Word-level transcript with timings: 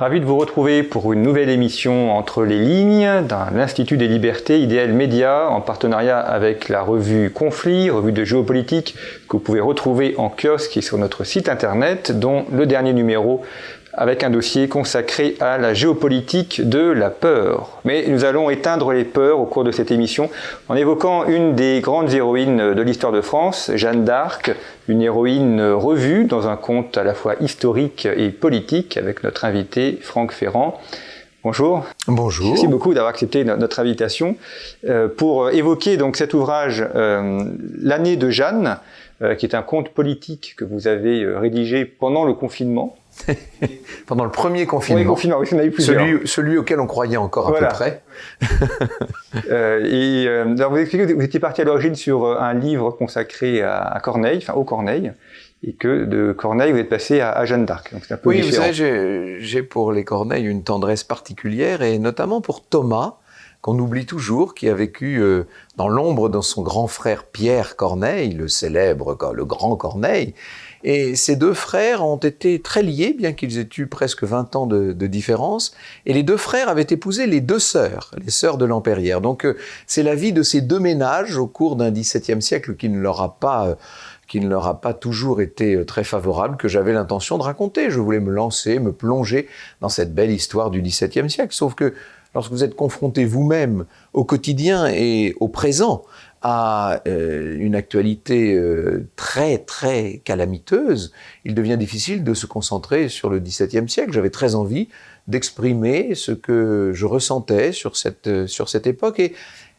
Ravi 0.00 0.18
de 0.18 0.24
vous 0.24 0.38
retrouver 0.38 0.82
pour 0.82 1.12
une 1.12 1.20
nouvelle 1.20 1.50
émission 1.50 2.16
entre 2.16 2.44
les 2.44 2.58
lignes 2.58 3.26
dans 3.28 3.54
l'Institut 3.54 3.98
des 3.98 4.08
libertés 4.08 4.58
Idéal 4.58 4.94
Média 4.94 5.50
en 5.50 5.60
partenariat 5.60 6.18
avec 6.18 6.70
la 6.70 6.80
revue 6.80 7.28
Conflit, 7.28 7.90
revue 7.90 8.12
de 8.12 8.24
géopolitique 8.24 8.94
que 9.28 9.36
vous 9.36 9.40
pouvez 9.40 9.60
retrouver 9.60 10.14
en 10.16 10.30
kiosque 10.30 10.78
et 10.78 10.80
sur 10.80 10.96
notre 10.96 11.24
site 11.24 11.50
internet 11.50 12.18
dont 12.18 12.46
le 12.50 12.64
dernier 12.64 12.94
numéro 12.94 13.42
avec 13.94 14.22
un 14.22 14.30
dossier 14.30 14.68
consacré 14.68 15.36
à 15.40 15.58
la 15.58 15.74
géopolitique 15.74 16.68
de 16.68 16.80
la 16.80 17.10
peur. 17.10 17.80
Mais 17.84 18.04
nous 18.08 18.24
allons 18.24 18.50
éteindre 18.50 18.92
les 18.92 19.04
peurs 19.04 19.40
au 19.40 19.46
cours 19.46 19.64
de 19.64 19.72
cette 19.72 19.90
émission 19.90 20.30
en 20.68 20.74
évoquant 20.74 21.26
une 21.26 21.54
des 21.54 21.80
grandes 21.80 22.12
héroïnes 22.12 22.74
de 22.74 22.82
l'histoire 22.82 23.12
de 23.12 23.20
France, 23.20 23.70
Jeanne 23.74 24.04
d'Arc, 24.04 24.52
une 24.88 25.02
héroïne 25.02 25.60
revue 25.62 26.24
dans 26.24 26.48
un 26.48 26.56
conte 26.56 26.96
à 26.98 27.04
la 27.04 27.14
fois 27.14 27.34
historique 27.40 28.06
et 28.06 28.30
politique 28.30 28.96
avec 28.96 29.22
notre 29.24 29.44
invité 29.44 29.98
Franck 30.00 30.32
Ferrand. 30.32 30.80
Bonjour. 31.42 31.86
Bonjour. 32.06 32.48
Merci 32.50 32.68
beaucoup 32.68 32.92
d'avoir 32.92 33.08
accepté 33.08 33.44
notre 33.44 33.80
invitation 33.80 34.36
euh, 34.86 35.08
pour 35.08 35.48
évoquer 35.48 35.96
donc 35.96 36.16
cet 36.16 36.34
ouvrage 36.34 36.84
euh, 36.94 37.44
L'année 37.80 38.18
de 38.18 38.28
Jeanne, 38.28 38.76
euh, 39.22 39.34
qui 39.34 39.46
est 39.46 39.54
un 39.54 39.62
conte 39.62 39.88
politique 39.88 40.54
que 40.58 40.64
vous 40.64 40.86
avez 40.86 41.26
rédigé 41.26 41.86
pendant 41.86 42.24
le 42.24 42.34
confinement. 42.34 42.94
Pendant 44.06 44.24
le 44.24 44.30
premier 44.30 44.66
confinement. 44.66 45.04
confinement, 45.04 45.38
oui, 45.38 45.48
a 45.58 45.64
eu 45.64 45.70
plusieurs. 45.70 46.00
Celui, 46.00 46.28
celui, 46.28 46.58
auquel 46.58 46.80
on 46.80 46.86
croyait 46.86 47.16
encore 47.16 47.48
à 47.48 47.58
peu 47.58 47.68
près. 47.68 48.02
euh, 49.50 49.84
et 49.84 50.26
euh, 50.26 50.54
alors 50.56 50.70
vous 50.72 50.78
expliquez 50.78 51.06
que 51.06 51.12
vous 51.12 51.22
étiez 51.22 51.40
parti 51.40 51.60
à 51.60 51.64
l'origine 51.64 51.94
sur 51.94 52.24
euh, 52.24 52.38
un 52.38 52.54
livre 52.54 52.90
consacré 52.90 53.62
à, 53.62 53.80
à, 53.80 54.00
Corneille, 54.00 54.38
enfin 54.38 54.54
au 54.54 54.64
Corneille, 54.64 55.12
et 55.62 55.72
que 55.74 56.04
de 56.04 56.32
Corneille 56.32 56.72
vous 56.72 56.78
êtes 56.78 56.88
passé 56.88 57.20
à, 57.20 57.30
à 57.32 57.44
Jeanne 57.44 57.66
d'Arc. 57.66 57.92
Donc 57.92 58.04
c'est 58.06 58.14
un 58.14 58.16
peu 58.16 58.30
oui, 58.30 58.40
différent. 58.40 58.66
vous 58.66 58.74
savez, 58.74 59.40
j'ai 59.40 59.62
pour 59.62 59.92
les 59.92 60.04
Corneilles 60.04 60.46
une 60.46 60.64
tendresse 60.64 61.04
particulière, 61.04 61.82
et 61.82 61.98
notamment 61.98 62.40
pour 62.40 62.64
Thomas, 62.64 63.16
qu'on 63.60 63.78
oublie 63.78 64.06
toujours, 64.06 64.54
qui 64.54 64.68
a 64.68 64.74
vécu 64.74 65.20
euh, 65.20 65.44
dans 65.76 65.88
l'ombre 65.88 66.28
de 66.28 66.40
son 66.40 66.62
grand 66.62 66.86
frère 66.86 67.24
Pierre 67.24 67.76
Corneille, 67.76 68.32
le 68.32 68.48
célèbre, 68.48 69.16
le 69.34 69.44
grand 69.44 69.76
Corneille, 69.76 70.34
et 70.82 71.14
ces 71.14 71.36
deux 71.36 71.52
frères 71.52 72.04
ont 72.04 72.16
été 72.16 72.60
très 72.60 72.82
liés, 72.82 73.14
bien 73.16 73.32
qu'ils 73.32 73.58
aient 73.58 73.68
eu 73.76 73.86
presque 73.86 74.24
20 74.24 74.56
ans 74.56 74.66
de, 74.66 74.92
différence. 75.06 75.74
Et 76.06 76.12
les 76.12 76.22
deux 76.22 76.36
frères 76.36 76.68
avaient 76.68 76.86
épousé 76.88 77.26
les 77.26 77.40
deux 77.40 77.58
sœurs, 77.58 78.12
les 78.22 78.30
sœurs 78.30 78.56
de 78.56 78.64
l'Empérière. 78.64 79.20
Donc 79.20 79.44
euh, 79.44 79.56
c'est 79.86 80.02
la 80.02 80.14
vie 80.14 80.32
de 80.32 80.42
ces 80.42 80.60
deux 80.60 80.78
ménages 80.78 81.36
au 81.36 81.46
cours 81.46 81.76
d'un 81.76 81.90
XVIIe 81.90 82.40
siècle 82.40 82.76
qui 82.76 82.88
ne 82.88 83.00
leur 83.00 83.20
a 83.20 83.36
pas... 83.38 83.68
Euh, 83.68 83.74
qui 84.28 84.38
ne 84.38 84.48
leur 84.48 84.68
a 84.68 84.80
pas 84.80 84.94
toujours 84.94 85.40
été 85.40 85.74
euh, 85.74 85.84
très 85.84 86.04
favorable, 86.04 86.56
que 86.56 86.68
j'avais 86.68 86.92
l'intention 86.92 87.36
de 87.36 87.42
raconter. 87.42 87.90
Je 87.90 87.98
voulais 87.98 88.20
me 88.20 88.30
lancer, 88.30 88.78
me 88.78 88.92
plonger 88.92 89.48
dans 89.80 89.88
cette 89.88 90.14
belle 90.14 90.30
histoire 90.30 90.70
du 90.70 90.82
XVIIe 90.82 91.28
siècle. 91.28 91.52
Sauf 91.52 91.74
que 91.74 91.94
lorsque 92.32 92.52
vous 92.52 92.62
êtes 92.62 92.76
confronté 92.76 93.24
vous-même 93.24 93.86
au 94.12 94.22
quotidien 94.22 94.86
et 94.86 95.34
au 95.40 95.48
présent 95.48 96.04
à 96.42 97.02
euh, 97.06 97.56
une 97.58 97.74
actualité 97.74 98.54
euh, 98.54 99.08
très 99.16 99.58
très 99.58 100.22
calamiteuse, 100.24 101.12
il 101.44 101.54
devient 101.54 101.76
difficile 101.76 102.24
de 102.24 102.34
se 102.34 102.46
concentrer 102.46 103.08
sur 103.08 103.28
le 103.28 103.38
XVIIe 103.40 103.88
siècle. 103.88 104.12
J'avais 104.12 104.30
très 104.30 104.54
envie 104.54 104.88
d'exprimer 105.28 106.14
ce 106.14 106.32
que 106.32 106.92
je 106.94 107.06
ressentais 107.06 107.72
sur 107.72 107.96
cette, 107.96 108.26
euh, 108.26 108.46
sur 108.46 108.68
cette 108.68 108.86
époque 108.86 109.20
et 109.20 109.34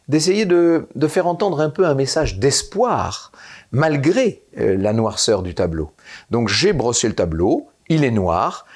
d'essayer 0.08 0.46
de, 0.46 0.86
de, 0.94 1.06
faire 1.08 1.26
entendre 1.26 1.60
un 1.60 1.70
peu 1.70 1.86
un 1.86 1.94
message 1.94 2.38
d'espoir 2.38 3.32
malgré 3.70 4.42
la 4.56 4.92
noirceur 4.92 5.42
du 5.42 5.54
tableau. 5.54 5.92
Donc 6.30 6.48
j'ai 6.48 6.72
brossé 6.72 7.08
le 7.08 7.14
tableau, 7.14 7.68
il 7.88 8.04
est 8.04 8.10
noir, 8.10 8.66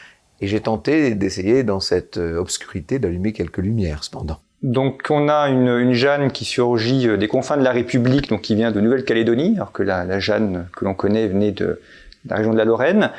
et 0.40 0.46
j'ai 0.46 0.60
tenté 0.60 1.14
d'essayer 1.14 1.64
dans 1.64 1.80
cette 1.80 2.16
obscurité 2.16 2.98
d'allumer 2.98 3.32
quelques 3.32 3.58
lumières 3.58 4.04
cependant. 4.04 4.40
Donc 4.62 5.04
on 5.10 5.28
a 5.28 5.48
une, 5.48 5.92
Jeanne 5.92 6.30
qui 6.32 6.44
surgit 6.44 7.08
euh, 7.08 7.16
des 7.16 7.28
confins 7.28 7.56
de 7.56 7.62
la 7.62 7.72
République, 7.72 8.28
donc 8.28 8.42
qui 8.42 8.54
vient 8.54 8.70
de 8.70 8.80
Nouvelle-Calédonie, 8.80 9.54
alors 9.56 9.72
que 9.72 9.82
la, 9.82 10.18
Jeanne 10.18 10.68
que 10.76 10.84
l'on 10.84 10.94
connaît 10.94 11.28
venait 11.28 11.52
de, 11.52 11.80
la 12.28 12.36
région 12.36 12.52
de 12.52 12.58
la 12.58 12.64
Lorraine. 12.64 13.10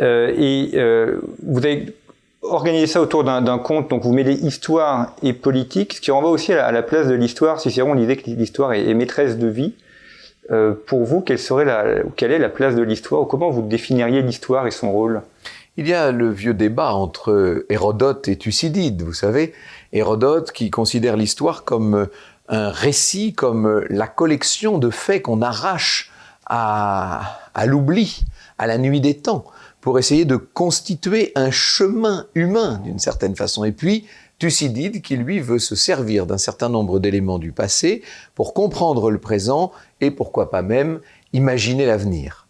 Euh, 0.00 0.32
et 0.36 0.70
euh, 0.74 1.20
vous 1.46 1.64
avez 1.64 1.94
organisé 2.42 2.86
ça 2.86 3.02
autour 3.02 3.24
d'un 3.24 3.58
conte, 3.58 3.90
donc 3.90 4.02
vous 4.02 4.12
mêlez 4.12 4.32
histoire 4.32 5.14
et 5.22 5.34
politique, 5.34 5.94
ce 5.94 6.00
qui 6.00 6.10
renvoie 6.10 6.30
aussi 6.30 6.52
à 6.52 6.72
la, 6.72 6.82
place 6.82 7.06
de 7.06 7.14
l'histoire. 7.14 7.60
Cicéron 7.60 7.94
disait 7.94 8.16
que 8.16 8.30
l'histoire 8.30 8.72
est, 8.72 8.94
maîtresse 8.94 9.38
de 9.38 9.48
vie. 9.48 9.74
Pour 10.86 11.04
vous, 11.04 11.20
quelle, 11.20 11.38
serait 11.38 11.66
quelle 12.16 12.32
est 12.32 12.38
la 12.38 12.48
place 12.48 12.74
de 12.74 12.80
l'histoire 12.80 13.20
ou 13.20 13.24
comment 13.26 13.50
vous 13.50 13.60
définiriez 13.60 14.22
l'histoire 14.22 14.66
et 14.66 14.70
son 14.70 14.90
rôle? 14.90 15.20
Il 15.76 15.86
y 15.86 15.92
a 15.92 16.10
le 16.10 16.30
vieux 16.30 16.54
débat 16.54 16.92
entre 16.92 17.66
Hérodote 17.68 18.28
et 18.28 18.36
Thucydide, 18.36 19.02
vous 19.02 19.12
savez. 19.12 19.52
Hérodote 19.92 20.52
qui 20.52 20.70
considère 20.70 21.16
l'histoire 21.16 21.64
comme 21.64 21.94
euh, 21.94 22.06
un 22.48 22.70
récit, 22.70 23.32
comme 23.32 23.66
euh, 23.66 23.86
la 23.88 24.06
collection 24.06 24.78
de 24.78 24.90
faits 24.90 25.22
qu'on 25.22 25.42
arrache 25.42 26.10
à, 26.50 27.66
l'oubli, 27.66 28.22
à 28.56 28.66
la 28.66 28.78
nuit 28.78 29.02
des 29.02 29.18
temps, 29.18 29.44
pour 29.82 29.98
essayer 29.98 30.24
de 30.24 30.36
constituer 30.36 31.32
un 31.34 31.50
chemin 31.50 32.26
humain 32.34 32.80
d'une 32.84 32.98
certaine 32.98 33.36
façon. 33.36 33.64
Et 33.64 33.72
puis, 33.72 34.06
Thucydide 34.38 35.02
qui 35.02 35.16
lui 35.16 35.40
veut 35.40 35.58
se 35.58 35.74
servir 35.74 36.24
d'un 36.24 36.38
certain 36.38 36.70
nombre 36.70 37.00
d'éléments 37.00 37.38
du 37.38 37.52
passé 37.52 38.02
pour 38.34 38.54
comprendre 38.54 39.10
le 39.10 39.18
présent 39.18 39.72
et 40.00 40.10
pourquoi 40.10 40.50
pas 40.50 40.62
même 40.62 41.00
imaginer 41.34 41.84
l'avenir. 41.84 42.46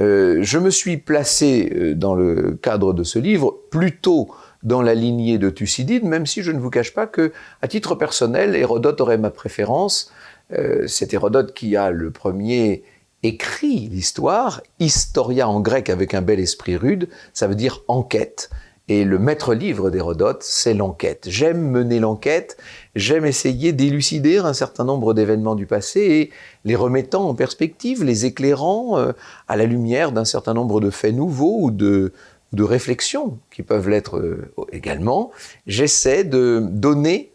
Euh, 0.00 0.38
je 0.42 0.58
me 0.58 0.70
suis 0.70 0.96
placé 0.96 1.94
dans 1.94 2.16
le 2.16 2.58
cadre 2.60 2.92
de 2.92 3.04
ce 3.04 3.20
livre 3.20 3.54
plutôt 3.70 4.28
dans 4.62 4.82
la 4.82 4.94
lignée 4.94 5.38
de 5.38 5.50
Thucydide, 5.50 6.04
même 6.04 6.26
si 6.26 6.42
je 6.42 6.52
ne 6.52 6.58
vous 6.58 6.70
cache 6.70 6.94
pas 6.94 7.06
que, 7.06 7.32
à 7.62 7.68
titre 7.68 7.94
personnel, 7.94 8.56
Hérodote 8.56 9.00
aurait 9.00 9.18
ma 9.18 9.30
préférence. 9.30 10.12
Euh, 10.52 10.86
c'est 10.86 11.12
Hérodote 11.12 11.54
qui 11.54 11.76
a 11.76 11.90
le 11.90 12.10
premier 12.10 12.84
écrit 13.22 13.88
l'histoire, 13.88 14.62
historia 14.78 15.48
en 15.48 15.60
grec 15.60 15.90
avec 15.90 16.14
un 16.14 16.22
bel 16.22 16.38
esprit 16.40 16.76
rude, 16.76 17.08
ça 17.32 17.46
veut 17.46 17.54
dire 17.54 17.82
enquête. 17.88 18.50
Et 18.88 19.02
le 19.04 19.18
maître 19.18 19.52
livre 19.52 19.90
d'Hérodote, 19.90 20.44
c'est 20.44 20.72
l'enquête. 20.72 21.26
J'aime 21.28 21.60
mener 21.60 21.98
l'enquête, 21.98 22.56
j'aime 22.94 23.24
essayer 23.24 23.72
d'élucider 23.72 24.38
un 24.38 24.52
certain 24.52 24.84
nombre 24.84 25.12
d'événements 25.12 25.56
du 25.56 25.66
passé 25.66 26.00
et 26.00 26.30
les 26.64 26.76
remettant 26.76 27.28
en 27.28 27.34
perspective, 27.34 28.04
les 28.04 28.26
éclairant 28.26 28.96
euh, 28.96 29.10
à 29.48 29.56
la 29.56 29.64
lumière 29.64 30.12
d'un 30.12 30.24
certain 30.24 30.54
nombre 30.54 30.80
de 30.80 30.90
faits 30.90 31.16
nouveaux 31.16 31.58
ou 31.62 31.70
de, 31.72 32.12
de 32.52 32.62
réflexion 32.62 33.38
qui 33.50 33.62
peuvent 33.62 33.88
l'être 33.88 34.18
euh, 34.18 34.52
également, 34.72 35.30
j'essaie 35.66 36.24
de 36.24 36.66
donner 36.70 37.32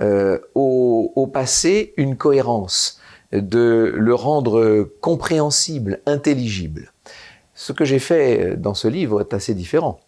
euh, 0.00 0.38
au, 0.54 1.12
au, 1.16 1.26
passé 1.26 1.94
une 1.96 2.16
cohérence, 2.16 3.00
de 3.32 3.92
le 3.96 4.14
rendre 4.14 4.88
compréhensible, 5.00 6.00
intelligible. 6.06 6.92
Ce 7.54 7.72
que 7.72 7.84
j'ai 7.84 7.98
fait 7.98 8.56
dans 8.56 8.74
ce 8.74 8.88
livre 8.88 9.20
est 9.20 9.34
assez 9.34 9.54
différent. 9.54 10.00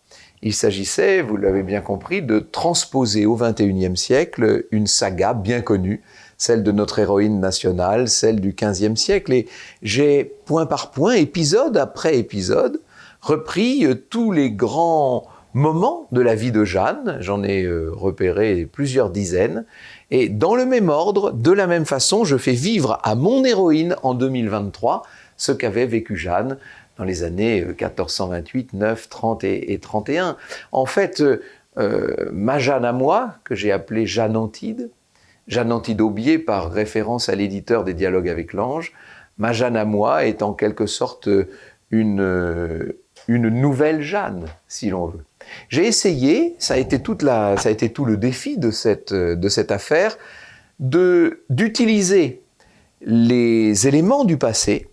Il 0.42 0.52
s'agissait, 0.52 1.22
vous 1.22 1.38
l'avez 1.38 1.62
bien 1.62 1.80
compris, 1.80 2.20
de 2.20 2.38
transposer 2.38 3.24
au 3.24 3.34
XXIe 3.34 3.96
siècle 3.96 4.66
une 4.70 4.86
saga 4.86 5.32
bien 5.32 5.62
connue, 5.62 6.02
celle 6.36 6.62
de 6.62 6.70
notre 6.70 6.98
héroïne 6.98 7.40
nationale, 7.40 8.08
celle 8.10 8.40
du 8.40 8.54
XVe 8.54 8.94
siècle. 8.94 9.32
Et 9.32 9.48
j'ai, 9.82 10.24
point 10.44 10.66
par 10.66 10.90
point, 10.90 11.14
épisode 11.14 11.78
après 11.78 12.18
épisode, 12.18 12.78
repris 13.24 13.86
euh, 13.86 13.94
tous 13.94 14.32
les 14.32 14.50
grands 14.50 15.26
moments 15.54 16.08
de 16.12 16.20
la 16.20 16.34
vie 16.34 16.52
de 16.52 16.64
Jeanne, 16.64 17.16
j'en 17.20 17.42
ai 17.42 17.62
euh, 17.62 17.90
repéré 17.92 18.68
plusieurs 18.70 19.10
dizaines, 19.10 19.64
et 20.10 20.28
dans 20.28 20.54
le 20.54 20.66
même 20.66 20.90
ordre, 20.90 21.32
de 21.32 21.50
la 21.50 21.66
même 21.66 21.86
façon, 21.86 22.24
je 22.24 22.36
fais 22.36 22.52
vivre 22.52 23.00
à 23.02 23.14
mon 23.14 23.44
héroïne 23.44 23.96
en 24.02 24.14
2023 24.14 25.04
ce 25.36 25.52
qu'avait 25.52 25.86
vécu 25.86 26.16
Jeanne 26.16 26.58
dans 26.98 27.04
les 27.04 27.22
années 27.22 27.64
1428, 27.64 28.74
9, 28.74 29.08
30 29.08 29.44
et, 29.44 29.78
31. 29.80 30.36
En 30.70 30.86
fait, 30.86 31.22
euh, 31.78 32.30
ma 32.32 32.58
Jeanne 32.58 32.84
à 32.84 32.92
moi, 32.92 33.36
que 33.42 33.54
j'ai 33.54 33.72
appelée 33.72 34.06
Jeanne 34.06 34.36
Antide, 34.36 34.90
Jeanne 35.48 35.72
Antide 35.72 36.00
Aubier 36.00 36.38
par 36.38 36.70
référence 36.70 37.28
à 37.28 37.34
l'éditeur 37.34 37.84
des 37.84 37.94
Dialogues 37.94 38.28
avec 38.28 38.52
l'Ange, 38.52 38.92
ma 39.38 39.52
Jeanne 39.52 39.76
à 39.76 39.84
moi 39.84 40.26
est 40.26 40.42
en 40.42 40.52
quelque 40.52 40.86
sorte 40.86 41.28
une, 41.90 42.94
une 43.28 43.48
nouvelle 43.48 44.02
Jeanne, 44.02 44.46
si 44.68 44.90
l'on 44.90 45.06
veut. 45.06 45.24
J'ai 45.68 45.86
essayé, 45.86 46.56
ça 46.58 46.74
a 46.74 46.76
été 46.76 46.98
tout 47.00 47.14
le 48.04 48.16
défi 48.16 48.58
de 48.58 48.70
cette, 48.70 49.70
affaire, 49.70 50.16
d'utiliser 50.80 52.42
les 53.02 53.86
éléments 53.86 54.24
du 54.24 54.36
passé, 54.38 54.88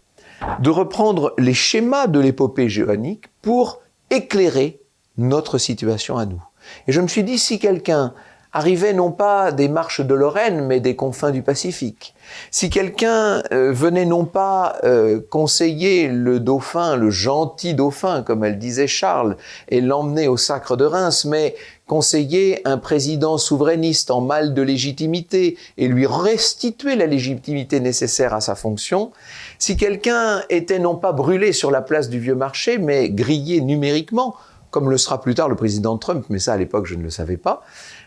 de 0.59 0.69
reprendre 0.69 1.33
les 1.37 1.53
schémas 1.53 2.07
de 2.07 2.19
l'épopée 2.19 2.69
géonique 2.69 3.25
pour 3.41 3.81
éclairer 4.09 4.79
notre 5.17 5.57
situation 5.57 6.17
à 6.17 6.25
nous. 6.25 6.43
Et 6.87 6.91
je 6.91 7.01
me 7.01 7.07
suis 7.07 7.23
dit, 7.23 7.37
si 7.37 7.59
quelqu'un 7.59 8.13
arrivait 8.53 8.93
non 8.93 9.11
pas 9.11 9.51
des 9.51 9.69
marches 9.69 10.01
de 10.01 10.13
Lorraine, 10.13 10.65
mais 10.65 10.79
des 10.79 10.95
confins 10.95 11.31
du 11.31 11.41
Pacifique. 11.41 12.13
Si 12.49 12.69
quelqu'un 12.69 13.43
euh, 13.51 13.71
venait 13.71 14.05
non 14.05 14.25
pas 14.25 14.77
euh, 14.83 15.21
conseiller 15.29 16.07
le 16.09 16.39
dauphin, 16.39 16.97
le 16.97 17.09
gentil 17.09 17.73
dauphin, 17.73 18.23
comme 18.23 18.43
elle 18.43 18.59
disait 18.59 18.87
Charles, 18.87 19.37
et 19.69 19.79
l'emmener 19.79 20.27
au 20.27 20.37
sacre 20.37 20.75
de 20.75 20.85
Reims, 20.85 21.25
mais 21.25 21.55
conseiller 21.87 22.61
un 22.65 22.77
président 22.77 23.37
souverainiste 23.37 24.11
en 24.11 24.21
mal 24.21 24.53
de 24.53 24.61
légitimité 24.61 25.57
et 25.77 25.87
lui 25.87 26.05
restituer 26.07 26.95
la 26.95 27.05
légitimité 27.05 27.79
nécessaire 27.79 28.33
à 28.33 28.41
sa 28.41 28.55
fonction, 28.55 29.11
si 29.59 29.77
quelqu'un 29.77 30.41
était 30.49 30.79
non 30.79 30.95
pas 30.95 31.11
brûlé 31.11 31.53
sur 31.53 31.71
la 31.71 31.81
place 31.81 32.09
du 32.09 32.19
vieux 32.19 32.35
marché, 32.35 32.77
mais 32.77 33.09
grillé 33.09 33.61
numériquement, 33.61 34.35
comme 34.71 34.89
le 34.89 34.97
sera 34.97 35.21
plus 35.21 35.35
tard 35.35 35.49
le 35.49 35.55
président 35.55 35.97
Trump, 35.97 36.25
mais 36.29 36.39
ça 36.39 36.53
à 36.53 36.57
l'époque 36.57 36.85
je 36.85 36.95
ne 36.95 37.03
le 37.03 37.09
savais 37.09 37.37
pas, 37.37 37.61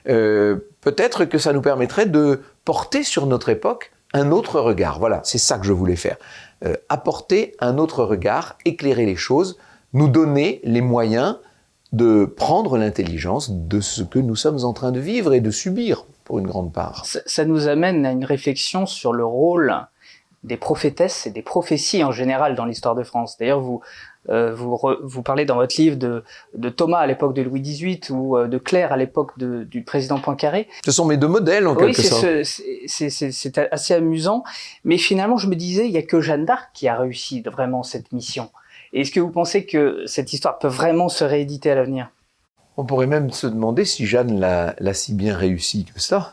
euh, 0.09 0.57
peut-être 0.81 1.25
que 1.25 1.39
ça 1.39 1.53
nous 1.53 1.63
permettrait 1.63 2.07
de 2.07 2.43
porter 2.65 3.03
sur 3.03 3.27
notre 3.27 3.49
époque 3.49 3.93
un 4.13 4.31
autre 4.31 4.61
regard. 4.61 4.99
Voilà, 4.99 5.21
c'est 5.25 5.39
ça 5.39 5.59
que 5.59 5.67
je 5.67 5.73
voulais 5.73 5.97
faire. 5.97 6.17
Euh, 6.65 6.77
apporter 6.89 7.55
un 7.61 7.79
autre 7.79 8.05
regard, 8.05 8.57
éclairer 8.65 9.07
les 9.07 9.17
choses, 9.17 9.59
nous 9.93 10.09
donner 10.09 10.61
les 10.65 10.81
moyens 10.81 11.39
de 11.93 12.25
prendre 12.25 12.77
l'intelligence 12.77 13.51
de 13.51 13.81
ce 13.81 14.03
que 14.03 14.19
nous 14.19 14.37
sommes 14.37 14.65
en 14.65 14.73
train 14.73 14.93
de 14.93 15.01
vivre 15.01 15.33
et 15.33 15.41
de 15.41 15.51
subir 15.51 16.07
pour 16.25 16.39
une 16.39 16.47
grande 16.47 16.73
part. 16.73 17.05
Ça, 17.05 17.45
nous 17.45 17.69
amène 17.69 18.05
à 18.05 18.13
une 18.13 18.25
réflexion 18.25 18.87
sur 18.87 19.13
le 19.13 19.25
rôle 19.25 19.75
des 20.43 20.57
prophétesses 20.57 21.27
et 21.27 21.31
des 21.31 21.43
prophéties 21.43 22.03
en 22.03 22.13
général 22.13 22.55
dans 22.55 22.65
l'histoire 22.65 22.95
de 22.95 23.05
France. 23.05 23.37
D'ailleurs, 23.39 23.61
vous, 23.61 23.81
euh, 24.31 24.55
vous, 24.55 24.79
vous, 25.03 25.23
parlez 25.23 25.45
dans 25.45 25.57
votre 25.57 25.79
livre 25.79 25.97
de, 25.97 26.25
de 26.55 26.69
Thomas 26.69 26.99
à 26.99 27.07
l'époque 27.07 27.35
de 27.35 27.43
Louis 27.43 27.61
XVIII 27.61 28.01
ou 28.11 28.37
euh, 28.37 28.47
de 28.47 28.59
Claire 28.59 28.93
à 28.93 28.97
l'époque 28.97 29.39
du 29.39 29.83
président 29.83 30.19
Poincaré. 30.19 30.69
Ce 30.85 30.93
sont 30.93 31.05
mes 31.05 31.17
deux 31.17 31.29
modèles 31.29 31.67
en 31.67 31.75
quelque 31.75 32.03
sorte. 32.03 32.25
Oui, 32.25 32.45
c'est 32.87 33.59
assez 33.71 33.95
amusant. 33.95 34.45
Mais 34.85 34.97
finalement, 34.97 35.37
je 35.37 35.49
me 35.49 35.57
disais, 35.57 35.87
il 35.87 35.93
y 35.93 35.99
a 35.99 36.03
que 36.03 36.21
Jeanne 36.21 36.47
d'Arc 36.47 36.71
qui 36.73 36.89
a 36.89 36.97
réussi 36.97 37.43
vraiment 37.43 37.83
cette 37.83 38.13
mission. 38.13 38.51
Est-ce 38.93 39.11
que 39.11 39.21
vous 39.21 39.31
pensez 39.31 39.67
que 39.67 40.05
cette 40.07 40.33
histoire 40.33 40.59
peut 40.59 40.69
vraiment 40.69 41.09
se 41.09 41.25
rééditer 41.25 41.71
à 41.71 41.75
l'avenir? 41.75 42.11
On 42.77 42.85
pourrait 42.85 43.07
même 43.07 43.31
se 43.31 43.47
demander 43.47 43.85
si 43.85 44.07
Jeanne 44.07 44.41
l'a 44.41 44.95
si 44.95 45.15
bien 45.15 45.37
réussi 45.37 45.85
que 45.85 46.01
ça. 46.01 46.33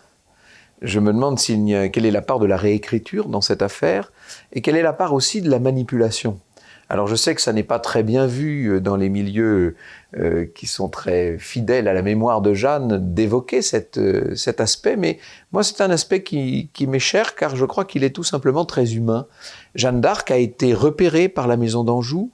Je 0.81 0.99
me 0.99 1.13
demande 1.13 1.37
quelle 1.39 2.05
est 2.05 2.11
la 2.11 2.21
part 2.21 2.39
de 2.39 2.47
la 2.47 2.57
réécriture 2.57 3.27
dans 3.27 3.41
cette 3.41 3.61
affaire 3.61 4.11
et 4.53 4.61
quelle 4.61 4.75
est 4.75 4.81
la 4.81 4.93
part 4.93 5.13
aussi 5.13 5.41
de 5.41 5.49
la 5.49 5.59
manipulation. 5.59 6.39
Alors 6.91 7.07
je 7.07 7.15
sais 7.15 7.33
que 7.33 7.41
ça 7.41 7.53
n'est 7.53 7.63
pas 7.63 7.79
très 7.79 8.03
bien 8.03 8.27
vu 8.27 8.67
euh, 8.67 8.81
dans 8.81 8.97
les 8.97 9.07
milieux 9.07 9.77
euh, 10.17 10.45
qui 10.53 10.67
sont 10.67 10.89
très 10.89 11.37
fidèles 11.37 11.87
à 11.87 11.93
la 11.93 12.01
mémoire 12.01 12.41
de 12.41 12.53
Jeanne 12.53 13.13
d'évoquer 13.13 13.61
euh, 13.95 14.35
cet 14.35 14.59
aspect, 14.59 14.97
mais 14.97 15.17
moi 15.53 15.63
c'est 15.63 15.79
un 15.79 15.89
aspect 15.89 16.21
qui, 16.21 16.69
qui 16.73 16.87
m'est 16.87 16.99
cher 16.99 17.35
car 17.35 17.55
je 17.55 17.63
crois 17.63 17.85
qu'il 17.85 18.03
est 18.03 18.09
tout 18.09 18.25
simplement 18.25 18.65
très 18.65 18.93
humain. 18.93 19.25
Jeanne 19.73 20.01
d'Arc 20.01 20.31
a 20.31 20.37
été 20.37 20.73
repérée 20.73 21.29
par 21.29 21.47
la 21.47 21.55
maison 21.55 21.85
d'Anjou, 21.85 22.29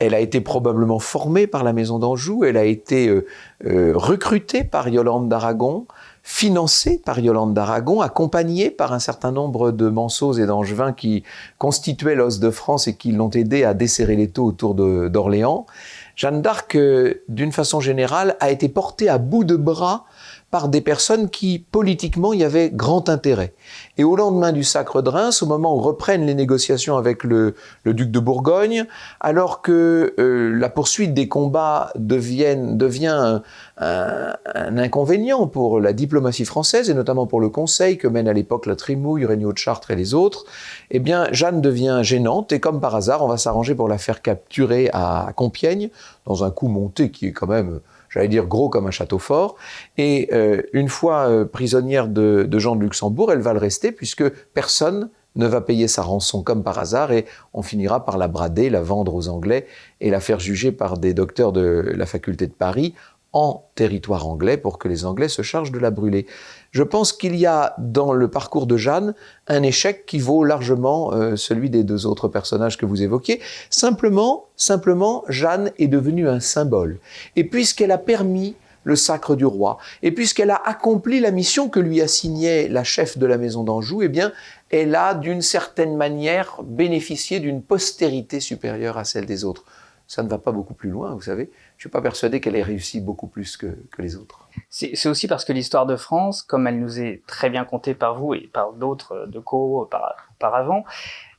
elle 0.00 0.14
a 0.14 0.18
été 0.18 0.40
probablement 0.40 0.98
formée 0.98 1.46
par 1.46 1.62
la 1.62 1.72
maison 1.72 2.00
d'Anjou, 2.00 2.42
elle 2.42 2.56
a 2.56 2.64
été 2.64 3.14
recrutée 3.62 4.64
par 4.64 4.88
Yolande 4.88 5.28
d'Aragon, 5.28 5.86
financé 6.30 7.02
par 7.04 7.18
Yolande 7.18 7.54
d'Aragon, 7.54 8.00
accompagné 8.00 8.70
par 8.70 8.92
un 8.92 9.00
certain 9.00 9.32
nombre 9.32 9.72
de 9.72 9.88
manceaux 9.88 10.32
et 10.34 10.46
d'angevins 10.46 10.92
qui 10.92 11.24
constituaient 11.58 12.14
l'os 12.14 12.38
de 12.38 12.50
France 12.50 12.86
et 12.86 12.94
qui 12.94 13.10
l'ont 13.10 13.30
aidé 13.30 13.64
à 13.64 13.74
desserrer 13.74 14.14
les 14.14 14.28
taux 14.28 14.46
autour 14.46 14.76
d'Orléans. 14.76 15.66
Jeanne 16.14 16.40
d'Arc, 16.40 16.76
euh, 16.76 17.24
d'une 17.28 17.50
façon 17.50 17.80
générale, 17.80 18.36
a 18.38 18.50
été 18.50 18.68
portée 18.68 19.08
à 19.08 19.18
bout 19.18 19.42
de 19.42 19.56
bras 19.56 20.04
par 20.50 20.68
des 20.68 20.80
personnes 20.80 21.30
qui, 21.30 21.58
politiquement, 21.58 22.32
y 22.32 22.42
avaient 22.42 22.70
grand 22.70 23.08
intérêt. 23.08 23.54
Et 23.98 24.04
au 24.04 24.16
lendemain 24.16 24.50
du 24.50 24.64
sacre 24.64 25.00
de 25.00 25.08
Reims, 25.08 25.42
au 25.42 25.46
moment 25.46 25.76
où 25.76 25.78
reprennent 25.78 26.26
les 26.26 26.34
négociations 26.34 26.96
avec 26.96 27.22
le, 27.22 27.54
duc 27.86 28.10
de 28.10 28.18
Bourgogne, 28.18 28.86
alors 29.20 29.62
que 29.62 30.12
euh, 30.18 30.52
la 30.58 30.68
poursuite 30.68 31.14
des 31.14 31.28
combats 31.28 31.92
devienne, 31.94 32.76
devient 32.76 33.40
un, 33.78 34.34
inconvénient 34.54 35.46
pour 35.46 35.80
la 35.80 35.92
diplomatie 35.92 36.44
française, 36.44 36.90
et 36.90 36.94
notamment 36.94 37.26
pour 37.26 37.40
le 37.40 37.48
Conseil 37.48 37.96
que 37.96 38.08
mène 38.08 38.26
à 38.26 38.32
l'époque 38.32 38.66
la 38.66 38.74
Trimouille, 38.74 39.26
Regnault 39.26 39.52
de 39.52 39.58
Chartres 39.58 39.92
et 39.92 39.96
les 39.96 40.14
autres, 40.14 40.44
eh 40.90 40.98
bien, 40.98 41.28
Jeanne 41.30 41.60
devient 41.60 42.00
gênante, 42.02 42.50
et 42.52 42.58
comme 42.58 42.80
par 42.80 42.96
hasard, 42.96 43.24
on 43.24 43.28
va 43.28 43.36
s'arranger 43.36 43.76
pour 43.76 43.88
la 43.88 43.98
faire 43.98 44.20
capturer 44.20 44.90
à 44.92 45.32
Compiègne, 45.36 45.90
dans 46.26 46.42
un 46.42 46.50
coup 46.50 46.68
monté 46.68 47.10
qui 47.10 47.28
est 47.28 47.32
quand 47.32 47.46
même 47.46 47.80
j'allais 48.10 48.28
dire 48.28 48.46
gros 48.46 48.68
comme 48.68 48.86
un 48.86 48.90
château 48.90 49.18
fort. 49.18 49.56
Et 49.96 50.28
euh, 50.32 50.62
une 50.72 50.88
fois 50.88 51.28
euh, 51.28 51.44
prisonnière 51.44 52.08
de, 52.08 52.46
de 52.48 52.58
Jean 52.58 52.76
de 52.76 52.82
Luxembourg, 52.82 53.32
elle 53.32 53.40
va 53.40 53.54
le 53.54 53.58
rester 53.58 53.92
puisque 53.92 54.28
personne 54.52 55.08
ne 55.36 55.46
va 55.46 55.60
payer 55.60 55.88
sa 55.88 56.02
rançon 56.02 56.42
comme 56.42 56.62
par 56.62 56.78
hasard 56.78 57.12
et 57.12 57.24
on 57.54 57.62
finira 57.62 58.04
par 58.04 58.18
la 58.18 58.28
brader, 58.28 58.68
la 58.68 58.82
vendre 58.82 59.14
aux 59.14 59.28
Anglais 59.28 59.66
et 60.00 60.10
la 60.10 60.20
faire 60.20 60.40
juger 60.40 60.72
par 60.72 60.98
des 60.98 61.14
docteurs 61.14 61.52
de 61.52 61.92
la 61.94 62.06
faculté 62.06 62.46
de 62.46 62.52
Paris 62.52 62.94
en 63.32 63.70
territoire 63.76 64.26
anglais 64.26 64.56
pour 64.56 64.78
que 64.78 64.88
les 64.88 65.04
Anglais 65.04 65.28
se 65.28 65.42
chargent 65.42 65.70
de 65.70 65.78
la 65.78 65.90
brûler. 65.90 66.26
Je 66.70 66.84
pense 66.84 67.12
qu'il 67.12 67.34
y 67.34 67.46
a 67.46 67.74
dans 67.78 68.12
le 68.12 68.28
parcours 68.28 68.66
de 68.66 68.76
Jeanne 68.76 69.14
un 69.48 69.62
échec 69.62 70.06
qui 70.06 70.20
vaut 70.20 70.44
largement 70.44 71.12
euh, 71.12 71.34
celui 71.34 71.68
des 71.68 71.82
deux 71.82 72.06
autres 72.06 72.28
personnages 72.28 72.78
que 72.78 72.86
vous 72.86 73.02
évoquiez. 73.02 73.40
Simplement, 73.70 74.46
simplement, 74.56 75.24
Jeanne 75.28 75.72
est 75.78 75.88
devenue 75.88 76.28
un 76.28 76.38
symbole. 76.38 76.98
Et 77.34 77.42
puisqu'elle 77.42 77.90
a 77.90 77.98
permis 77.98 78.54
le 78.84 78.96
sacre 78.96 79.36
du 79.36 79.44
roi, 79.44 79.76
et 80.02 80.10
puisqu'elle 80.10 80.50
a 80.50 80.60
accompli 80.64 81.20
la 81.20 81.32
mission 81.32 81.68
que 81.68 81.80
lui 81.80 82.00
assignait 82.00 82.66
la 82.68 82.82
chef 82.82 83.18
de 83.18 83.26
la 83.26 83.36
maison 83.36 83.62
d'Anjou, 83.62 84.02
eh 84.02 84.08
bien, 84.08 84.32
elle 84.70 84.94
a 84.94 85.14
d'une 85.14 85.42
certaine 85.42 85.96
manière 85.96 86.62
bénéficié 86.62 87.40
d'une 87.40 87.62
postérité 87.62 88.40
supérieure 88.40 88.96
à 88.96 89.04
celle 89.04 89.26
des 89.26 89.44
autres. 89.44 89.64
Ça 90.10 90.24
ne 90.24 90.28
va 90.28 90.38
pas 90.38 90.50
beaucoup 90.50 90.74
plus 90.74 90.90
loin, 90.90 91.14
vous 91.14 91.20
savez 91.20 91.52
je 91.76 91.84
suis 91.84 91.88
pas 91.88 92.02
persuadé 92.02 92.40
qu'elle 92.40 92.56
ait 92.56 92.64
réussi 92.64 93.00
beaucoup 93.00 93.28
plus 93.28 93.56
que, 93.56 93.78
les 93.96 94.16
autres. 94.16 94.48
C'est 94.68 95.08
aussi 95.08 95.28
parce 95.28 95.44
que 95.44 95.52
l'histoire 95.52 95.86
de 95.86 95.94
France, 95.94 96.42
comme 96.42 96.66
elle 96.66 96.80
nous 96.80 97.00
est 97.00 97.22
très 97.28 97.48
bien 97.48 97.64
contée 97.64 97.94
par 97.94 98.18
vous 98.18 98.34
et 98.34 98.50
par 98.52 98.72
d'autres 98.72 99.26
de 99.28 99.38
co 99.38 99.86
par, 99.88 100.16
auparavant, 100.34 100.84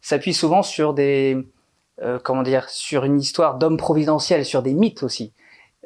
s'appuie 0.02 0.34
souvent 0.34 0.64
sur 0.64 0.94
des 0.94 1.46
euh, 2.02 2.18
comment 2.24 2.44
dire 2.44 2.70
sur 2.70 3.04
une 3.04 3.20
histoire 3.20 3.58
d'hommes 3.58 3.76
providentiels, 3.76 4.46
sur 4.46 4.64
des 4.64 4.74
mythes 4.74 5.04
aussi. 5.04 5.34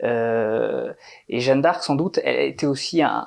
Euh, 0.03 0.93
et 1.27 1.39
Jeanne 1.39 1.61
d'Arc, 1.61 1.83
sans 1.83 1.95
doute, 1.95 2.19
elle 2.23 2.45
était 2.45 2.67
aussi 2.67 3.01
un, 3.01 3.25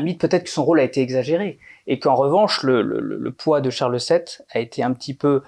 mythe. 0.00 0.20
Peut-être 0.20 0.44
que 0.44 0.50
son 0.50 0.64
rôle 0.64 0.80
a 0.80 0.84
été 0.84 1.02
exagéré, 1.02 1.58
et 1.86 1.98
qu'en 1.98 2.14
revanche, 2.14 2.62
le, 2.62 3.30
poids 3.30 3.60
de 3.60 3.70
Charles 3.70 3.98
VII 3.98 4.24
a 4.52 4.58
été 4.58 4.82
un 4.82 4.92
petit 4.94 5.14
peu 5.14 5.28
euh, 5.28 5.40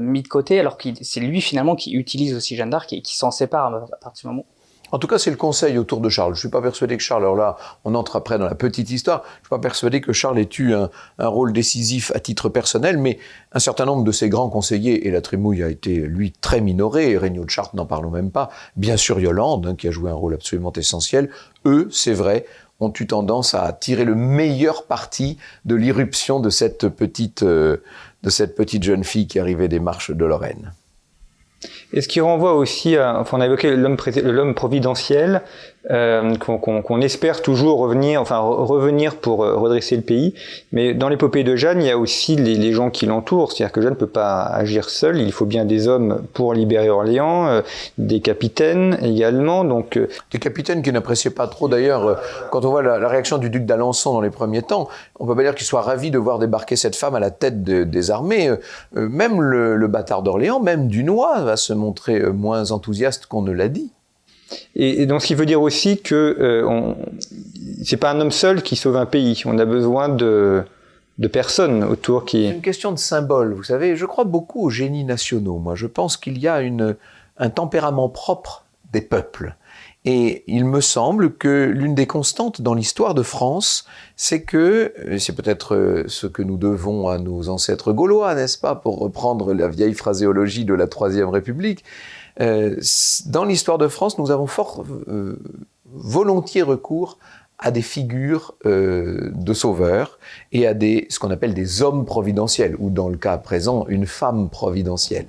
mis 0.00 0.22
de 0.22 0.28
côté, 0.28 0.58
alors 0.58 0.78
que 0.78 0.88
c'est 1.02 1.20
lui 1.20 1.40
finalement 1.40 1.76
qui 1.76 1.92
utilise 1.92 2.34
aussi 2.34 2.56
Jeanne 2.56 2.70
d'Arc 2.70 2.92
et 2.92 3.02
qui 3.02 3.16
s'en 3.16 3.30
sépare 3.30 3.74
à 3.74 3.96
partir 3.96 4.30
du 4.30 4.34
moment 4.34 4.46
en 4.94 4.98
tout 5.00 5.08
cas, 5.08 5.18
c'est 5.18 5.30
le 5.30 5.36
conseil 5.36 5.76
autour 5.76 6.00
de 6.00 6.08
Charles. 6.08 6.36
Je 6.36 6.38
suis 6.38 6.48
pas 6.48 6.62
persuadé 6.62 6.96
que 6.96 7.02
Charles, 7.02 7.24
alors 7.24 7.34
là, 7.34 7.56
on 7.84 7.96
entre 7.96 8.14
après 8.14 8.38
dans 8.38 8.44
la 8.44 8.54
petite 8.54 8.92
histoire, 8.92 9.24
je 9.24 9.46
suis 9.46 9.50
pas 9.50 9.58
persuadé 9.58 10.00
que 10.00 10.12
Charles 10.12 10.38
ait 10.38 10.48
eu 10.58 10.72
un, 10.72 10.88
rôle 11.18 11.52
décisif 11.52 12.12
à 12.14 12.20
titre 12.20 12.48
personnel, 12.48 12.98
mais 12.98 13.18
un 13.52 13.58
certain 13.58 13.86
nombre 13.86 14.04
de 14.04 14.12
ses 14.12 14.28
grands 14.28 14.48
conseillers, 14.48 15.08
et 15.08 15.10
la 15.10 15.20
Trémouille 15.20 15.64
a 15.64 15.68
été, 15.68 15.96
lui, 15.96 16.32
très 16.40 16.60
minoré, 16.60 17.10
et 17.10 17.18
Regnault 17.18 17.44
de 17.44 17.50
Chartres, 17.50 17.74
n'en 17.74 17.86
parlons 17.86 18.10
même 18.10 18.30
pas, 18.30 18.50
bien 18.76 18.96
sûr 18.96 19.18
Yolande, 19.18 19.66
hein, 19.66 19.74
qui 19.74 19.88
a 19.88 19.90
joué 19.90 20.12
un 20.12 20.14
rôle 20.14 20.34
absolument 20.34 20.72
essentiel, 20.72 21.28
eux, 21.64 21.88
c'est 21.90 22.12
vrai, 22.12 22.46
ont 22.78 22.92
eu 22.98 23.06
tendance 23.08 23.54
à 23.54 23.72
tirer 23.72 24.04
le 24.04 24.14
meilleur 24.14 24.86
parti 24.86 25.38
de 25.64 25.74
l'irruption 25.74 26.38
de 26.38 26.50
cette 26.50 26.88
petite, 26.88 27.42
euh, 27.42 27.78
de 28.24 28.30
cette 28.30 28.56
petite 28.56 28.82
jeune 28.82 29.04
fille 29.04 29.28
qui 29.28 29.38
arrivait 29.38 29.68
des 29.68 29.80
marches 29.80 30.10
de 30.10 30.24
Lorraine. 30.24 30.72
Et 31.92 32.00
ce 32.00 32.08
qui 32.08 32.20
renvoie 32.20 32.54
aussi 32.54 32.96
à, 32.96 33.24
on 33.30 33.40
a 33.40 33.46
évoqué 33.46 33.76
l'homme 33.76 34.54
providentiel, 34.54 35.42
euh, 35.90 36.34
qu'on 36.36 37.00
espère 37.02 37.42
toujours 37.42 37.78
revenir, 37.78 38.18
enfin 38.18 38.38
revenir 38.38 39.16
pour 39.16 39.44
euh, 39.44 39.54
redresser 39.54 39.96
le 39.96 40.02
pays. 40.02 40.34
Mais 40.72 40.94
dans 40.94 41.10
l'épopée 41.10 41.44
de 41.44 41.56
Jeanne, 41.56 41.82
il 41.82 41.86
y 41.86 41.90
a 41.90 41.98
aussi 41.98 42.36
les, 42.36 42.72
gens 42.72 42.88
qui 42.88 43.04
l'entourent. 43.04 43.52
C'est-à-dire 43.52 43.72
que 43.72 43.82
Jeanne 43.82 43.92
ne 43.92 43.98
peut 43.98 44.06
pas 44.06 44.44
agir 44.44 44.88
seule. 44.88 45.20
Il 45.20 45.30
faut 45.30 45.44
bien 45.44 45.66
des 45.66 45.86
hommes 45.86 46.22
pour 46.32 46.54
libérer 46.54 46.88
Orléans, 46.88 47.48
euh, 47.48 47.60
des 47.98 48.20
capitaines 48.20 48.98
également. 49.02 49.62
Donc 49.62 49.98
des 50.30 50.38
capitaines 50.38 50.82
qui 50.82 50.90
n'appréciaient 50.90 51.28
pas 51.28 51.48
trop 51.48 51.68
d'ailleurs. 51.68 52.18
quand 52.50 52.64
on 52.64 52.70
voit 52.70 52.82
la, 52.82 53.06
réaction 53.06 53.36
du 53.36 53.50
duc 53.50 53.66
d'Alençon 53.66 54.14
dans 54.14 54.22
les 54.22 54.30
premiers 54.30 54.62
temps, 54.62 54.88
on 55.20 55.26
peut 55.26 55.36
pas 55.36 55.42
dire 55.42 55.54
qu'il 55.54 55.66
soit 55.66 55.82
ravi 55.82 56.10
de 56.10 56.18
voir 56.18 56.38
débarquer 56.38 56.76
cette 56.76 56.96
femme 56.96 57.14
à 57.14 57.20
la 57.20 57.30
tête 57.30 57.62
des 57.62 58.10
armées. 58.10 58.50
même 58.94 59.42
le, 59.42 59.76
le 59.76 59.86
bâtard 59.86 60.22
d'Orléans, 60.22 60.60
même 60.60 60.88
Dunois, 60.88 61.42
va 61.42 61.56
se 61.56 61.74
montrer 61.74 62.20
moins 62.32 62.70
enthousiaste 62.70 63.26
qu'on 63.26 63.42
ne 63.42 63.52
l'a 63.52 63.68
dit. 63.68 63.90
Et, 64.76 65.06
donc, 65.06 65.22
ce 65.22 65.26
qui 65.26 65.34
veut 65.34 65.46
dire 65.46 65.62
aussi 65.62 66.00
que 66.00 66.14
euh, 66.14 66.94
c'est 67.82 67.96
pas 67.96 68.10
un 68.10 68.20
homme 68.20 68.30
seul 68.30 68.62
qui 68.62 68.76
sauve 68.76 68.96
un 68.96 69.06
pays. 69.06 69.42
On 69.46 69.58
a 69.58 69.64
besoin 69.64 70.08
de, 70.08 70.64
personnes 71.32 71.84
autour 71.84 72.24
qui. 72.24 72.46
C'est 72.46 72.54
une 72.54 72.62
question 72.62 72.92
de 72.92 72.98
symbole. 72.98 73.54
Vous 73.54 73.64
savez, 73.64 73.96
je 73.96 74.06
crois 74.06 74.24
beaucoup 74.24 74.64
aux 74.64 74.70
génies 74.70 75.04
nationaux. 75.04 75.58
Moi, 75.58 75.74
je 75.74 75.86
pense 75.86 76.16
qu'il 76.16 76.38
y 76.38 76.48
a 76.48 76.60
une, 76.60 76.96
un 77.38 77.50
tempérament 77.50 78.08
propre 78.08 78.64
des 78.92 79.00
peuples. 79.00 79.56
Et 80.06 80.44
il 80.46 80.66
me 80.66 80.82
semble 80.82 81.34
que 81.34 81.72
l'une 81.74 81.94
des 81.94 82.06
constantes 82.06 82.60
dans 82.60 82.74
l'histoire 82.74 83.14
de 83.14 83.22
France, 83.22 83.86
c'est 84.16 84.42
que, 84.42 84.92
c'est 85.18 85.34
peut-être 85.34 85.74
euh, 85.74 86.04
ce 86.08 86.26
que 86.26 86.42
nous 86.42 86.58
devons 86.58 87.08
à 87.08 87.16
nos 87.18 87.48
ancêtres 87.48 87.92
gaulois, 87.92 88.34
n'est-ce 88.34 88.58
pas, 88.58 88.74
pour 88.74 88.98
reprendre 88.98 89.54
la 89.54 89.68
vieille 89.68 89.94
phraséologie 89.94 90.66
de 90.66 90.74
la 90.74 90.88
Troisième 90.88 91.30
République, 91.30 91.84
dans 92.38 93.44
l'histoire 93.44 93.78
de 93.78 93.88
France, 93.88 94.18
nous 94.18 94.30
avons 94.30 94.46
fort, 94.46 94.84
euh, 95.08 95.38
volontiers 95.86 96.62
recours 96.62 97.18
à 97.58 97.70
des 97.70 97.82
figures 97.82 98.54
euh, 98.66 99.30
de 99.34 99.54
sauveurs 99.54 100.18
et 100.52 100.66
à 100.66 100.74
des, 100.74 101.06
ce 101.08 101.18
qu'on 101.18 101.30
appelle 101.30 101.54
des 101.54 101.82
hommes 101.82 102.04
providentiels, 102.04 102.76
ou 102.78 102.90
dans 102.90 103.08
le 103.08 103.16
cas 103.16 103.38
présent, 103.38 103.86
une 103.88 104.06
femme 104.06 104.50
providentielle. 104.50 105.26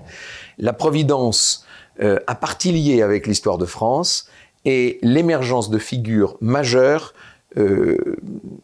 La 0.58 0.74
providence 0.74 1.66
euh, 2.02 2.20
a 2.28 2.36
partie 2.36 2.72
liée 2.72 3.02
avec 3.02 3.28
l'histoire 3.28 3.58
de 3.58 3.66
France 3.66 4.28
et 4.66 5.00
l'émergence 5.02 5.70
de 5.70 5.78
figures 5.78 6.38
majeures 6.42 7.14
euh, 7.58 8.18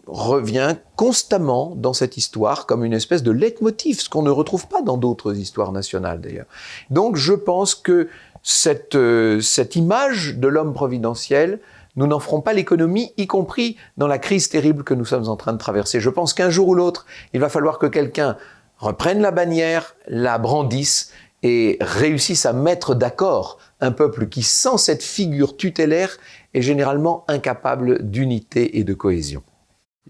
revient 0.05 0.75
constamment 0.97 1.73
dans 1.77 1.93
cette 1.93 2.17
histoire 2.17 2.65
comme 2.65 2.83
une 2.83 2.91
espèce 2.91 3.23
de 3.23 3.31
leitmotiv, 3.31 4.01
ce 4.01 4.09
qu'on 4.09 4.21
ne 4.21 4.29
retrouve 4.29 4.67
pas 4.67 4.81
dans 4.81 4.97
d'autres 4.97 5.37
histoires 5.37 5.71
nationales 5.71 6.19
d'ailleurs. 6.19 6.47
Donc 6.89 7.15
je 7.15 7.31
pense 7.31 7.73
que 7.73 8.09
cette, 8.43 8.95
euh, 8.95 9.39
cette 9.41 9.75
image 9.75 10.37
de 10.37 10.47
l'homme 10.47 10.73
providentiel, 10.73 11.59
nous 11.95 12.07
n'en 12.07 12.19
ferons 12.19 12.41
pas 12.41 12.53
l'économie, 12.53 13.13
y 13.17 13.27
compris 13.27 13.77
dans 13.97 14.07
la 14.07 14.17
crise 14.17 14.49
terrible 14.49 14.83
que 14.83 14.93
nous 14.93 15.05
sommes 15.05 15.27
en 15.27 15.35
train 15.35 15.53
de 15.53 15.57
traverser. 15.57 15.99
Je 15.99 16.09
pense 16.09 16.33
qu'un 16.33 16.49
jour 16.49 16.69
ou 16.69 16.75
l'autre, 16.75 17.05
il 17.33 17.39
va 17.39 17.49
falloir 17.49 17.79
que 17.79 17.85
quelqu'un 17.85 18.37
reprenne 18.77 19.21
la 19.21 19.31
bannière, 19.31 19.95
la 20.07 20.37
brandisse 20.37 21.11
et 21.43 21.77
réussisse 21.81 22.45
à 22.45 22.53
mettre 22.53 22.95
d'accord 22.95 23.57
un 23.79 23.91
peuple 23.91 24.27
qui, 24.27 24.43
sans 24.43 24.77
cette 24.77 25.03
figure 25.03 25.57
tutélaire, 25.57 26.17
est 26.53 26.61
généralement 26.61 27.25
incapable 27.27 28.09
d'unité 28.09 28.77
et 28.77 28.83
de 28.83 28.93
cohésion. 28.93 29.43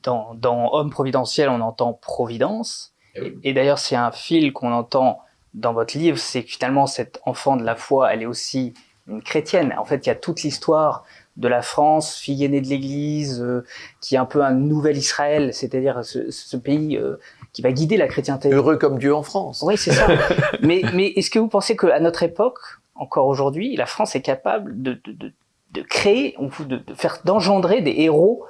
Dans, 0.04 0.34
dans, 0.36 0.74
Homme 0.74 0.90
providentiel, 0.90 1.50
on 1.50 1.62
entend 1.62 1.94
providence. 1.94 2.94
Eh 3.16 3.38
et, 3.44 3.54
d'ailleurs, 3.54 3.80
c'est 3.80 3.96
un 3.96 4.12
fil 4.12 4.52
qu'on 4.54 4.72
entend 4.72 5.20
dans 5.54 5.74
votre 5.74 5.98
livre, 5.98 6.18
c'est 6.18 6.44
que 6.44 6.52
finalement, 6.52 6.88
cet 6.88 7.20
enfant 7.26 7.58
de 7.58 7.64
la 7.64 7.76
foi, 7.76 8.14
elle 8.14 8.22
est 8.22 8.28
aussi 8.28 8.74
une 9.08 9.22
chrétienne. 9.22 9.74
En 9.78 9.86
fait, 9.86 10.06
il 10.06 10.10
y 10.10 10.12
a 10.12 10.16
toute 10.16 10.44
l'histoire 10.44 11.04
de 11.38 11.48
la 11.48 11.62
France, 11.62 12.16
fille 12.16 12.44
aînée 12.44 12.62
de 12.62 12.68
l'Église, 12.68 13.42
euh, 13.42 13.66
qui 14.02 14.16
est 14.16 14.18
un 14.18 14.26
peu 14.26 14.44
un 14.44 14.52
nouvel 14.52 14.98
Israël, 14.98 15.54
c'est-à-dire 15.54 16.02
ce, 16.04 16.58
pays 16.58 16.98
euh, 16.98 17.18
qui 17.54 17.62
va 17.62 17.72
guider 17.72 17.98
la 17.98 18.08
chrétienté. 18.08 18.50
Heureux 18.52 18.78
comme 18.78 19.00
Dieu 19.00 19.16
en 19.16 19.24
France. 19.24 19.64
Oui, 19.66 19.78
c'est 19.78 19.92
ça. 19.92 20.08
mais 20.62 20.82
mais 20.94 21.08
est-ce 21.16 21.30
que 21.30 21.40
vous 21.40 21.48
pensez 21.48 21.76
qu'à 21.76 22.00
notre 22.00 22.24
époque, 22.24 22.60
encore 22.96 23.28
aujourd'hui, 23.28 23.76
la 23.76 23.86
France 23.86 24.16
est 24.16 24.22
capable 24.22 24.82
de, 24.82 25.00
de, 25.06 25.32
de, 25.72 25.82
créer, 25.82 26.36
de, 26.38 26.76
de 26.78 26.94
faire, 26.94 27.20
d'engendrer 27.24 27.82
des 27.82 27.96
héros 27.98 28.46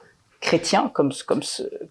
comme, 0.93 1.11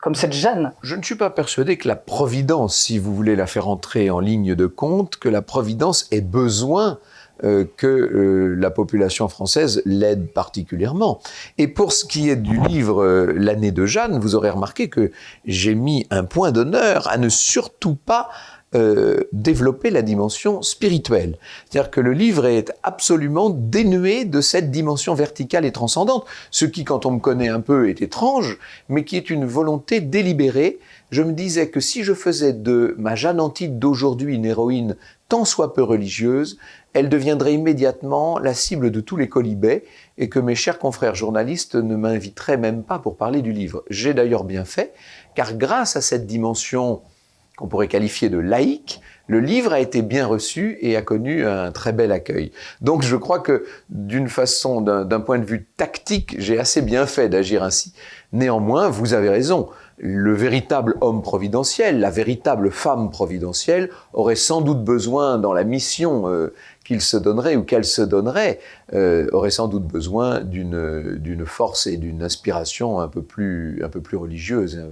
comme 0.00 0.14
cette 0.14 0.32
Jeanne. 0.32 0.72
Je 0.82 0.96
ne 0.96 1.02
suis 1.02 1.14
pas 1.14 1.30
persuadé 1.30 1.76
que 1.78 1.88
la 1.88 1.96
Providence, 1.96 2.76
si 2.76 2.98
vous 2.98 3.14
voulez 3.14 3.36
la 3.36 3.46
faire 3.46 3.68
entrer 3.68 4.10
en 4.10 4.20
ligne 4.20 4.54
de 4.54 4.66
compte, 4.66 5.16
que 5.16 5.28
la 5.28 5.42
Providence 5.42 6.08
ait 6.10 6.20
besoin 6.20 6.98
euh, 7.42 7.64
que 7.78 7.86
euh, 7.86 8.54
la 8.58 8.70
population 8.70 9.26
française 9.28 9.80
l'aide 9.86 10.30
particulièrement. 10.30 11.20
Et 11.56 11.68
pour 11.68 11.92
ce 11.92 12.04
qui 12.04 12.28
est 12.28 12.36
du 12.36 12.60
livre 12.60 13.02
euh, 13.02 13.32
L'année 13.34 13.72
de 13.72 13.86
Jeanne, 13.86 14.18
vous 14.18 14.34
aurez 14.34 14.50
remarqué 14.50 14.90
que 14.90 15.10
j'ai 15.46 15.74
mis 15.74 16.06
un 16.10 16.24
point 16.24 16.52
d'honneur 16.52 17.08
à 17.08 17.16
ne 17.16 17.30
surtout 17.30 17.94
pas 17.94 18.28
développer 19.32 19.90
la 19.90 20.02
dimension 20.02 20.62
spirituelle. 20.62 21.38
C'est-à-dire 21.68 21.90
que 21.90 22.00
le 22.00 22.12
livre 22.12 22.46
est 22.46 22.72
absolument 22.82 23.50
dénué 23.50 24.24
de 24.24 24.40
cette 24.40 24.70
dimension 24.70 25.14
verticale 25.14 25.64
et 25.64 25.72
transcendante, 25.72 26.24
ce 26.50 26.66
qui, 26.66 26.84
quand 26.84 27.04
on 27.04 27.12
me 27.12 27.18
connaît 27.18 27.48
un 27.48 27.60
peu, 27.60 27.88
est 27.88 28.00
étrange, 28.00 28.58
mais 28.88 29.04
qui 29.04 29.16
est 29.16 29.30
une 29.30 29.44
volonté 29.44 30.00
délibérée. 30.00 30.78
Je 31.10 31.22
me 31.22 31.32
disais 31.32 31.68
que 31.68 31.80
si 31.80 32.04
je 32.04 32.14
faisais 32.14 32.52
de 32.52 32.94
ma 32.96 33.16
Jeanne 33.16 33.40
Antide 33.40 33.78
d'aujourd'hui 33.80 34.36
une 34.36 34.46
héroïne 34.46 34.96
tant 35.28 35.44
soit 35.44 35.74
peu 35.74 35.82
religieuse, 35.82 36.58
elle 36.92 37.08
deviendrait 37.08 37.54
immédiatement 37.54 38.38
la 38.38 38.54
cible 38.54 38.90
de 38.90 39.00
tous 39.00 39.16
les 39.16 39.28
colibets 39.28 39.84
et 40.18 40.28
que 40.28 40.38
mes 40.38 40.54
chers 40.56 40.78
confrères 40.78 41.14
journalistes 41.14 41.76
ne 41.76 41.96
m'inviteraient 41.96 42.56
même 42.56 42.82
pas 42.82 42.98
pour 42.98 43.16
parler 43.16 43.42
du 43.42 43.52
livre. 43.52 43.84
J'ai 43.90 44.12
d'ailleurs 44.12 44.44
bien 44.44 44.64
fait, 44.64 44.92
car 45.34 45.54
grâce 45.54 45.96
à 45.96 46.00
cette 46.00 46.26
dimension 46.26 47.02
qu'on 47.60 47.68
pourrait 47.68 47.88
qualifier 47.88 48.30
de 48.30 48.38
laïque, 48.38 49.02
le 49.26 49.38
livre 49.38 49.72
a 49.72 49.80
été 49.80 50.00
bien 50.00 50.26
reçu 50.26 50.78
et 50.80 50.96
a 50.96 51.02
connu 51.02 51.46
un 51.46 51.70
très 51.70 51.92
bel 51.92 52.10
accueil. 52.10 52.52
Donc 52.80 53.02
je 53.02 53.14
crois 53.16 53.38
que 53.38 53.64
d'une 53.90 54.28
façon, 54.28 54.80
d'un 54.80 55.20
point 55.20 55.38
de 55.38 55.44
vue 55.44 55.66
tactique, 55.76 56.36
j'ai 56.38 56.58
assez 56.58 56.80
bien 56.80 57.06
fait 57.06 57.28
d'agir 57.28 57.62
ainsi. 57.62 57.92
Néanmoins, 58.32 58.88
vous 58.88 59.12
avez 59.12 59.28
raison, 59.28 59.68
le 60.02 60.32
véritable 60.32 60.96
homme 61.02 61.20
providentiel, 61.20 62.00
la 62.00 62.10
véritable 62.10 62.70
femme 62.70 63.10
providentielle 63.10 63.90
aurait 64.14 64.34
sans 64.34 64.62
doute 64.62 64.82
besoin 64.82 65.36
dans 65.36 65.52
la 65.52 65.62
mission 65.62 66.26
euh, 66.26 66.54
qu'il 66.84 67.02
se 67.02 67.18
donnerait 67.18 67.56
ou 67.56 67.64
qu'elle 67.64 67.84
se 67.84 68.00
donnerait, 68.00 68.60
euh, 68.94 69.28
aurait 69.32 69.50
sans 69.50 69.68
doute 69.68 69.86
besoin 69.86 70.40
d'une 70.40 71.44
force 71.44 71.86
et 71.86 71.98
d'une 71.98 72.22
inspiration 72.22 72.98
un 72.98 73.08
peu 73.08 73.20
plus 73.22 73.82
religieuse, 74.14 74.82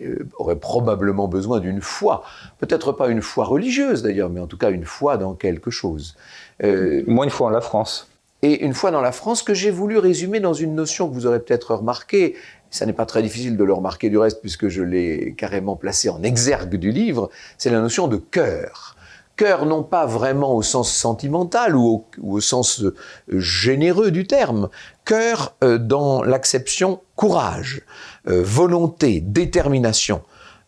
euh, 0.00 0.16
aurait 0.38 0.56
probablement 0.56 1.28
besoin 1.28 1.60
d'une 1.60 1.82
foi, 1.82 2.24
peut-être 2.58 2.92
pas 2.92 3.08
une 3.08 3.22
foi 3.22 3.44
religieuse 3.44 4.02
d'ailleurs, 4.02 4.30
mais 4.30 4.40
en 4.40 4.46
tout 4.46 4.58
cas 4.58 4.70
une 4.70 4.86
foi 4.86 5.18
dans 5.18 5.34
quelque 5.34 5.70
chose. 5.70 6.16
Moins 6.62 7.24
une 7.24 7.30
foi 7.30 7.48
en 7.48 7.50
la 7.50 7.60
France. 7.60 8.08
Et 8.44 8.62
une 8.62 8.74
foi 8.74 8.90
dans 8.90 9.00
la 9.00 9.10
France 9.10 9.42
que 9.42 9.54
j'ai 9.54 9.70
voulu 9.70 9.96
résumer 9.96 10.38
dans 10.38 10.52
une 10.52 10.74
notion 10.74 11.08
que 11.08 11.14
vous 11.14 11.24
aurez 11.24 11.40
peut-être 11.40 11.76
remarqué, 11.76 12.36
ça 12.68 12.84
n'est 12.84 12.92
pas 12.92 13.06
très 13.06 13.22
difficile 13.22 13.56
de 13.56 13.64
le 13.64 13.72
remarquer 13.72 14.10
du 14.10 14.18
reste 14.18 14.42
puisque 14.42 14.68
je 14.68 14.82
l'ai 14.82 15.34
carrément 15.38 15.76
placé 15.76 16.10
en 16.10 16.22
exergue 16.22 16.74
du 16.74 16.90
livre, 16.90 17.30
c'est 17.56 17.70
la 17.70 17.80
notion 17.80 18.06
de 18.06 18.18
cœur. 18.18 18.96
Cœur 19.36 19.64
non 19.64 19.82
pas 19.82 20.04
vraiment 20.04 20.54
au 20.54 20.60
sens 20.60 20.92
sentimental 20.92 21.74
ou 21.74 22.04
au, 22.22 22.40
sens 22.42 22.82
euh, 22.82 22.94
généreux 23.30 24.10
du 24.10 24.26
terme, 24.26 24.68
cœur 25.06 25.56
euh, 25.64 25.78
dans 25.78 26.22
l'acception 26.22 27.00
courage, 27.16 27.80
euh, 28.28 28.42
volonté, 28.44 29.22
détermination. 29.22 30.20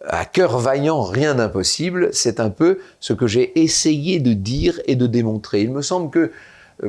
À 0.09 0.25
cœur 0.25 0.59
vaillant, 0.59 1.03
rien 1.03 1.35
d'impossible, 1.35 2.09
c'est 2.15 2.41
un 2.41 2.49
peu 2.49 2.79
ce 3.01 3.13
que 3.13 3.27
j'ai 3.27 3.61
essayé 3.61 4.19
de 4.19 4.33
dire 4.33 4.81
et 4.87 4.97
de 4.97 5.07
démontrer. 5.07 5.61
Il 5.61 5.73
me 5.73 5.83
semble 5.83 6.09
que 6.11 6.33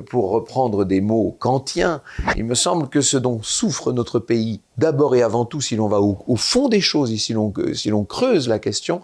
pour 0.09 0.31
reprendre 0.31 0.85
des 0.85 1.01
mots 1.01 1.35
kantiens, 1.39 2.01
il 2.35 2.43
me 2.45 2.55
semble 2.55 2.89
que 2.89 3.01
ce 3.01 3.17
dont 3.17 3.41
souffre 3.41 3.91
notre 3.93 4.19
pays, 4.19 4.61
d'abord 4.77 5.15
et 5.15 5.21
avant 5.21 5.45
tout, 5.45 5.61
si 5.61 5.75
l'on 5.75 5.87
va 5.87 6.01
au, 6.01 6.35
fond 6.35 6.67
des 6.69 6.81
choses 6.81 7.11
et 7.11 7.17
si 7.17 7.33
l'on 7.33 7.53
si 7.73 7.91
creuse 8.07 8.47
la 8.47 8.59
question, 8.59 9.01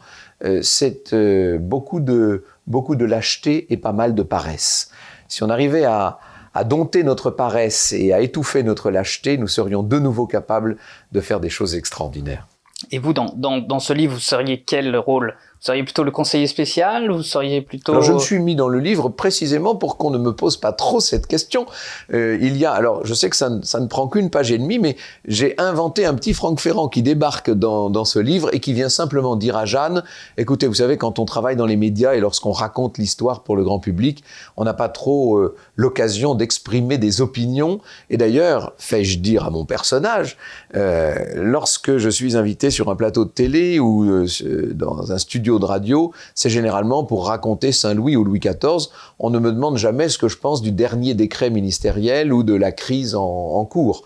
c'est 0.62 1.16
beaucoup 1.60 2.00
de 2.00 2.44
beaucoup 2.68 2.96
de 2.96 3.06
lâcheté 3.06 3.72
et 3.72 3.78
pas 3.78 3.94
mal 3.94 4.16
de 4.16 4.24
paresse. 4.24 4.92
Si 5.28 5.44
on 5.44 5.50
arrivait 5.50 5.86
à, 5.86 6.20
dompter 6.66 7.04
notre 7.04 7.32
paresse 7.32 7.94
et 7.94 8.14
à 8.14 8.22
étouffer 8.22 8.62
notre 8.62 8.92
lâcheté, 8.92 9.40
nous 9.40 9.48
serions 9.48 9.82
de 9.82 9.98
nouveau 9.98 10.28
capables 10.28 10.78
de 11.12 11.20
faire 11.20 11.40
des 11.40 11.50
choses 11.50 11.74
extraordinaires. 11.74 12.48
Et 12.92 13.00
vous, 13.00 13.14
dans, 13.14 13.34
dans 13.36 13.80
ce 13.80 13.92
livre, 13.92 14.14
vous 14.14 14.20
seriez 14.20 14.62
quel 14.62 14.96
rôle 14.96 15.36
seriez 15.64 15.84
plutôt 15.84 16.04
le 16.04 16.12
conseiller 16.12 16.48
spécial 16.48 17.10
ou 17.10 17.24
seriez 17.24 17.62
plutôt... 17.62 17.94
Alors 17.94 18.04
je 18.04 18.12
me 18.12 18.20
suis 18.20 18.40
mis 18.40 18.54
dans 18.54 18.68
le 18.68 18.80
livre 18.80 19.08
précisément 19.08 19.76
pour 19.76 19.96
qu'on 19.96 20.12
ne 20.12 20.18
me 20.18 20.34
pose 20.34 20.58
pas 20.58 20.74
trop 20.74 21.00
cette 21.00 21.26
question. 21.26 21.66
Euh, 22.14 22.38
il 22.42 22.58
y 22.58 22.66
a, 22.66 22.74
alors 22.74 23.06
je 23.06 23.14
sais 23.14 23.30
que 23.30 23.38
ça, 23.38 23.50
ça 23.64 23.80
ne 23.80 23.88
prend 23.88 24.10
qu'une 24.10 24.30
page 24.30 24.52
et 24.52 24.58
demie, 24.58 24.78
mais 24.78 24.98
j'ai 25.26 25.56
inventé 25.58 26.06
un 26.06 26.16
petit 26.16 26.34
Franck 26.34 26.60
Ferrand 26.60 26.90
qui 26.90 27.02
débarque 27.02 27.50
dans, 27.50 27.90
dans 27.90 28.04
ce 28.04 28.20
livre 28.20 28.54
et 28.54 28.60
qui 28.60 28.74
vient 28.74 28.90
simplement 28.90 29.38
dire 29.38 29.56
à 29.56 29.64
Jeanne, 29.64 30.04
écoutez, 30.38 30.68
vous 30.68 30.74
savez, 30.74 30.98
quand 30.98 31.18
on 31.18 31.24
travaille 31.24 31.56
dans 31.56 31.66
les 31.66 31.78
médias 31.78 32.14
et 32.14 32.20
lorsqu'on 32.20 32.52
raconte 32.52 32.98
l'histoire 32.98 33.44
pour 33.44 33.56
le 33.56 33.64
grand 33.64 33.80
public, 33.80 34.22
on 34.58 34.66
n'a 34.66 34.74
pas 34.74 34.90
trop 34.90 35.38
euh, 35.38 35.56
l'occasion 35.78 36.36
d'exprimer 36.36 36.98
des 36.98 37.22
opinions. 37.22 37.80
Et 38.10 38.18
d'ailleurs, 38.18 38.74
fais-je 38.78 39.20
dire 39.20 39.46
à 39.46 39.50
mon 39.50 39.64
personnage, 39.64 40.36
euh, 40.76 41.16
lorsque 41.36 41.96
je 41.96 42.10
suis 42.10 42.36
invité 42.36 42.70
sur 42.70 42.90
un 42.90 42.98
plateau 42.98 43.24
de 43.24 43.30
télé 43.30 43.80
ou 43.80 44.26
dans 44.74 45.14
un 45.14 45.18
studio 45.18 45.53
de 45.60 45.66
radio, 45.66 46.12
c'est 46.36 46.50
généralement 46.50 47.04
pour 47.04 47.28
raconter 47.28 47.72
Saint-Louis 47.72 48.16
ou 48.16 48.24
Louis 48.24 48.40
XIV. 48.40 48.90
On 49.20 49.30
ne 49.30 49.40
me 49.40 49.52
demande 49.52 49.78
jamais 49.78 50.10
ce 50.10 50.18
que 50.18 50.28
je 50.28 50.38
pense 50.38 50.62
du 50.62 50.72
dernier 50.72 51.14
décret 51.14 51.50
ministériel 51.50 52.34
ou 52.34 52.44
de 52.44 52.54
la 52.54 52.72
crise 52.72 53.16
en, 53.16 53.66
cours. 53.66 54.04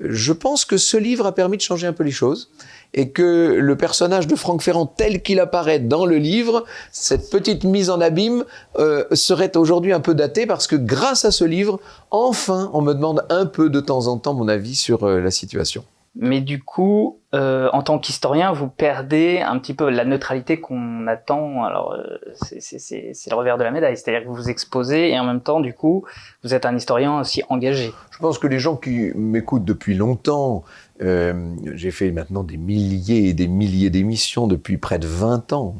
Je 0.00 0.32
pense 0.32 0.64
que 0.64 0.76
ce 0.76 0.96
livre 0.96 1.26
a 1.26 1.32
permis 1.32 1.56
de 1.56 1.62
changer 1.62 1.86
un 1.86 1.92
peu 1.92 2.02
les 2.02 2.10
choses 2.10 2.50
et 2.94 3.10
que 3.10 3.56
le 3.60 3.76
personnage 3.76 4.26
de 4.26 4.34
Franck 4.34 4.62
Ferrand 4.62 4.86
tel 4.86 5.22
qu'il 5.22 5.40
apparaît 5.40 5.78
dans 5.78 6.06
le 6.06 6.16
livre, 6.16 6.64
cette 6.90 7.30
petite 7.30 7.64
mise 7.64 7.90
en 7.90 8.00
abîme, 8.00 8.44
euh, 8.78 9.04
serait 9.12 9.56
aujourd'hui 9.56 9.92
un 9.92 10.00
peu 10.00 10.14
daté 10.14 10.46
parce 10.46 10.66
que 10.66 10.76
grâce 10.76 11.24
à 11.24 11.30
ce 11.30 11.44
livre, 11.44 11.80
enfin, 12.10 12.70
on 12.72 12.82
me 12.82 12.94
demande 12.94 13.24
un 13.30 13.46
peu 13.46 13.68
de 13.70 13.80
temps 13.80 14.06
en 14.06 14.18
temps 14.18 14.34
mon 14.34 14.48
avis 14.48 14.74
sur 14.74 15.04
euh, 15.04 15.20
la 15.20 15.30
situation. 15.30 15.84
Mais 16.16 16.40
du 16.40 16.62
coup, 16.62 17.18
euh, 17.34 17.68
en 17.72 17.82
tant 17.82 17.98
qu'historien, 17.98 18.52
vous 18.52 18.68
perdez 18.68 19.40
un 19.40 19.58
petit 19.58 19.74
peu 19.74 19.90
la 19.90 20.04
neutralité 20.04 20.60
qu'on 20.60 21.08
attend. 21.08 21.64
Alors, 21.64 21.92
euh, 21.92 22.18
c'est 22.40 23.30
le 23.30 23.34
revers 23.34 23.58
de 23.58 23.64
la 23.64 23.72
médaille, 23.72 23.96
c'est-à-dire 23.96 24.22
que 24.22 24.28
vous 24.28 24.34
vous 24.34 24.50
exposez 24.50 25.10
et 25.10 25.18
en 25.18 25.24
même 25.24 25.40
temps, 25.40 25.58
du 25.58 25.74
coup, 25.74 26.04
vous 26.44 26.54
êtes 26.54 26.64
un 26.64 26.76
historien 26.76 27.18
aussi 27.18 27.42
engagé. 27.48 27.92
Je 28.12 28.18
pense 28.18 28.38
que 28.38 28.46
les 28.46 28.60
gens 28.60 28.76
qui 28.76 29.10
m'écoutent 29.16 29.64
depuis 29.64 29.96
longtemps, 29.96 30.62
euh, 31.02 31.54
j'ai 31.74 31.90
fait 31.90 32.12
maintenant 32.12 32.44
des 32.44 32.56
milliers 32.56 33.30
et 33.30 33.34
des 33.34 33.48
milliers 33.48 33.90
d'émissions 33.90 34.46
depuis 34.46 34.76
près 34.78 35.00
de 35.00 35.08
20 35.08 35.52
ans, 35.52 35.76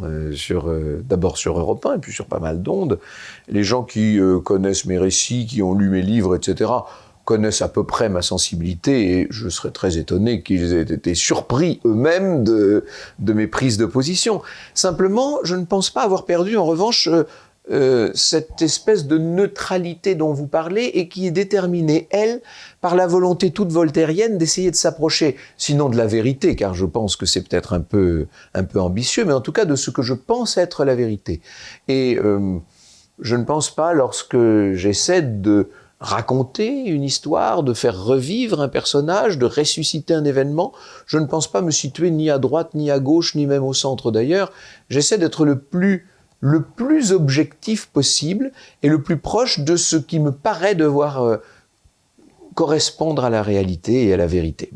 d'abord 1.05 1.39
sur 1.39 1.57
Europe 1.57 1.87
1 1.87 1.95
et 1.95 1.99
puis 1.99 2.13
sur 2.13 2.27
pas 2.27 2.41
mal 2.41 2.63
d'ondes. 2.63 2.99
Les 3.47 3.63
gens 3.63 3.85
qui 3.85 4.19
connaissent 4.45 4.87
mes 4.87 4.99
récits, 4.99 5.47
qui 5.47 5.63
ont 5.63 5.75
lu 5.75 5.89
mes 5.89 6.03
livres, 6.03 6.35
etc., 6.35 6.71
connaissent 7.25 7.63
à 7.63 7.69
peu 7.69 7.85
près 7.85 8.09
ma 8.09 8.23
sensibilité 8.23 9.21
et 9.21 9.27
je 9.31 9.49
serais 9.49 9.71
très 9.71 9.97
étonné 9.99 10.43
qu'ils 10.43 10.75
aient 10.75 10.83
été 10.83 11.15
surpris 11.15 11.81
eux-mêmes 11.85 12.45
de, 12.45 12.85
mes 13.19 13.47
prises 13.47 13.79
de 13.79 13.87
position. 13.87 14.43
Simplement, 14.75 15.39
je 15.43 15.57
ne 15.57 15.65
pense 15.65 15.91
pas 15.91 16.03
avoir 16.03 16.25
perdu 16.25 16.57
en 16.57 16.65
revanche 16.65 17.09
euh, 17.09 17.25
euh, 17.71 18.11
cette 18.13 18.61
espèce 18.61 19.07
de 19.07 19.17
neutralité 19.17 20.15
dont 20.15 20.35
vous 20.35 20.47
parlez 20.47 20.85
et 20.85 21.09
qui 21.09 21.27
est 21.27 21.31
déterminée, 21.31 22.09
elle, 22.11 22.43
par 22.83 22.95
la 22.95 23.07
volonté 23.07 23.53
toute 23.53 23.73
voltairienne 23.73 24.37
d'essayer 24.37 24.71
de 24.71 24.77
s'approcher, 24.77 25.37
sinon 25.57 25.89
de 25.89 25.97
la 25.97 26.07
vérité, 26.07 26.57
car 26.57 26.75
je 26.75 26.85
pense 26.85 27.17
que 27.17 27.25
c'est 27.25 27.41
peut-être 27.41 27.73
un 27.73 27.81
peu, 27.81 28.27
un 28.53 28.65
peu 28.65 28.81
ambitieux, 28.81 29.25
mais 29.25 29.33
en 29.33 29.41
tout 29.41 29.53
cas 29.53 29.65
de 29.65 29.77
ce 29.77 29.91
que 29.91 30.03
je 30.03 30.13
pense 30.13 30.59
être 30.59 30.85
la 30.85 30.95
vérité. 30.95 31.41
Et 31.89 32.19
euh, 32.23 32.59
je 33.19 33.35
ne 33.35 33.45
pense 33.45 33.75
pas, 33.75 33.95
lorsque 33.95 34.37
j'essaie 34.73 35.23
de 35.23 35.71
raconter 36.01 36.85
une 36.87 37.03
histoire, 37.03 37.63
de 37.63 37.73
faire 37.73 38.03
revivre 38.03 38.61
un 38.61 38.69
personnage, 38.69 39.39
de 39.39 39.47
ressusciter 39.47 40.15
un 40.15 40.25
événement, 40.25 40.73
je 41.07 41.19
ne 41.19 41.27
pense 41.27 41.51
pas 41.51 41.63
me 41.63 41.71
situer 41.71 42.11
ni 42.11 42.31
à 42.31 42.39
droite, 42.39 42.75
ni 42.75 42.91
à 42.91 42.99
gauche, 42.99 43.35
ni 43.35 43.47
même 43.47 43.65
au 43.65 43.73
centre 43.73 44.11
d'ailleurs. 44.11 44.53
J'essaie 44.91 45.19
d'être 45.19 45.45
le 45.45 45.59
plus 45.59 46.07
le 46.41 46.63
plus 46.63 47.13
objectif 47.13 47.87
possible 47.87 48.53
et 48.83 48.91
le 48.91 49.01
plus 49.01 49.17
proche 49.17 49.61
de 49.61 49.77
ce 49.77 49.97
qui 49.97 50.21
me 50.21 50.31
paraît 50.31 50.75
devoir 50.75 51.23
euh, 51.23 51.39
correspondre 52.55 53.25
à 53.25 53.31
la 53.31 53.43
réalité 53.43 54.07
et 54.07 54.13
à 54.13 54.19
la 54.19 54.27
vérité. 54.27 54.71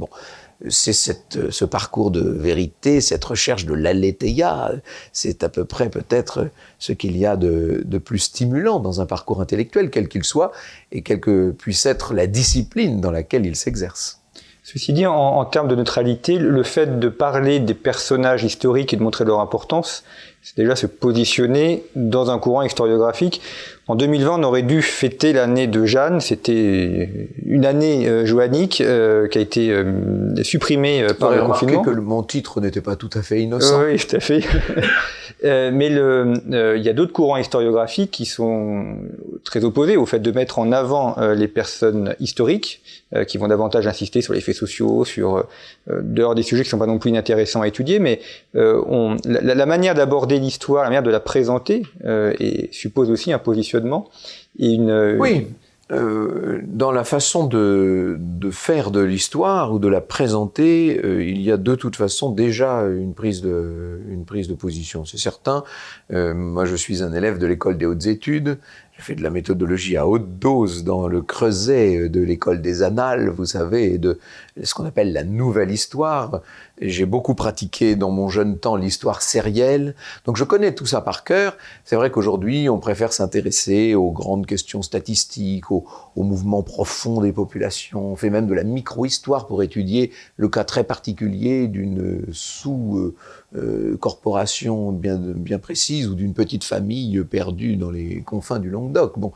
C'est 0.68 0.92
ce 0.92 1.64
parcours 1.64 2.10
de 2.10 2.20
vérité, 2.20 3.00
cette 3.00 3.24
recherche 3.24 3.64
de 3.64 3.74
l'aletheia, 3.74 4.72
c'est 5.12 5.44
à 5.44 5.48
peu 5.48 5.64
près 5.64 5.88
peut-être 5.88 6.48
ce 6.78 6.92
qu'il 6.92 7.16
y 7.16 7.26
a 7.26 7.36
de, 7.36 7.98
plus 7.98 8.18
stimulant 8.18 8.80
dans 8.80 9.00
un 9.00 9.06
parcours 9.06 9.40
intellectuel, 9.40 9.90
quel 9.90 10.08
qu'il 10.08 10.24
soit, 10.24 10.52
et 10.90 11.02
quelle 11.02 11.20
que 11.20 11.52
puisse 11.52 11.86
être 11.86 12.12
la 12.12 12.26
discipline 12.26 13.00
dans 13.00 13.12
laquelle 13.12 13.46
il 13.46 13.54
s'exerce. 13.54 14.20
Ceci 14.64 14.92
dit, 14.92 15.06
en, 15.06 15.44
termes 15.46 15.68
de 15.68 15.74
neutralité, 15.74 16.38
le 16.38 16.62
fait 16.62 16.98
de 16.98 17.08
parler 17.08 17.58
des 17.58 17.72
personnages 17.72 18.44
historiques 18.44 18.92
et 18.92 18.96
de 18.96 19.02
montrer 19.02 19.24
leur 19.24 19.40
importance, 19.40 20.04
c'est 20.42 20.56
déjà 20.56 20.76
se 20.76 20.86
positionner 20.86 21.84
dans 21.96 22.30
un 22.30 22.38
courant 22.38 22.62
historiographique. 22.62 23.40
En 23.86 23.94
2020, 23.96 24.40
on 24.40 24.42
aurait 24.44 24.62
dû 24.62 24.82
fêter 24.82 25.32
l'année 25.32 25.66
de 25.66 25.84
Jeanne. 25.86 26.20
C'était 26.20 27.28
une 27.44 27.64
année 27.64 28.06
euh, 28.06 28.26
joannique 28.26 28.80
euh, 28.82 29.28
qui 29.28 29.38
a 29.38 29.40
été 29.40 29.70
euh, 29.70 30.34
supprimée 30.42 31.02
euh, 31.02 31.14
par 31.14 31.30
le 31.32 31.42
confinement. 31.42 31.82
que 31.82 31.90
mon 31.90 32.22
titre 32.22 32.60
n'était 32.60 32.82
pas 32.82 32.96
tout 32.96 33.10
à 33.14 33.22
fait 33.22 33.40
innocent. 33.40 33.82
Oui, 33.82 33.98
tout 33.98 34.16
à 34.16 34.20
fait. 34.20 34.42
Euh, 35.44 35.70
mais 35.72 35.88
le, 35.88 36.32
il 36.76 36.82
y 36.82 36.88
a 36.88 36.92
d'autres 36.92 37.12
courants 37.12 37.36
historiographiques 37.36 38.10
qui 38.10 38.26
sont 38.26 38.96
très 39.44 39.64
opposés 39.64 39.96
au 39.96 40.04
fait 40.04 40.18
de 40.18 40.32
mettre 40.32 40.58
en 40.58 40.72
avant 40.72 41.14
les 41.36 41.46
personnes 41.46 42.16
historiques, 42.18 42.80
qui 43.26 43.38
vont 43.38 43.48
davantage 43.48 43.86
insister 43.86 44.20
sur 44.20 44.34
les 44.34 44.40
faits 44.40 44.54
sociaux, 44.54 45.04
sur 45.04 45.46
dehors 45.88 46.34
des 46.34 46.42
sujets 46.42 46.62
qui 46.62 46.68
sont 46.68 46.78
pas 46.78 46.86
non 46.86 46.98
plus 46.98 47.10
inintéressants 47.10 47.62
à 47.62 47.68
étudier, 47.68 47.98
mais 47.98 48.20
on, 48.54 49.16
la, 49.24 49.66
manière 49.66 49.94
d'aborder 49.94 50.38
l'histoire, 50.38 50.82
la 50.82 50.90
manière 50.90 51.02
de 51.02 51.10
la 51.10 51.20
présenter, 51.20 51.84
et 52.04 52.68
suppose 52.70 53.10
aussi 53.10 53.32
un 53.32 53.38
positionnement 53.38 54.10
et 54.58 54.72
une. 54.72 55.16
Oui. 55.18 55.46
Euh, 55.90 56.60
dans 56.66 56.92
la 56.92 57.02
façon 57.02 57.46
de, 57.46 58.16
de 58.18 58.50
faire 58.50 58.90
de 58.90 59.00
l'histoire 59.00 59.72
ou 59.72 59.78
de 59.78 59.88
la 59.88 60.02
présenter, 60.02 61.00
euh, 61.02 61.24
il 61.24 61.40
y 61.40 61.50
a 61.50 61.56
de 61.56 61.74
toute 61.74 61.96
façon 61.96 62.30
déjà 62.30 62.82
une 62.82 63.14
prise 63.14 63.40
de, 63.40 64.00
une 64.10 64.26
prise 64.26 64.48
de 64.48 64.54
position. 64.54 65.06
C'est 65.06 65.18
certain. 65.18 65.64
Euh, 66.12 66.34
moi, 66.34 66.66
je 66.66 66.76
suis 66.76 67.02
un 67.02 67.14
élève 67.14 67.38
de 67.38 67.46
l'école 67.46 67.78
des 67.78 67.86
hautes 67.86 68.04
études. 68.04 68.58
J'ai 68.98 69.04
fait 69.04 69.14
de 69.14 69.22
la 69.22 69.30
méthodologie 69.30 69.96
à 69.96 70.08
haute 70.08 70.40
dose 70.40 70.82
dans 70.82 71.06
le 71.06 71.22
creuset 71.22 72.08
de 72.08 72.20
l'école 72.20 72.60
des 72.60 72.82
annales, 72.82 73.28
vous 73.28 73.44
savez, 73.44 73.94
et 73.94 73.98
de 73.98 74.18
ce 74.60 74.74
qu'on 74.74 74.84
appelle 74.86 75.12
la 75.12 75.22
nouvelle 75.22 75.70
histoire. 75.70 76.42
J'ai 76.80 77.06
beaucoup 77.06 77.36
pratiqué 77.36 77.94
dans 77.94 78.10
mon 78.10 78.28
jeune 78.28 78.58
temps 78.58 78.74
l'histoire 78.74 79.22
sérielle, 79.22 79.94
donc 80.24 80.36
je 80.36 80.42
connais 80.42 80.74
tout 80.74 80.86
ça 80.86 81.00
par 81.00 81.22
cœur. 81.22 81.56
C'est 81.84 81.94
vrai 81.94 82.10
qu'aujourd'hui, 82.10 82.68
on 82.68 82.80
préfère 82.80 83.12
s'intéresser 83.12 83.94
aux 83.94 84.10
grandes 84.10 84.46
questions 84.46 84.82
statistiques, 84.82 85.70
aux, 85.70 85.86
aux, 86.16 86.24
mouvements 86.24 86.64
profonds 86.64 87.20
des 87.20 87.32
populations. 87.32 88.12
On 88.12 88.16
fait 88.16 88.30
même 88.30 88.48
de 88.48 88.54
la 88.54 88.64
micro-histoire 88.64 89.46
pour 89.46 89.62
étudier 89.62 90.10
le 90.36 90.48
cas 90.48 90.64
très 90.64 90.82
particulier 90.82 91.68
d'une 91.68 92.22
sous- 92.32 93.14
euh, 93.56 93.96
corporation 93.96 94.92
bien, 94.92 95.16
bien 95.16 95.58
précise 95.58 96.06
ou 96.06 96.14
d'une 96.14 96.34
petite 96.34 96.64
famille 96.64 97.24
perdue 97.24 97.76
dans 97.76 97.90
les 97.90 98.20
confins 98.20 98.58
du 98.58 98.68
Languedoc. 98.68 99.18
Bon, 99.18 99.32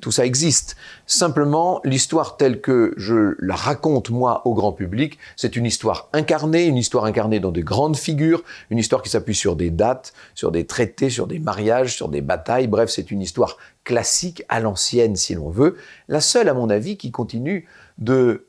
tout 0.00 0.10
ça 0.10 0.26
existe. 0.26 0.76
Simplement, 1.06 1.80
l'histoire 1.84 2.36
telle 2.36 2.60
que 2.60 2.92
je 2.96 3.36
la 3.38 3.54
raconte 3.54 4.10
moi 4.10 4.42
au 4.46 4.54
grand 4.54 4.72
public, 4.72 5.16
c'est 5.36 5.54
une 5.54 5.64
histoire 5.64 6.08
incarnée, 6.12 6.64
une 6.64 6.76
histoire 6.76 7.04
incarnée 7.04 7.38
dans 7.38 7.52
de 7.52 7.60
grandes 7.60 7.96
figures, 7.96 8.42
une 8.70 8.78
histoire 8.78 9.00
qui 9.00 9.10
s'appuie 9.10 9.34
sur 9.34 9.54
des 9.54 9.70
dates, 9.70 10.12
sur 10.34 10.50
des 10.50 10.66
traités, 10.66 11.08
sur 11.08 11.28
des 11.28 11.38
mariages, 11.38 11.94
sur 11.94 12.08
des 12.08 12.20
batailles. 12.20 12.66
Bref, 12.66 12.90
c'est 12.90 13.12
une 13.12 13.20
histoire 13.20 13.58
classique 13.84 14.42
à 14.48 14.58
l'ancienne, 14.58 15.14
si 15.14 15.34
l'on 15.34 15.50
veut. 15.50 15.76
La 16.08 16.20
seule, 16.20 16.48
à 16.48 16.54
mon 16.54 16.68
avis, 16.68 16.96
qui 16.96 17.12
continue 17.12 17.68
de 17.98 18.46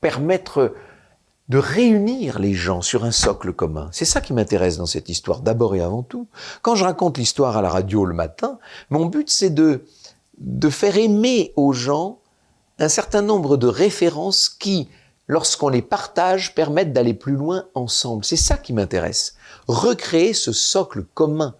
permettre 0.00 0.74
de 1.48 1.58
réunir 1.58 2.38
les 2.38 2.54
gens 2.54 2.82
sur 2.82 3.04
un 3.04 3.12
socle 3.12 3.52
commun. 3.52 3.88
C'est 3.92 4.04
ça 4.04 4.20
qui 4.20 4.32
m'intéresse 4.32 4.78
dans 4.78 4.86
cette 4.86 5.08
histoire, 5.08 5.40
d'abord 5.40 5.74
et 5.76 5.80
avant 5.80 6.02
tout. 6.02 6.26
Quand 6.62 6.74
je 6.74 6.84
raconte 6.84 7.18
l'histoire 7.18 7.56
à 7.56 7.62
la 7.62 7.70
radio 7.70 8.04
le 8.04 8.14
matin, 8.14 8.58
mon 8.90 9.06
but 9.06 9.30
c'est 9.30 9.50
de, 9.50 9.84
de 10.38 10.68
faire 10.68 10.96
aimer 10.96 11.52
aux 11.56 11.72
gens 11.72 12.18
un 12.78 12.88
certain 12.88 13.22
nombre 13.22 13.56
de 13.56 13.68
références 13.68 14.48
qui, 14.48 14.88
lorsqu'on 15.28 15.68
les 15.68 15.82
partage, 15.82 16.54
permettent 16.54 16.92
d'aller 16.92 17.14
plus 17.14 17.36
loin 17.36 17.66
ensemble. 17.74 18.24
C'est 18.24 18.36
ça 18.36 18.56
qui 18.56 18.72
m'intéresse. 18.72 19.36
Recréer 19.68 20.34
ce 20.34 20.52
socle 20.52 21.04
commun 21.14 21.54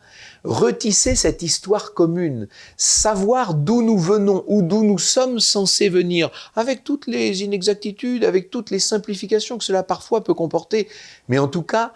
retisser 0.46 1.14
cette 1.14 1.42
histoire 1.42 1.92
commune, 1.92 2.48
savoir 2.76 3.54
d'où 3.54 3.82
nous 3.82 3.98
venons 3.98 4.44
ou 4.46 4.62
d'où 4.62 4.84
nous 4.84 4.98
sommes 4.98 5.40
censés 5.40 5.88
venir, 5.88 6.30
avec 6.54 6.84
toutes 6.84 7.06
les 7.06 7.42
inexactitudes, 7.42 8.24
avec 8.24 8.50
toutes 8.50 8.70
les 8.70 8.78
simplifications 8.78 9.58
que 9.58 9.64
cela 9.64 9.82
parfois 9.82 10.22
peut 10.24 10.34
comporter, 10.34 10.88
mais 11.28 11.38
en 11.38 11.48
tout 11.48 11.62
cas, 11.62 11.92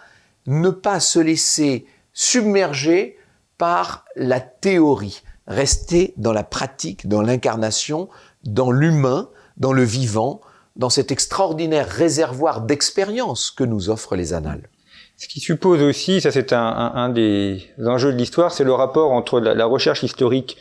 ne 0.47 0.69
pas 0.69 0.99
se 0.99 1.19
laisser 1.19 1.85
submerger 2.13 3.17
par 3.57 4.05
la 4.15 4.39
théorie, 4.39 5.21
rester 5.47 6.13
dans 6.17 6.33
la 6.33 6.43
pratique, 6.43 7.07
dans 7.07 7.21
l'incarnation, 7.21 8.09
dans 8.43 8.71
l'humain, 8.71 9.29
dans 9.57 9.73
le 9.73 9.83
vivant, 9.83 10.41
dans 10.75 10.89
cet 10.89 11.11
extraordinaire 11.11 11.87
réservoir 11.87 12.61
d'expérience 12.61 13.51
que 13.51 13.63
nous 13.63 13.89
offrent 13.89 14.15
les 14.15 14.33
annales. 14.33 14.67
Ce 15.21 15.27
qui 15.27 15.39
suppose 15.39 15.83
aussi, 15.83 16.19
ça 16.19 16.31
c'est 16.31 16.51
un, 16.51 16.57
un, 16.65 16.95
un, 16.95 17.09
des 17.09 17.61
enjeux 17.85 18.11
de 18.11 18.17
l'histoire, 18.17 18.51
c'est 18.51 18.63
le 18.63 18.73
rapport 18.73 19.11
entre 19.11 19.39
la, 19.39 19.53
la, 19.53 19.67
recherche 19.67 20.01
historique 20.01 20.57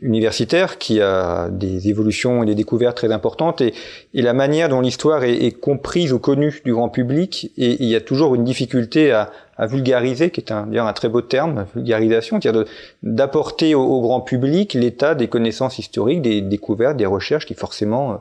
universitaire 0.00 0.78
qui 0.78 1.00
a 1.00 1.48
des 1.50 1.88
évolutions 1.88 2.44
et 2.44 2.46
des 2.46 2.54
découvertes 2.54 2.96
très 2.96 3.10
importantes 3.10 3.60
et, 3.60 3.74
et 4.14 4.22
la 4.22 4.32
manière 4.32 4.68
dont 4.68 4.80
l'histoire 4.80 5.24
est, 5.24 5.34
est, 5.34 5.50
comprise 5.50 6.12
ou 6.12 6.20
connue 6.20 6.62
du 6.64 6.72
grand 6.72 6.88
public. 6.88 7.50
Et, 7.56 7.82
il 7.82 7.88
y 7.88 7.96
a 7.96 8.00
toujours 8.00 8.36
une 8.36 8.44
difficulté 8.44 9.10
à, 9.10 9.32
à 9.56 9.66
vulgariser, 9.66 10.30
qui 10.30 10.40
est 10.40 10.52
un, 10.52 10.72
un 10.72 10.92
très 10.92 11.08
beau 11.08 11.22
terme, 11.22 11.66
vulgarisation, 11.74 12.40
c'est-à-dire 12.40 12.64
d'apporter 13.02 13.74
au, 13.74 13.82
au, 13.82 14.02
grand 14.02 14.20
public 14.20 14.74
l'état 14.74 15.16
des 15.16 15.26
connaissances 15.26 15.80
historiques, 15.80 16.22
des 16.22 16.42
découvertes, 16.42 16.96
des 16.96 17.06
recherches 17.06 17.44
qui 17.44 17.54
forcément 17.54 18.12
euh, 18.12 18.16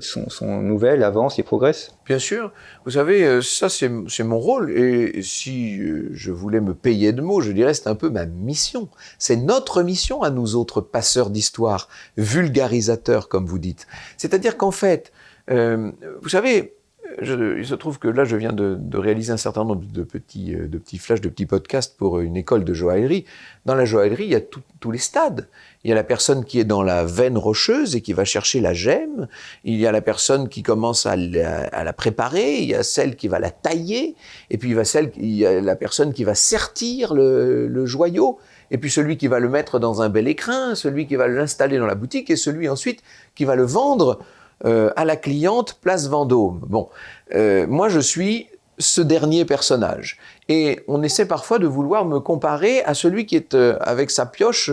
sont, 0.00 0.28
sont, 0.28 0.62
nouvelles, 0.62 1.04
avancent 1.04 1.38
et 1.38 1.42
progressent. 1.42 1.96
Bien 2.04 2.18
sûr. 2.18 2.52
Vous 2.84 2.92
savez, 2.92 3.24
euh, 3.24 3.40
ça 3.40 3.68
c'est 3.68 3.88
mon 3.88 4.38
rôle. 4.38 4.76
Et 4.76 5.22
si 5.22 5.78
euh, 5.78 6.08
je 6.12 6.32
voulais 6.32 6.60
me 6.60 6.74
payer 6.74 7.12
de 7.12 7.22
mots, 7.22 7.40
je 7.40 7.52
dirais 7.52 7.72
c'est 7.72 7.86
un 7.86 7.94
peu 7.94 8.10
ma 8.10 8.26
mission. 8.26 8.88
C'est 9.18 9.36
notre 9.36 9.82
mission 9.82 10.22
à 10.22 10.30
nous 10.30 10.56
autres 10.56 10.80
passeurs 10.80 11.30
d'histoire, 11.30 11.88
vulgarisateurs 12.16 13.28
comme 13.28 13.46
vous 13.46 13.60
dites. 13.60 13.86
C'est-à-dire 14.16 14.56
qu'en 14.56 14.72
fait, 14.72 15.12
euh, 15.50 15.92
vous 16.20 16.28
savez, 16.28 16.74
il 17.20 17.66
se 17.66 17.74
trouve 17.74 17.98
que 17.98 18.08
là, 18.08 18.24
je 18.24 18.36
viens 18.36 18.52
de, 18.52 18.76
de, 18.78 18.98
réaliser 18.98 19.32
un 19.32 19.36
certain 19.36 19.64
nombre 19.64 19.82
de 19.84 20.02
petits, 20.02 20.54
de 20.54 20.78
petits 20.78 20.98
flashs, 20.98 21.20
de 21.20 21.28
petits 21.28 21.46
podcasts 21.46 21.96
pour 21.96 22.20
une 22.20 22.36
école 22.36 22.64
de 22.64 22.74
joaillerie. 22.74 23.24
Dans 23.66 23.74
la 23.74 23.84
joaillerie, 23.84 24.24
il 24.24 24.30
y 24.30 24.34
a 24.34 24.40
tous 24.40 24.90
les 24.90 24.98
stades. 24.98 25.48
Il 25.84 25.90
y 25.90 25.92
a 25.92 25.96
la 25.96 26.04
personne 26.04 26.44
qui 26.44 26.60
est 26.60 26.64
dans 26.64 26.82
la 26.82 27.04
veine 27.04 27.38
rocheuse 27.38 27.96
et 27.96 28.00
qui 28.00 28.12
va 28.12 28.24
chercher 28.24 28.60
la 28.60 28.74
gemme. 28.74 29.28
Il 29.64 29.76
y 29.76 29.86
a 29.86 29.92
la 29.92 30.02
personne 30.02 30.48
qui 30.48 30.62
commence 30.62 31.06
à 31.06 31.16
la, 31.16 31.92
préparer. 31.92 32.58
Il 32.58 32.68
y 32.68 32.74
a 32.74 32.82
celle 32.82 33.16
qui 33.16 33.28
va 33.28 33.38
la 33.38 33.50
tailler. 33.50 34.14
Et 34.50 34.58
puis 34.58 34.70
il, 34.70 34.86
celle, 34.86 35.10
y 35.16 35.46
a 35.46 35.60
la 35.60 35.76
personne 35.76 36.12
qui 36.12 36.24
va 36.24 36.34
sertir 36.34 37.14
le 37.14 37.86
joyau. 37.86 38.38
Et 38.70 38.78
puis 38.78 38.90
celui 38.90 39.16
qui 39.16 39.26
va 39.26 39.40
le 39.40 39.48
mettre 39.48 39.78
dans 39.78 40.02
un 40.02 40.08
bel 40.08 40.28
écrin, 40.28 40.74
celui 40.74 41.06
qui 41.06 41.16
va 41.16 41.28
l'installer 41.28 41.78
dans 41.78 41.86
la 41.86 41.94
boutique 41.94 42.30
et 42.30 42.36
celui 42.36 42.68
ensuite 42.68 43.02
qui 43.34 43.44
va 43.44 43.56
le 43.56 43.64
vendre 43.64 44.20
euh, 44.64 44.90
à 44.96 45.04
la 45.04 45.16
cliente 45.16 45.78
place 45.80 46.08
Vendôme. 46.08 46.60
Bon, 46.66 46.88
euh, 47.34 47.66
moi 47.66 47.88
je 47.88 48.00
suis 48.00 48.48
ce 48.78 49.00
dernier 49.00 49.44
personnage. 49.44 50.18
Et 50.48 50.80
on 50.88 51.02
essaie 51.02 51.26
parfois 51.26 51.58
de 51.58 51.66
vouloir 51.66 52.04
me 52.04 52.18
comparer 52.18 52.82
à 52.84 52.94
celui 52.94 53.26
qui 53.26 53.36
est 53.36 53.54
euh, 53.54 53.76
avec 53.80 54.10
sa 54.10 54.26
pioche 54.26 54.70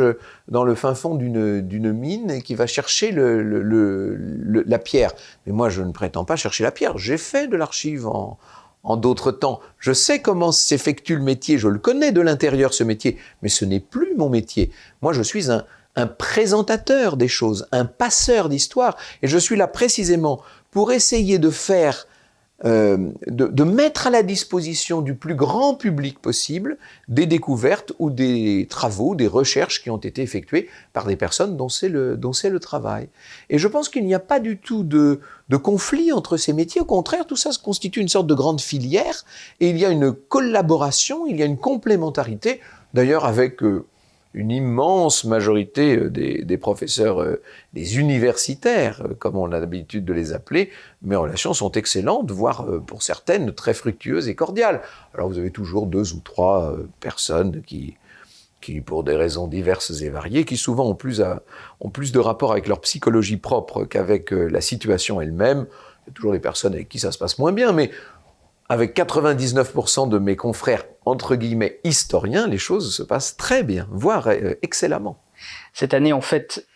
dans 0.47 0.63
le 0.63 0.75
fin 0.75 0.95
fond 0.95 1.15
d'une 1.15 1.91
mine 1.91 2.31
et 2.31 2.41
qui 2.41 2.55
va 2.55 2.67
chercher 2.67 3.11
le, 3.11 3.43
le, 3.43 4.63
la 4.65 4.79
pierre. 4.79 5.11
Mais 5.45 5.51
moi, 5.51 5.69
je 5.69 5.81
ne 5.83 5.91
prétends 5.91 6.25
pas 6.25 6.37
chercher 6.37 6.63
la 6.63 6.71
pierre. 6.71 6.97
J'ai 6.97 7.17
fait 7.17 7.47
de 7.47 7.57
l'archive 7.57 8.07
en 8.07 8.37
d'autres 8.95 9.31
temps. 9.31 9.59
Je 9.79 9.91
sais 9.91 10.21
comment 10.21 10.53
s'effectue 10.53 11.17
le 11.17 11.23
métier, 11.23 11.57
je 11.57 11.67
le 11.67 11.77
connais 11.77 12.13
de 12.13 12.21
l'intérieur, 12.21 12.73
ce 12.73 12.85
métier, 12.85 13.17
mais 13.41 13.49
ce 13.49 13.65
n'est 13.65 13.81
plus 13.81 14.15
mon 14.15 14.29
métier. 14.29 14.71
Moi, 15.01 15.11
je 15.11 15.21
suis 15.21 15.51
un, 15.51 15.65
un 15.97 16.07
présentateur 16.07 17.17
des 17.17 17.27
choses, 17.27 17.67
un 17.73 17.85
passeur 17.85 18.47
d'histoire, 18.47 18.95
et 19.21 19.27
je 19.27 19.37
suis 19.37 19.57
là 19.57 19.67
précisément 19.67 20.41
pour 20.71 20.93
essayer 20.93 21.39
de 21.39 21.49
faire 21.49 22.07
euh, 22.65 23.11
de, 23.27 23.63
mettre 23.63 24.07
à 24.07 24.09
la 24.09 24.23
disposition 24.23 25.01
du 25.01 25.13
plus 25.13 25.35
grand 25.35 25.75
public 25.75 26.17
possible 26.19 26.79
des 27.07 27.27
découvertes 27.27 27.93
ou 27.99 28.09
des 28.09 28.65
travaux, 28.67 29.13
des 29.13 29.27
recherches 29.27 29.83
qui 29.83 29.91
ont 29.91 29.97
été 29.97 30.23
effectuées 30.23 30.67
par 30.91 31.05
des 31.05 31.15
personnes 31.15 31.55
dont 31.55 31.69
c'est 31.69 31.87
le, 31.87 32.17
dont 32.17 32.31
le 32.43 32.59
travail. 32.59 33.09
Et 33.51 33.59
je 33.59 33.67
pense 33.67 33.89
qu'il 33.89 34.05
n'y 34.07 34.15
a 34.15 34.19
pas 34.19 34.39
du 34.39 34.57
tout 34.57 34.83
de, 34.83 35.19
de 35.49 35.57
conflit 35.57 36.11
entre 36.11 36.37
ces 36.37 36.51
métiers. 36.51 36.81
Au 36.81 36.85
contraire, 36.85 37.27
tout 37.27 37.35
ça 37.35 37.51
se 37.51 37.59
constitue 37.59 37.99
une 37.99 38.07
sorte 38.07 38.25
de 38.25 38.33
grande 38.33 38.59
filière 38.59 39.23
et 39.59 39.69
il 39.69 39.77
y 39.77 39.85
a 39.85 39.89
une 39.89 40.11
collaboration, 40.11 41.27
il 41.27 41.37
y 41.37 41.43
a 41.43 41.45
une 41.45 41.59
complémentarité, 41.59 42.59
d'ailleurs 42.93 43.25
avec... 43.25 43.61
Euh, 43.61 43.85
une 44.33 44.51
immense 44.51 45.23
majorité 45.23 45.97
euh, 45.97 46.09
des, 46.09 46.57
professeurs, 46.57 47.21
euh, 47.21 47.41
des 47.73 47.97
universitaires, 47.97 49.01
euh, 49.03 49.13
comme 49.17 49.35
on 49.35 49.51
a 49.51 49.59
l'habitude 49.59 50.05
de 50.05 50.13
les 50.13 50.33
appeler, 50.33 50.69
mes 51.01 51.15
relations 51.15 51.53
sont 51.53 51.71
excellentes, 51.71 52.31
voire 52.31 52.65
pour 52.85 53.03
certaines 53.03 53.53
très 53.53 53.73
fructueuses 53.73 54.27
et 54.27 54.35
cordiales. 54.35 54.81
Alors 55.13 55.29
vous 55.29 55.37
avez 55.37 55.51
toujours 55.51 55.87
deux 55.87 56.13
ou 56.13 56.19
trois 56.19 56.75
personnes 56.99 57.61
qui, 57.61 57.95
qui, 58.61 58.81
pour 58.81 59.03
des 59.03 59.15
raisons 59.15 59.47
diverses 59.47 60.01
et 60.01 60.09
variées, 60.09 60.43
qui 60.43 60.57
souvent 60.57 60.87
ont 60.87 60.95
plus, 60.95 61.21
ont 61.79 61.89
plus 61.89 62.11
de 62.11 62.19
rapport 62.19 62.51
avec 62.51 62.67
leur 62.67 62.81
psychologie 62.81 63.37
propre 63.37 63.85
qu'avec 63.85 64.31
la 64.31 64.61
situation 64.61 65.21
elle-même. 65.21 65.67
Il 66.05 66.09
y 66.09 66.11
a 66.11 66.13
toujours 66.13 66.31
des 66.31 66.39
personnes 66.39 66.73
avec 66.73 66.89
qui 66.89 66.99
ça 66.99 67.11
se 67.11 67.17
passe 67.17 67.37
moins 67.37 67.51
bien, 67.51 67.71
mais 67.71 67.91
avec 68.69 68.95
99% 68.95 70.09
de 70.09 70.19
mes 70.19 70.35
confrères, 70.35 70.83
entre 71.05 71.35
guillemets, 71.35 71.79
historiens, 71.83 72.47
les 72.47 72.57
choses 72.57 72.93
se 72.93 73.03
passent 73.03 73.37
très 73.37 73.63
bien, 73.63 73.87
voire 73.91 74.27
euh, 74.27 74.55
excellemment. 74.61 75.23
Cette 75.73 75.93
année, 75.93 76.13
en 76.13 76.21
fait, 76.21 76.67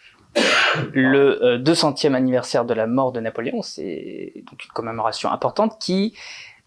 le 0.93 1.57
200e 1.57 2.11
euh, 2.11 2.15
anniversaire 2.15 2.65
de 2.65 2.73
la 2.73 2.87
mort 2.87 3.11
de 3.11 3.19
Napoléon, 3.19 3.61
c'est 3.61 4.33
donc 4.49 4.63
une 4.63 4.71
commémoration 4.71 5.31
importante 5.31 5.77
qui 5.79 6.15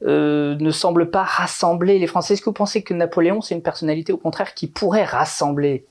euh, 0.02 0.56
ne 0.56 0.70
semble 0.70 1.10
pas 1.10 1.22
rassembler 1.22 1.98
les 1.98 2.06
Français. 2.06 2.34
Est-ce 2.34 2.42
que 2.42 2.50
vous 2.50 2.52
pensez 2.52 2.82
que 2.82 2.92
Napoléon, 2.92 3.40
c'est 3.40 3.54
une 3.54 3.62
personnalité 3.62 4.12
au 4.12 4.18
contraire 4.18 4.52
qui 4.54 4.66
pourrait 4.66 5.04
rassembler 5.04 5.86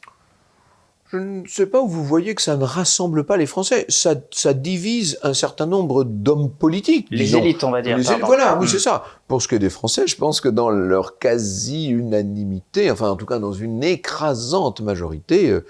je 1.13 1.19
ne 1.19 1.47
sais 1.47 1.67
pas 1.67 1.79
où 1.79 1.87
vous 1.87 2.03
voyez 2.03 2.33
que 2.33 2.41
ça 2.41 2.57
ne 2.57 2.63
rassemble 2.63 3.23
pas 3.23 3.37
les 3.37 3.45
Français. 3.45 3.85
Ça, 3.87 4.15
ça 4.31 4.55
divise 4.55 5.19
un 5.21 5.35
certain 5.35 5.67
nombre 5.67 6.03
d'hommes 6.03 6.49
politiques. 6.49 7.07
Les 7.11 7.35
élites, 7.35 7.63
on 7.63 7.69
va 7.69 7.83
dire. 7.83 7.99
voilà, 8.23 8.57
oui, 8.59 8.67
c'est 8.67 8.79
ça. 8.79 9.03
Pour 9.27 9.39
ce 9.39 9.47
qui 9.47 9.53
est 9.53 9.59
des 9.59 9.69
Français, 9.69 10.07
je 10.07 10.15
pense 10.15 10.41
que 10.41 10.49
dans 10.49 10.71
leur 10.71 11.19
quasi-unanimité, 11.19 12.89
enfin 12.89 13.11
en 13.11 13.15
tout 13.15 13.27
cas 13.27 13.37
dans 13.37 13.53
une 13.53 13.83
écrasante 13.83 14.81
majorité, 14.81 15.51
euh, 15.51 15.63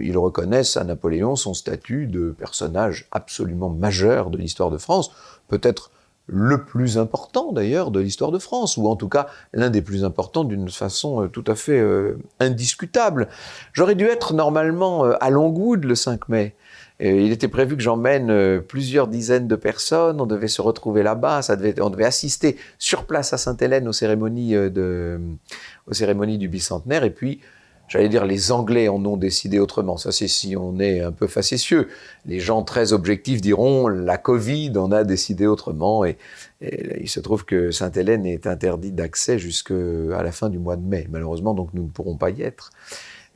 ils 0.00 0.16
reconnaissent 0.16 0.76
à 0.76 0.84
Napoléon 0.84 1.34
son 1.34 1.52
statut 1.52 2.06
de 2.06 2.30
personnage 2.30 3.08
absolument 3.10 3.70
majeur 3.70 4.30
de 4.30 4.38
l'histoire 4.38 4.70
de 4.70 4.78
France. 4.78 5.10
Peut-être 5.48 5.90
le 6.26 6.64
plus 6.64 6.98
important 6.98 7.52
d'ailleurs 7.52 7.90
de 7.90 8.00
l'histoire 8.00 8.32
de 8.32 8.38
France, 8.38 8.76
ou 8.76 8.88
en 8.88 8.96
tout 8.96 9.08
cas 9.08 9.28
l'un 9.52 9.70
des 9.70 9.82
plus 9.82 10.04
importants 10.04 10.44
d'une 10.44 10.68
façon 10.68 11.22
euh, 11.22 11.28
tout 11.28 11.44
à 11.46 11.54
fait 11.54 11.78
euh, 11.78 12.18
indiscutable. 12.40 13.28
J'aurais 13.72 13.94
dû 13.94 14.06
être 14.06 14.34
normalement 14.34 15.04
euh, 15.04 15.12
à 15.20 15.30
Longwood 15.30 15.84
le 15.84 15.94
5 15.94 16.28
mai. 16.28 16.54
il 16.98 17.30
était 17.30 17.48
prévu 17.48 17.76
que 17.76 17.82
j'emmène 17.82 18.60
plusieurs 18.62 19.06
dizaines 19.06 19.46
de 19.46 19.56
personnes, 19.56 20.20
on 20.20 20.26
devait 20.26 20.48
se 20.48 20.62
retrouver 20.62 21.02
là-bas, 21.02 21.40
on 21.80 21.90
devait 21.90 22.04
assister 22.04 22.56
sur 22.78 23.04
place 23.04 23.32
à 23.32 23.38
Sainte-Hélène 23.38 23.86
aux 23.86 23.92
cérémonies, 23.92 24.56
aux 24.56 25.92
cérémonies 25.92 26.38
du 26.38 26.48
bicentenaire, 26.48 27.04
et 27.04 27.10
puis 27.10 27.40
J'allais 27.88 28.08
dire, 28.08 28.24
les 28.24 28.50
Anglais 28.50 28.88
en 28.88 29.04
ont 29.04 29.16
décidé 29.16 29.58
autrement. 29.58 29.96
Ça, 29.96 30.10
c'est 30.10 30.26
si 30.26 30.56
on 30.56 30.80
est 30.80 31.00
un 31.00 31.12
peu 31.12 31.26
facétieux. 31.26 31.88
Les 32.26 32.40
gens 32.40 32.62
très 32.62 32.92
objectifs 32.92 33.40
diront, 33.40 33.86
la 33.86 34.18
Covid 34.18 34.72
en 34.76 34.90
a 34.90 35.04
décidé 35.04 35.46
autrement. 35.46 36.04
Et, 36.04 36.18
il 36.60 37.08
se 37.08 37.20
trouve 37.20 37.44
que 37.44 37.70
Sainte-Hélène 37.70 38.26
est 38.26 38.46
interdite 38.46 38.94
d'accès 38.94 39.38
jusqu'à 39.38 39.74
la 40.22 40.32
fin 40.32 40.48
du 40.48 40.58
mois 40.58 40.76
de 40.76 40.82
mai. 40.82 41.06
Malheureusement, 41.10 41.54
donc 41.54 41.68
nous 41.74 41.84
ne 41.84 41.88
pourrons 41.88 42.16
pas 42.16 42.30
y 42.30 42.42
être. 42.42 42.70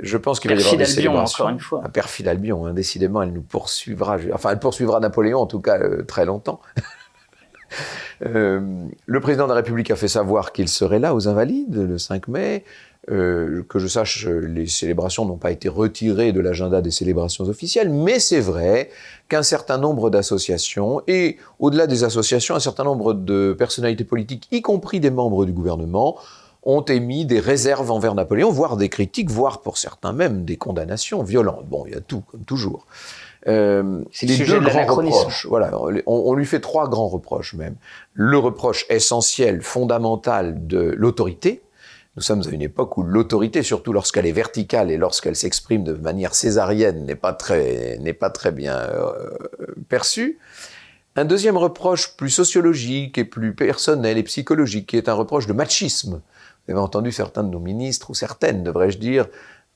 Je 0.03 0.17
pense 0.17 0.41
qu'il 0.41 0.51
va 0.51 0.57
y 0.57 0.61
avoir 0.61 0.77
des 0.77 0.87
célébrations. 0.87 1.45
encore 1.45 1.55
une 1.55 1.61
fois. 1.61 1.83
À 1.85 1.89
Perfide 1.89 2.29
Albion, 2.29 2.67
hein, 2.67 2.73
décidément, 2.73 3.23
elle 3.23 3.33
nous 3.33 3.43
poursuivra. 3.43 4.17
Enfin, 4.33 4.51
elle 4.51 4.59
poursuivra 4.59 4.99
Napoléon, 4.99 5.41
en 5.41 5.47
tout 5.47 5.61
cas, 5.61 5.79
euh, 5.79 6.03
très 6.05 6.25
longtemps. 6.25 6.61
euh, 8.27 8.87
le 9.05 9.21
président 9.21 9.45
de 9.45 9.51
la 9.51 9.57
République 9.57 9.91
a 9.91 9.97
fait 9.97 10.09
savoir 10.09 10.53
qu'il 10.53 10.69
serait 10.69 10.99
là 10.99 11.15
aux 11.15 11.29
Invalides 11.29 11.77
le 11.77 11.99
5 11.99 12.29
mai. 12.29 12.65
Euh, 13.09 13.65
que 13.69 13.79
je 13.79 13.89
sache, 13.89 14.27
les 14.27 14.67
célébrations 14.67 15.25
n'ont 15.25 15.39
pas 15.39 15.51
été 15.51 15.71
retirées 15.71 16.33
de 16.33 16.41
l'agenda 16.41 16.83
des 16.83 16.91
célébrations 16.91 17.45
officielles, 17.45 17.89
mais 17.89 18.19
c'est 18.19 18.41
vrai 18.41 18.91
qu'un 19.29 19.43
certain 19.43 19.79
nombre 19.79 20.11
d'associations, 20.11 21.01
et 21.07 21.39
au-delà 21.59 21.87
des 21.87 22.05
associations, 22.05 22.55
un 22.55 22.61
certain 22.61 22.85
nombre 22.85 23.15
de 23.15 23.55
personnalités 23.59 24.05
politiques, 24.05 24.49
y 24.53 24.61
compris 24.61 25.01
des 25.01 25.11
membres 25.11 25.47
du 25.47 25.53
gouvernement, 25.53 26.19
ont 26.63 26.83
émis 26.83 27.25
des 27.25 27.41
réserves 27.41 27.91
envers 27.91 28.15
Napoléon, 28.15 28.51
voire 28.51 28.77
des 28.77 28.91
critiques, 28.91 29.31
voire 29.31 29.63
pour 29.63 29.79
certains 29.79 30.13
même 30.13 30.45
des 30.45 30.57
condamnations 30.57 31.23
violentes. 31.23 31.67
Bon, 31.69 31.85
il 31.87 31.95
y 31.95 31.97
a 31.97 32.01
tout, 32.01 32.23
comme 32.31 32.45
toujours. 32.45 32.87
Euh, 33.49 34.03
c'est 34.13 34.27
les 34.27 34.45
deux 34.45 34.61
grands 34.61 34.85
reproches. 34.85 35.47
Voilà, 35.47 35.71
on, 35.81 36.03
on, 36.07 36.35
lui 36.35 36.45
fait 36.45 36.61
trois 36.61 36.87
grands 36.89 37.09
reproches 37.09 37.55
même. 37.55 37.77
Le 38.13 38.37
reproche 38.37 38.85
essentiel, 38.91 39.63
fondamental 39.63 40.67
de 40.67 40.95
l'autorité, 40.99 41.63
nous 42.17 42.23
sommes 42.23 42.43
à 42.47 42.51
une 42.51 42.63
époque 42.63 42.97
où 42.97 43.03
l'autorité, 43.03 43.63
surtout 43.63 43.93
lorsqu'elle 43.93 44.27
est 44.27 44.33
verticale 44.33 44.91
et 44.91 44.97
lorsqu'elle 44.97 45.37
s'exprime 45.37 45.85
de 45.85 45.93
manière 45.93 46.35
césarienne, 46.35 47.07
n'est 47.07 47.15
pas 47.15 47.33
très, 47.33 47.99
n'est 48.01 48.13
pas 48.13 48.31
très 48.31 48.51
bien 48.51 48.77
euh, 48.77 49.31
perçue. 49.89 50.39
Un 51.17 51.25
deuxième 51.25 51.57
reproche 51.57 52.17
plus 52.17 52.31
sociologique 52.31 53.19
et 53.19 53.25
plus 53.25 53.55
personnel 53.55 54.19
et 54.19 54.23
psychologique, 54.25 54.89
qui 54.89 54.97
est 54.97 55.09
un 55.09 55.15
reproche 55.15 55.47
de 55.47 55.53
machisme. 55.53 56.21
Vous 56.67 56.73
avez 56.73 56.81
entendu 56.81 57.13
certains 57.13 57.45
de 57.45 57.51
nos 57.51 57.61
ministres, 57.61 58.11
ou 58.11 58.15
certaines, 58.15 58.65
devrais-je 58.65 58.99
dire, 58.99 59.27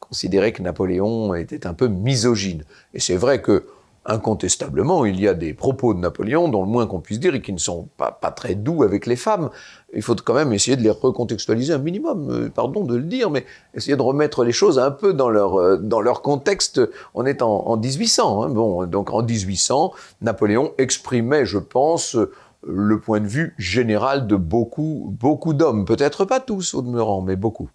considérer 0.01 0.53
que 0.53 0.63
Napoléon 0.63 1.35
était 1.35 1.67
un 1.67 1.75
peu 1.75 1.89
misogyne. 1.89 2.65
Et 2.95 3.01
c'est 3.01 3.17
vrai 3.17 3.43
que 3.43 3.67
incontestablement, 4.07 5.05
il 5.05 5.21
y 5.21 5.29
a 5.29 5.35
des 5.35 5.55
propos 5.55 5.95
de 5.95 5.99
Napoléon 5.99 6.49
dont 6.49 6.63
le 6.63 6.69
moins 6.69 6.87
qu'on 6.87 7.01
puisse 7.01 7.21
dire 7.21 7.35
et 7.35 7.41
qui 7.41 7.53
ne 7.53 7.59
sont 7.59 7.89
pas, 7.97 8.13
très 8.37 8.55
doux 8.55 8.83
avec 8.83 9.07
les 9.07 9.17
femmes. 9.17 9.51
Il 9.95 10.03
faut 10.03 10.15
quand 10.17 10.35
même 10.35 10.53
essayer 10.53 10.77
de 10.77 10.83
les 10.83 10.91
recontextualiser 10.91 11.73
un 11.73 11.79
minimum, 11.79 12.29
euh, 12.31 12.49
pardon 12.51 12.85
de 12.85 12.97
le 12.97 13.05
dire, 13.05 13.31
mais 13.31 13.47
essayer 13.75 13.97
de 13.97 14.03
remettre 14.03 14.45
les 14.45 14.53
choses 14.53 14.79
un 14.79 14.91
peu 14.91 15.15
dans 15.15 15.31
leur, 15.31 15.59
euh, 15.59 15.77
dans 15.77 16.01
leur 16.01 16.23
contexte. 16.23 16.81
On 17.15 17.25
est 17.25 17.43
en, 17.43 17.67
en 17.67 17.77
1800. 17.77 18.43
Hein. 18.43 18.49
Bon, 18.51 18.87
donc 18.87 19.13
en 19.13 19.23
1800, 19.23 19.93
Napoléon 20.21 20.73
exprimait, 20.79 21.47
je 21.47 21.59
pense, 21.59 22.17
le 22.67 22.99
point 23.01 23.21
de 23.21 23.27
vue 23.27 23.55
général 23.59 24.27
de 24.27 24.37
beaucoup, 24.37 25.15
beaucoup 25.19 25.55
d'hommes. 25.55 25.85
Peut-être 25.85 26.25
pas 26.25 26.41
tous 26.41 26.75
au 26.75 26.83
demeurant, 26.83 27.23
mais 27.23 27.37
beaucoup. 27.37 27.69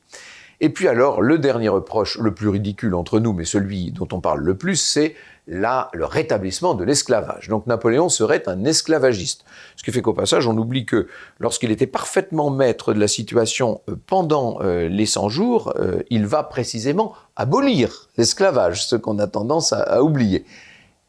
Et 0.61 0.69
puis 0.69 0.87
alors, 0.87 1.21
le 1.21 1.37
dernier 1.37 1.69
reproche, 1.69 2.17
le 2.17 2.33
plus 2.33 2.49
ridicule 2.49 2.93
entre 2.95 3.19
nous, 3.19 3.31
mais 3.31 3.45
celui 3.45 3.91
dont 3.91 4.07
on 4.11 4.19
parle 4.19 4.41
le 4.41 4.57
plus, 4.57 4.75
c'est 4.75 5.15
là 5.47 5.89
le 5.93 6.05
rétablissement 6.05 6.75
de 6.75 6.83
l'esclavage. 6.83 7.47
Donc 7.47 7.65
Napoléon 7.65 8.09
serait 8.09 8.47
un 8.47 8.65
esclavagiste. 8.65 9.45
Ce 9.75 9.83
qui 9.83 9.91
fait 9.91 10.01
qu'au 10.01 10.13
passage, 10.13 10.47
on 10.47 10.57
oublie 10.57 10.85
que 10.85 11.07
lorsqu'il 11.39 11.71
était 11.71 11.87
parfaitement 11.87 12.49
maître 12.49 12.93
de 12.93 12.99
la 12.99 13.07
situation 13.07 13.81
euh, 13.89 13.95
pendant 14.05 14.59
euh, 14.61 14.87
les 14.87 15.05
100 15.05 15.29
jours, 15.29 15.73
euh, 15.79 16.01
il 16.09 16.27
va 16.27 16.43
précisément 16.43 17.13
abolir 17.35 18.09
l'esclavage, 18.17 18.85
ce 18.85 18.95
qu'on 18.95 19.17
a 19.17 19.27
tendance 19.27 19.73
à, 19.73 20.03
oublier. 20.03 20.45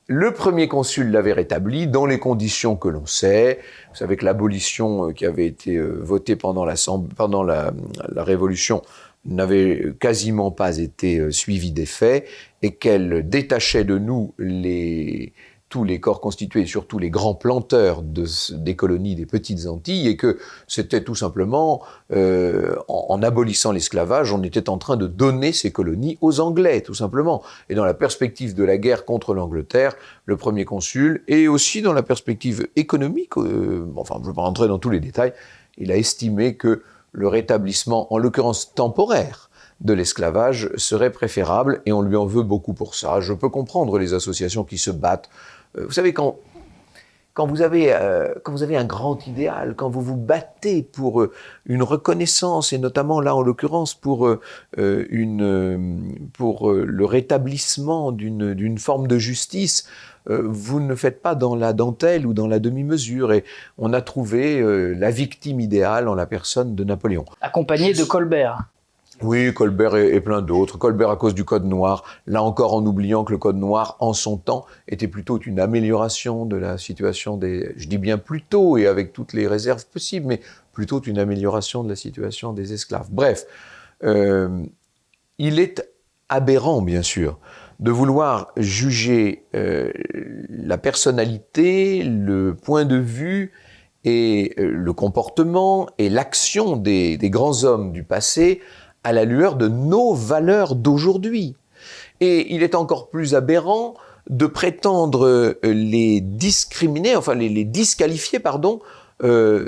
Le 0.06 0.32
premier 0.32 0.66
consul 0.66 1.12
l'avait 1.12 1.32
rétabli 1.32 1.86
dans 1.86 2.06
les 2.06 2.18
conditions 2.18 2.74
que 2.74 2.88
l'on 2.88 3.06
sait. 3.06 3.60
Vous 3.90 3.96
savez 3.96 4.16
que 4.16 4.24
l'abolition 4.24 5.12
qui 5.12 5.24
avait 5.24 5.46
été 5.46 5.78
votée 5.78 6.34
pendant 6.34 6.64
la 6.64 7.72
Révolution 8.16 8.82
n'avait 9.24 9.94
quasiment 10.00 10.50
pas 10.50 10.78
été 10.78 11.18
euh, 11.18 11.30
suivie 11.30 11.72
des 11.72 11.86
faits 11.86 12.26
et 12.62 12.74
qu'elle 12.74 13.28
détachait 13.28 13.84
de 13.84 13.98
nous 13.98 14.34
tous 15.70 15.84
les 15.84 16.00
corps 16.00 16.20
constitués, 16.20 16.66
surtout 16.66 16.98
les 16.98 17.10
grands 17.10 17.34
planteurs 17.34 18.02
de, 18.02 18.26
des 18.56 18.74
colonies 18.74 19.14
des 19.14 19.24
petites 19.24 19.66
Antilles, 19.66 20.08
et 20.08 20.16
que 20.16 20.36
c'était 20.66 21.02
tout 21.02 21.14
simplement, 21.14 21.80
euh, 22.12 22.74
en, 22.88 23.06
en, 23.08 23.22
abolissant 23.22 23.70
l'esclavage, 23.70 24.32
on 24.32 24.42
était 24.42 24.68
en 24.68 24.78
train 24.78 24.96
de 24.96 25.06
donner 25.06 25.52
ces 25.52 25.70
colonies 25.70 26.18
aux 26.20 26.40
Anglais, 26.40 26.80
tout 26.80 26.94
simplement. 26.94 27.42
Et 27.68 27.76
dans 27.76 27.84
la 27.84 27.94
perspective 27.94 28.54
de 28.54 28.64
la 28.64 28.78
guerre 28.78 29.04
contre 29.04 29.32
l'Angleterre, 29.32 29.94
le 30.26 30.36
premier 30.36 30.64
consul, 30.64 31.22
et 31.28 31.46
aussi 31.46 31.82
dans 31.82 31.92
la 31.92 32.02
perspective 32.02 32.66
économique, 32.74 33.36
euh, 33.36 33.86
enfin 33.94 34.16
je 34.18 34.22
ne 34.22 34.26
vais 34.26 34.34
pas 34.34 34.42
rentrer 34.42 34.66
dans 34.66 34.80
tous 34.80 34.90
les 34.90 35.00
détails, 35.00 35.32
il 35.78 35.92
a 35.92 35.96
estimé 35.96 36.56
que 36.56 36.82
le 37.12 37.28
rétablissement, 37.28 38.12
en 38.12 38.18
l'occurrence 38.18 38.74
temporaire, 38.74 39.50
de 39.80 39.92
l'esclavage 39.94 40.70
serait 40.76 41.10
préférable 41.10 41.82
et 41.86 41.92
on 41.92 42.02
lui 42.02 42.16
en 42.16 42.26
veut 42.26 42.42
beaucoup 42.42 42.74
pour 42.74 42.94
ça. 42.94 43.20
Je 43.20 43.32
peux 43.32 43.48
comprendre 43.48 43.98
les 43.98 44.14
associations 44.14 44.64
qui 44.64 44.78
se 44.78 44.90
battent. 44.90 45.30
Euh, 45.78 45.86
vous 45.86 45.92
savez, 45.92 46.12
quand, 46.12 46.36
quand, 47.32 47.46
vous 47.46 47.62
avez, 47.62 47.92
euh, 47.94 48.34
quand 48.44 48.52
vous 48.52 48.62
avez 48.62 48.76
un 48.76 48.84
grand 48.84 49.26
idéal, 49.26 49.74
quand 49.76 49.88
vous 49.88 50.02
vous 50.02 50.16
battez 50.16 50.82
pour 50.82 51.22
euh, 51.22 51.32
une 51.64 51.82
reconnaissance, 51.82 52.74
et 52.74 52.78
notamment 52.78 53.22
là 53.22 53.34
en 53.34 53.40
l'occurrence 53.40 53.94
pour, 53.94 54.28
une, 54.76 56.18
pour 56.34 56.72
le 56.72 57.04
rétablissement 57.06 58.12
d'une 58.12 58.78
forme 58.78 59.06
de 59.06 59.18
justice, 59.18 59.88
vous 60.26 60.80
ne 60.80 60.94
faites 60.94 61.22
pas 61.22 61.34
dans 61.34 61.56
la 61.56 61.72
dentelle 61.72 62.26
ou 62.26 62.34
dans 62.34 62.46
la 62.46 62.58
demi-mesure. 62.58 63.32
Et 63.32 63.44
on 63.78 63.92
a 63.92 64.00
trouvé 64.00 64.62
la 64.94 65.10
victime 65.10 65.60
idéale 65.60 66.08
en 66.08 66.14
la 66.14 66.26
personne 66.26 66.74
de 66.74 66.84
Napoléon. 66.84 67.24
Accompagné 67.40 67.92
de 67.92 68.04
Colbert. 68.04 68.68
Oui, 69.22 69.52
Colbert 69.52 69.96
et, 69.96 70.20
plein 70.20 70.40
d'autres. 70.40 70.78
Colbert 70.78 71.10
à 71.10 71.16
cause 71.16 71.34
du 71.34 71.44
Code 71.44 71.66
noir, 71.66 72.04
là 72.26 72.42
encore 72.42 72.72
en 72.74 72.84
oubliant 72.86 73.24
que 73.24 73.32
le 73.32 73.38
Code 73.38 73.56
noir, 73.56 73.96
en 74.00 74.14
son 74.14 74.38
temps, 74.38 74.64
était 74.88 75.08
plutôt 75.08 75.38
une 75.38 75.60
amélioration 75.60 76.46
de 76.46 76.56
la 76.56 76.78
situation 76.78 77.36
des... 77.36 77.74
Je 77.76 77.86
dis 77.86 77.98
bien 77.98 78.16
plutôt, 78.16 78.78
et 78.78 78.86
avec 78.86 79.12
toutes 79.12 79.34
les 79.34 79.46
réserves 79.46 79.84
possibles, 79.86 80.26
mais 80.26 80.40
plutôt 80.72 81.02
une 81.02 81.18
amélioration 81.18 81.84
de 81.84 81.90
la 81.90 81.96
situation 81.96 82.54
des 82.54 82.72
esclaves. 82.72 83.08
Bref, 83.10 83.44
euh, 84.04 84.64
il 85.38 85.58
est 85.58 85.86
aberrant, 86.30 86.80
bien 86.80 87.02
sûr, 87.02 87.38
de 87.80 87.90
vouloir 87.90 88.52
juger 88.56 89.46
euh, 89.54 89.90
la 90.50 90.76
personnalité, 90.76 92.02
le 92.02 92.54
point 92.54 92.84
de 92.84 92.96
vue 92.96 93.52
et 94.04 94.54
euh, 94.58 94.70
le 94.70 94.92
comportement 94.92 95.88
et 95.96 96.10
l'action 96.10 96.76
des, 96.76 97.18
grands 97.22 97.64
hommes 97.64 97.92
du 97.92 98.04
passé 98.04 98.60
à 99.02 99.12
la 99.12 99.24
lueur 99.24 99.56
de 99.56 99.66
nos 99.66 100.12
valeurs 100.12 100.74
d'aujourd'hui. 100.74 101.56
Et 102.20 102.54
il 102.54 102.62
est 102.62 102.74
encore 102.74 103.08
plus 103.08 103.34
aberrant 103.34 103.94
de 104.28 104.44
prétendre 104.44 105.26
euh, 105.26 105.58
les 105.62 106.20
discriminer, 106.20 107.16
enfin 107.16 107.34
les, 107.34 107.64
disqualifier, 107.64 108.38
pardon, 108.38 108.80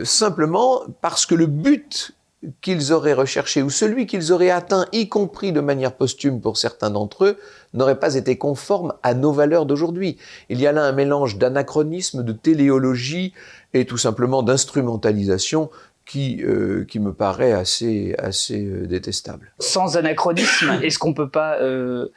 simplement 0.04 0.80
parce 1.02 1.26
que 1.26 1.34
le 1.34 1.44
but 1.44 2.14
qu'ils 2.60 2.92
auraient 2.92 3.12
recherché 3.12 3.62
ou 3.62 3.70
celui 3.70 4.06
qu'ils 4.06 4.32
auraient 4.32 4.50
atteint, 4.50 4.86
y 4.92 5.08
compris 5.08 5.52
de 5.52 5.60
manière 5.60 5.94
posthume 5.94 6.40
pour 6.40 6.56
certains 6.56 6.90
d'entre 6.90 7.24
eux, 7.24 7.38
n'aurait 7.74 7.98
pas 7.98 8.14
été 8.14 8.36
conforme 8.36 8.94
à 9.02 9.14
nos 9.14 9.32
valeurs 9.32 9.66
d'aujourd'hui. 9.66 10.18
Il 10.48 10.60
y 10.60 10.66
a 10.66 10.72
là 10.72 10.84
un 10.84 10.92
mélange 10.92 11.38
d'anachronisme, 11.38 12.22
de 12.22 12.32
téléologie 12.32 13.32
et 13.74 13.86
tout 13.86 13.98
simplement 13.98 14.42
d'instrumentalisation 14.42 15.70
qui, 16.04 16.42
euh, 16.42 16.84
qui 16.84 17.00
me 17.00 17.12
paraît 17.12 17.52
assez, 17.52 18.14
assez 18.18 18.64
euh, 18.64 18.86
détestable. 18.86 19.52
Sans 19.58 19.96
anachronisme, 19.96 20.78
est-ce 20.82 20.98
qu'on 20.98 21.14
peut 21.14 21.28
pas 21.28 21.58
euh, 21.60 22.08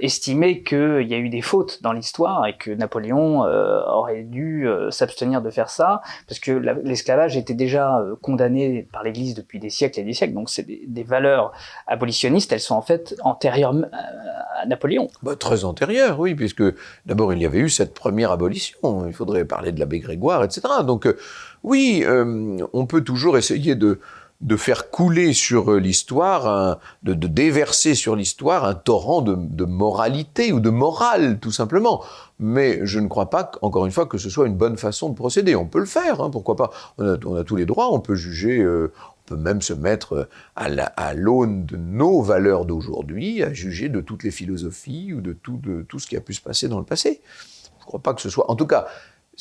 estimer 0.00 0.62
qu'il 0.62 1.06
y 1.08 1.14
a 1.14 1.18
eu 1.18 1.30
des 1.30 1.40
fautes 1.40 1.82
dans 1.82 1.92
l'histoire 1.92 2.46
et 2.46 2.56
que 2.56 2.70
Napoléon 2.70 3.40
aurait 3.40 4.22
dû 4.22 4.66
s'abstenir 4.90 5.40
de 5.40 5.50
faire 5.50 5.70
ça 5.70 6.02
Parce 6.28 6.38
que 6.38 6.52
l'esclavage 6.52 7.36
était 7.36 7.54
déjà 7.54 8.04
condamné 8.20 8.88
par 8.92 9.02
l'Église 9.02 9.34
depuis 9.34 9.58
des 9.58 9.70
siècles 9.70 10.00
et 10.00 10.02
des 10.02 10.12
siècles, 10.12 10.34
donc 10.34 10.50
c'est 10.50 10.66
des, 10.66 11.02
valeurs 11.02 11.52
abolitionnistes, 11.86 12.52
elles 12.52 12.60
sont 12.60 12.74
en 12.74 12.82
fait 12.82 13.16
antérieures 13.24 13.74
à 14.60 14.66
Napoléon. 14.66 15.08
Bah, 15.22 15.34
très 15.34 15.64
antérieures, 15.64 16.20
oui, 16.20 16.34
puisque 16.34 16.62
d'abord 17.06 17.32
il 17.32 17.40
y 17.40 17.46
avait 17.46 17.58
eu 17.58 17.70
cette 17.70 17.94
première 17.94 18.30
abolition, 18.30 19.06
il 19.06 19.14
faudrait 19.14 19.44
parler 19.44 19.72
de 19.72 19.80
l'abbé 19.80 19.98
Grégoire, 19.98 20.44
etc. 20.44 20.62
Donc 20.84 21.06
oui, 21.62 22.02
euh, 22.06 22.58
on 22.72 22.86
peut 22.86 23.02
toujours 23.02 23.36
essayer 23.36 23.74
de, 23.74 24.00
de 24.40 24.56
faire 24.56 24.90
couler 24.90 25.34
sur 25.34 25.74
l'histoire, 25.74 26.78
de, 27.02 27.12
déverser 27.12 27.94
sur 27.94 28.16
l'histoire 28.16 28.64
un 28.64 28.74
torrent 28.74 29.20
de, 29.20 29.64
moralité 29.64 30.52
ou 30.52 30.60
de 30.60 30.70
morale, 30.70 31.38
tout 31.40 31.52
simplement. 31.52 32.02
Mais 32.38 32.80
je 32.84 33.00
ne 33.00 33.08
crois 33.08 33.28
pas, 33.28 33.50
encore 33.60 33.84
une 33.84 33.92
fois, 33.92 34.06
que 34.06 34.16
ce 34.16 34.30
soit 34.30 34.46
une 34.46 34.56
bonne 34.56 34.78
façon 34.78 35.10
de 35.10 35.14
procéder. 35.14 35.54
On 35.54 35.66
peut 35.66 35.78
le 35.78 35.84
faire, 35.84 36.22
hein, 36.22 36.30
pourquoi 36.30 36.56
pas. 36.56 36.70
On 36.96 37.36
a, 37.36 37.44
tous 37.44 37.56
les 37.56 37.66
droits, 37.66 37.92
on 37.92 38.00
peut 38.00 38.14
juger, 38.14 38.60
euh, 38.60 38.92
on 39.26 39.34
peut 39.34 39.36
même 39.36 39.60
se 39.60 39.74
mettre 39.74 40.28
à 40.56 41.14
l'aune 41.14 41.66
de 41.66 41.76
nos 41.76 42.22
valeurs 42.22 42.64
d'aujourd'hui, 42.64 43.42
à 43.42 43.52
juger 43.52 43.90
de 43.90 44.00
toutes 44.00 44.24
les 44.24 44.30
philosophies 44.30 45.12
ou 45.12 45.20
de 45.20 45.34
tout, 45.34 45.58
de 45.58 45.82
tout 45.82 45.98
ce 45.98 46.06
qui 46.06 46.16
a 46.16 46.20
pu 46.20 46.32
se 46.32 46.40
passer 46.40 46.66
dans 46.68 46.78
le 46.78 46.86
passé. 46.86 47.20
Je 47.78 47.84
ne 47.84 47.86
crois 47.86 48.00
pas 48.00 48.14
que 48.14 48.22
ce 48.22 48.30
soit... 48.30 48.50
En 48.50 48.56
tout 48.56 48.66
cas, 48.66 48.86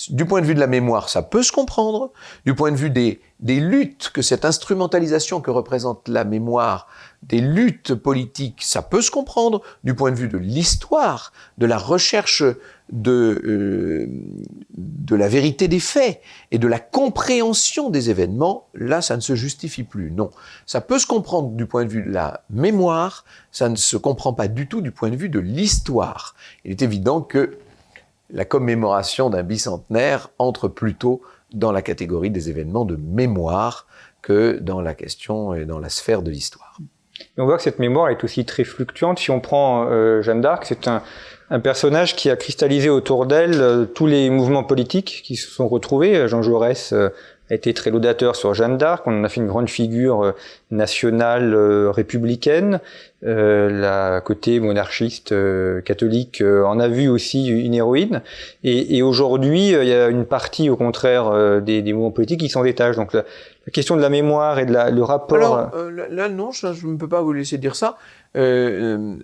du 0.09 0.25
point 0.25 0.41
de 0.41 0.45
vue 0.45 0.55
de 0.55 0.59
la 0.59 0.67
mémoire, 0.67 1.09
ça 1.09 1.21
peut 1.21 1.43
se 1.43 1.51
comprendre. 1.51 2.11
Du 2.45 2.55
point 2.55 2.71
de 2.71 2.77
vue 2.77 2.89
des, 2.89 3.19
des 3.39 3.59
luttes 3.59 4.11
que 4.13 4.21
cette 4.21 4.45
instrumentalisation 4.45 5.41
que 5.41 5.51
représente 5.51 6.07
la 6.07 6.23
mémoire, 6.23 6.87
des 7.23 7.41
luttes 7.41 7.95
politiques, 7.95 8.63
ça 8.63 8.81
peut 8.81 9.01
se 9.01 9.11
comprendre. 9.11 9.61
Du 9.83 9.93
point 9.93 10.11
de 10.11 10.15
vue 10.15 10.29
de 10.29 10.37
l'histoire, 10.37 11.33
de 11.57 11.65
la 11.65 11.77
recherche 11.77 12.43
de, 12.91 13.41
euh, 13.45 14.07
de 14.77 15.15
la 15.15 15.27
vérité 15.27 15.67
des 15.67 15.79
faits 15.79 16.21
et 16.51 16.57
de 16.57 16.67
la 16.67 16.79
compréhension 16.79 17.89
des 17.89 18.09
événements, 18.09 18.67
là, 18.73 19.01
ça 19.01 19.15
ne 19.15 19.21
se 19.21 19.35
justifie 19.35 19.83
plus. 19.83 20.11
Non. 20.11 20.29
Ça 20.65 20.79
peut 20.79 20.97
se 20.97 21.07
comprendre 21.07 21.49
du 21.49 21.65
point 21.65 21.83
de 21.83 21.89
vue 21.89 22.03
de 22.03 22.11
la 22.11 22.43
mémoire, 22.49 23.25
ça 23.51 23.67
ne 23.67 23.75
se 23.75 23.97
comprend 23.97 24.33
pas 24.33 24.47
du 24.47 24.67
tout 24.67 24.81
du 24.81 24.91
point 24.91 25.09
de 25.09 25.17
vue 25.17 25.29
de 25.29 25.39
l'histoire. 25.39 26.35
Il 26.63 26.71
est 26.71 26.81
évident 26.81 27.21
que 27.21 27.57
la 28.31 28.45
commémoration 28.45 29.29
d'un 29.29 29.43
bicentenaire 29.43 30.29
entre 30.37 30.67
plutôt 30.67 31.21
dans 31.53 31.71
la 31.71 31.81
catégorie 31.81 32.29
des 32.29 32.49
événements 32.49 32.85
de 32.85 32.95
mémoire 32.95 33.87
que 34.21 34.59
dans 34.59 34.81
la 34.81 34.93
question 34.93 35.53
et 35.53 35.65
dans 35.65 35.79
la 35.79 35.89
sphère 35.89 36.21
de 36.21 36.29
l'histoire. 36.29 36.77
On 37.37 37.45
voit 37.45 37.57
que 37.57 37.63
cette 37.63 37.79
mémoire 37.79 38.09
est 38.09 38.23
aussi 38.23 38.45
très 38.45 38.63
fluctuante. 38.63 39.19
Si 39.19 39.31
on 39.31 39.39
prend 39.39 39.87
euh, 39.89 40.21
Jeanne 40.21 40.41
d'Arc, 40.41 40.65
c'est 40.65 40.87
un, 40.87 41.01
personnage 41.63 42.15
qui 42.15 42.29
a 42.29 42.35
cristallisé 42.35 42.89
autour 42.89 43.25
d'elle 43.25 43.59
euh, 43.59 43.85
tous 43.85 44.05
les 44.05 44.29
mouvements 44.29 44.63
politiques 44.63 45.21
qui 45.23 45.35
se 45.35 45.49
sont 45.49 45.67
retrouvés. 45.67 46.27
Jean 46.27 46.41
Jaurès 46.41 46.93
euh, 46.93 47.09
a 47.49 47.55
été 47.55 47.73
très 47.73 47.89
laudateur 47.89 48.35
sur 48.35 48.53
Jeanne 48.53 48.77
d'Arc. 48.77 49.07
On 49.07 49.19
en 49.19 49.23
a 49.23 49.29
fait 49.29 49.41
une 49.41 49.47
grande 49.47 49.69
figure 49.69 50.23
euh, 50.23 50.31
nationale 50.71 51.53
euh, 51.53 51.91
républicaine. 51.91 52.79
Euh, 53.25 53.69
la 53.69 54.21
côté 54.21 54.59
monarchiste 54.59 55.33
catholique 55.83 56.41
en 56.41 56.79
a 56.79 56.87
vu 56.87 57.09
aussi 57.09 57.47
une 57.47 57.73
héroïne. 57.73 58.21
Et, 58.63 58.97
et 58.97 59.01
aujourd'hui, 59.01 59.69
il 59.69 59.87
y 59.87 59.93
a 59.93 60.07
une 60.07 60.25
partie, 60.25 60.69
au 60.69 60.77
contraire, 60.77 61.61
des, 61.61 61.81
des 61.81 61.93
mouvements 61.93 62.11
politiques 62.11 62.39
qui 62.39 62.49
s'en 62.49 62.63
détachent. 62.63 62.95
Donc 62.95 63.13
la, 63.13 63.23
question 63.73 63.97
de 63.97 64.01
la 64.01 64.09
mémoire 64.09 64.57
et 64.57 64.65
de 64.65 64.71
la, 64.71 64.89
le 64.89 65.03
rapport. 65.03 65.37
Alors 65.37 65.91
là, 66.09 66.29
non, 66.29 66.51
je 66.51 66.87
ne 66.87 66.97
peux 66.97 67.09
pas 67.09 67.21
vous 67.21 67.33
laisser 67.33 67.57
dire 67.57 67.75
ça. 67.75 67.97
Euh, 68.37 69.15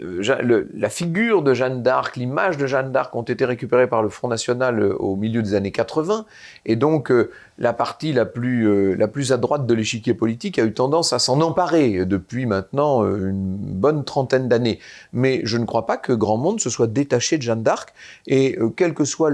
le, 0.42 0.70
la 0.74 0.90
figure 0.90 1.44
de 1.44 1.54
Jeanne 1.54 1.84
d'Arc, 1.84 2.16
l'image 2.16 2.58
de 2.58 2.66
Jeanne 2.66 2.92
d'Arc 2.92 3.16
ont 3.16 3.22
été 3.24 3.46
récupérées 3.46 3.88
par 3.88 4.02
le 4.02 4.10
Front 4.10 4.28
National 4.28 4.84
au 4.98 5.16
milieu 5.16 5.42
des 5.42 5.54
années 5.54 5.72
80, 5.72 6.26
et 6.66 6.76
donc 6.76 7.12
la 7.58 7.74
partie 7.74 8.12
la 8.12 8.26
plus, 8.26 8.68
euh, 8.68 8.96
la 8.96 9.08
plus 9.08 9.32
à 9.32 9.38
droite 9.38 9.66
de 9.66 9.74
l'échiquier 9.74 10.14
politique 10.14 10.60
a 10.60 10.66
eu 10.66 10.74
tendance 10.74 11.14
à 11.14 11.20
s'en 11.20 11.40
emparer 11.42 12.06
depuis 12.06 12.46
maintenant 12.46 13.04
euh, 13.04 13.30
une 13.30 13.56
bonne 13.58 14.04
trentaine 14.04 14.50
d'années. 14.50 14.80
Mais 15.14 15.42
je 15.46 15.58
ne 15.58 15.66
crois 15.66 15.86
pas 15.86 15.98
que 15.98 16.12
grand 16.12 16.38
monde 16.38 16.60
se 16.60 16.70
soit 16.70 16.88
détaché 16.88 17.38
de 17.38 17.44
Jeanne 17.44 17.64
d'Arc, 17.64 17.94
et 18.28 18.58
euh, 18.60 18.70
quelle 18.70 18.94
que 18.94 19.06
soit 19.06 19.32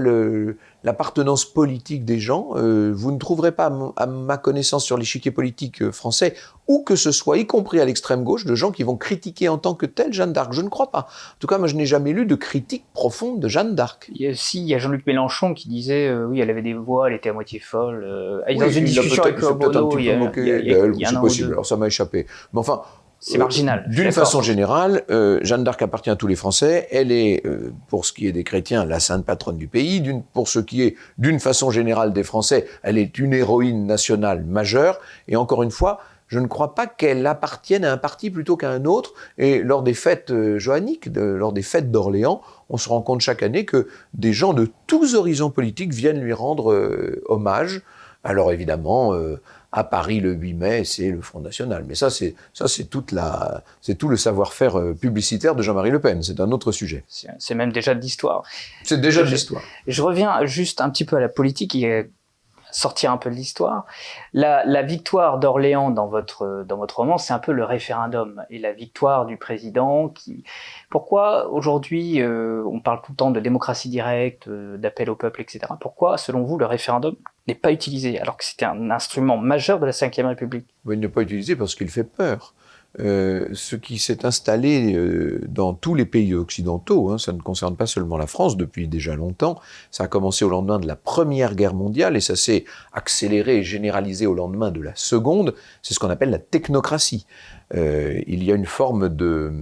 l'appartenance 0.84 1.44
politique 1.44 2.04
des 2.04 2.18
gens, 2.18 2.50
vous 2.54 3.12
ne 3.12 3.18
trouverez 3.18 3.52
pas, 3.52 3.72
à 3.96 4.06
ma 4.06 4.36
connaissance 4.36 4.84
sur 4.84 4.96
l'échiquier 4.96 5.30
politique 5.30 5.90
français, 5.90 6.34
où 6.68 6.82
que 6.84 6.96
ce 6.96 7.10
soit, 7.10 7.38
y 7.38 7.46
compris 7.46 7.80
à 7.80 7.84
l'extrême 7.84 8.24
gauche, 8.24 8.44
de 8.44 8.54
gens 8.54 8.70
qui 8.70 8.82
vont 8.82 8.96
critiquer 8.96 9.48
en 9.48 9.58
tant 9.58 9.74
que 9.74 9.86
tel 9.86 10.12
Jeanne 10.12 10.32
d'Arc. 10.32 10.52
Je 10.52 10.62
ne 10.62 10.68
crois 10.68 10.90
pas. 10.90 11.00
En 11.00 11.38
tout 11.40 11.46
cas, 11.46 11.58
moi, 11.58 11.66
je 11.66 11.74
n'ai 11.74 11.86
jamais 11.86 12.12
lu 12.12 12.24
de 12.24 12.34
critique 12.34 12.84
profonde 12.94 13.40
de 13.40 13.48
Jeanne 13.48 13.74
d'Arc. 13.74 14.10
Si, 14.34 14.60
il 14.60 14.68
y 14.68 14.74
a 14.74 14.78
Jean-Luc 14.78 15.06
Mélenchon 15.06 15.54
qui 15.54 15.68
disait, 15.68 16.12
oui, 16.14 16.40
elle 16.40 16.50
avait 16.50 16.62
des 16.62 16.74
voix, 16.74 17.08
elle 17.08 17.16
était 17.16 17.30
à 17.30 17.32
moitié 17.32 17.58
folle 17.58 18.04
euh, 18.04 18.40
dans 18.54 18.68
une 18.68 18.84
discussion 18.84 19.22
avec 19.22 19.40
Bono, 19.40 19.98
il 19.98 20.04
y 20.04 20.10
a, 20.10 20.14
il 20.14 21.00
y 21.00 21.04
a, 21.04 21.08
c'est 21.08 21.20
possible. 21.20 21.52
Alors 21.52 21.66
ça 21.66 21.76
m'a 21.76 21.86
échappé. 21.86 22.26
Mais 22.52 22.60
enfin, 22.60 22.82
c'est 23.24 23.38
marginal. 23.38 23.84
D'une 23.86 24.10
façon 24.10 24.42
générale, 24.42 25.04
euh, 25.08 25.38
Jeanne 25.42 25.62
d'Arc 25.62 25.80
appartient 25.80 26.10
à 26.10 26.16
tous 26.16 26.26
les 26.26 26.34
Français. 26.34 26.88
Elle 26.90 27.12
est, 27.12 27.46
euh, 27.46 27.72
pour 27.86 28.04
ce 28.04 28.12
qui 28.12 28.26
est 28.26 28.32
des 28.32 28.42
chrétiens, 28.42 28.84
la 28.84 28.98
sainte 28.98 29.24
patronne 29.24 29.56
du 29.56 29.68
pays. 29.68 30.02
Pour 30.32 30.48
ce 30.48 30.58
qui 30.58 30.82
est, 30.82 30.96
d'une 31.18 31.38
façon 31.38 31.70
générale, 31.70 32.12
des 32.12 32.24
Français, 32.24 32.66
elle 32.82 32.98
est 32.98 33.20
une 33.20 33.32
héroïne 33.32 33.86
nationale 33.86 34.44
majeure. 34.44 34.98
Et 35.28 35.36
encore 35.36 35.62
une 35.62 35.70
fois, 35.70 36.00
je 36.26 36.40
ne 36.40 36.48
crois 36.48 36.74
pas 36.74 36.88
qu'elle 36.88 37.24
appartienne 37.28 37.84
à 37.84 37.92
un 37.92 37.96
parti 37.96 38.28
plutôt 38.28 38.56
qu'à 38.56 38.70
un 38.70 38.86
autre. 38.86 39.12
Et 39.38 39.62
lors 39.62 39.84
des 39.84 39.94
fêtes 39.94 40.32
euh, 40.32 40.58
lors 41.14 41.52
des 41.52 41.62
fêtes 41.62 41.92
d'Orléans, 41.92 42.40
on 42.70 42.76
se 42.76 42.88
rend 42.88 43.02
compte 43.02 43.20
chaque 43.20 43.44
année 43.44 43.64
que 43.64 43.86
des 44.14 44.32
gens 44.32 44.52
de 44.52 44.68
tous 44.88 45.14
horizons 45.14 45.50
politiques 45.50 45.92
viennent 45.92 46.20
lui 46.20 46.32
rendre 46.32 46.72
euh, 46.72 47.22
hommage. 47.26 47.82
Alors 48.24 48.50
évidemment, 48.50 49.12
à 49.72 49.84
Paris 49.84 50.20
le 50.20 50.34
8 50.34 50.54
mai, 50.54 50.84
c'est 50.84 51.10
le 51.10 51.22
Front 51.22 51.40
National. 51.40 51.84
Mais 51.88 51.94
ça, 51.94 52.10
c'est 52.10 52.34
ça, 52.52 52.68
c'est 52.68 52.84
toute 52.84 53.10
la, 53.10 53.64
c'est 53.80 53.96
tout 53.96 54.08
le 54.08 54.16
savoir-faire 54.16 54.78
euh, 54.78 54.94
publicitaire 54.94 55.54
de 55.54 55.62
Jean-Marie 55.62 55.90
Le 55.90 56.00
Pen. 56.00 56.22
C'est 56.22 56.40
un 56.40 56.52
autre 56.52 56.72
sujet. 56.72 57.04
C'est 57.08 57.54
même 57.54 57.72
déjà 57.72 57.94
de 57.94 58.00
l'histoire. 58.00 58.44
C'est 58.84 59.00
déjà 59.00 59.22
de 59.22 59.28
l'histoire. 59.28 59.62
Je 59.86 60.02
reviens 60.02 60.44
juste 60.44 60.80
un 60.80 60.90
petit 60.90 61.04
peu 61.04 61.16
à 61.16 61.20
la 61.20 61.28
politique. 61.28 61.74
Sortir 62.72 63.12
un 63.12 63.16
peu 63.16 63.30
de 63.30 63.34
l'histoire. 63.34 63.86
La, 64.32 64.82
victoire 64.82 65.38
d'Orléans 65.38 65.90
dans 65.90 66.08
votre 66.08 66.64
dans 66.66 66.76
votre 66.76 66.96
roman, 66.96 67.18
c'est 67.18 67.32
un 67.32 67.38
peu 67.38 67.52
le 67.52 67.64
référendum 67.64 68.42
et 68.50 68.58
la 68.58 68.72
victoire 68.72 69.26
du 69.26 69.36
président. 69.36 70.08
Qui 70.08 70.44
pourquoi 70.90 71.48
aujourd'hui 71.50 72.20
euh, 72.20 72.64
on 72.66 72.80
parle 72.80 73.00
tout 73.02 73.12
le 73.12 73.16
temps 73.16 73.30
de 73.30 73.40
démocratie 73.40 73.88
directe, 73.88 74.48
euh, 74.48 74.76
d'appel 74.76 75.10
au 75.10 75.16
peuple, 75.16 75.42
etc. 75.42 75.60
Pourquoi, 75.80 76.18
selon 76.18 76.42
vous, 76.42 76.58
le 76.58 76.66
référendum 76.66 77.14
n'est 77.46 77.54
pas 77.54 77.72
utilisé 77.72 78.18
alors 78.18 78.36
que 78.36 78.44
c'était 78.44 78.64
un 78.64 78.90
instrument 78.90 79.36
majeur 79.36 79.78
de 79.78 79.86
la 79.86 79.92
Ve 79.92 80.26
République? 80.26 80.66
Il 80.90 80.98
n'est 80.98 81.08
pas 81.08 81.22
utilisé 81.22 81.54
parce 81.54 81.74
qu'il 81.74 81.88
fait 81.88 82.04
peur. 82.04 82.54
Euh, 83.00 83.48
ce 83.54 83.74
qui 83.74 83.98
s'est 83.98 84.26
installé 84.26 84.94
euh, 84.94 85.40
dans 85.48 85.72
tous 85.72 85.94
les 85.94 86.04
pays 86.04 86.34
occidentaux, 86.34 87.10
hein, 87.10 87.16
ça 87.16 87.32
ne 87.32 87.40
concerne 87.40 87.74
pas 87.74 87.86
seulement 87.86 88.18
la 88.18 88.26
France 88.26 88.58
depuis 88.58 88.86
déjà 88.86 89.14
longtemps, 89.14 89.58
ça 89.90 90.04
a 90.04 90.08
commencé 90.08 90.44
au 90.44 90.50
lendemain 90.50 90.78
de 90.78 90.86
la 90.86 90.96
Première 90.96 91.54
Guerre 91.54 91.72
mondiale 91.72 92.16
et 92.16 92.20
ça 92.20 92.36
s'est 92.36 92.64
accéléré 92.92 93.58
et 93.58 93.62
généralisé 93.62 94.26
au 94.26 94.34
lendemain 94.34 94.70
de 94.70 94.82
la 94.82 94.92
Seconde, 94.94 95.54
c'est 95.80 95.94
ce 95.94 96.00
qu'on 96.00 96.10
appelle 96.10 96.30
la 96.30 96.38
technocratie. 96.38 97.26
Euh, 97.74 98.20
il 98.26 98.44
y 98.44 98.52
a 98.52 98.54
une 98.54 98.66
forme 98.66 99.08
de... 99.08 99.52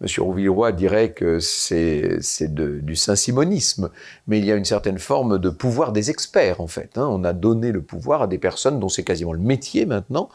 Monsieur 0.00 0.22
Rouvilleroy 0.22 0.70
dirait 0.70 1.10
que 1.10 1.40
c'est 1.40 2.20
du 2.54 2.94
saint-simonisme, 2.94 3.90
mais 4.28 4.38
il 4.38 4.44
y 4.44 4.52
a 4.52 4.54
une 4.54 4.64
certaine 4.64 4.98
forme 4.98 5.38
de 5.38 5.50
pouvoir 5.50 5.92
des 5.92 6.08
experts 6.08 6.60
en 6.60 6.68
fait. 6.68 6.96
Hein. 6.96 7.08
On 7.10 7.24
a 7.24 7.32
donné 7.32 7.72
le 7.72 7.82
pouvoir 7.82 8.22
à 8.22 8.26
des 8.28 8.38
personnes 8.38 8.78
dont 8.78 8.88
c'est 8.88 9.02
quasiment 9.02 9.32
le 9.32 9.40
métier 9.40 9.86
maintenant, 9.86 10.28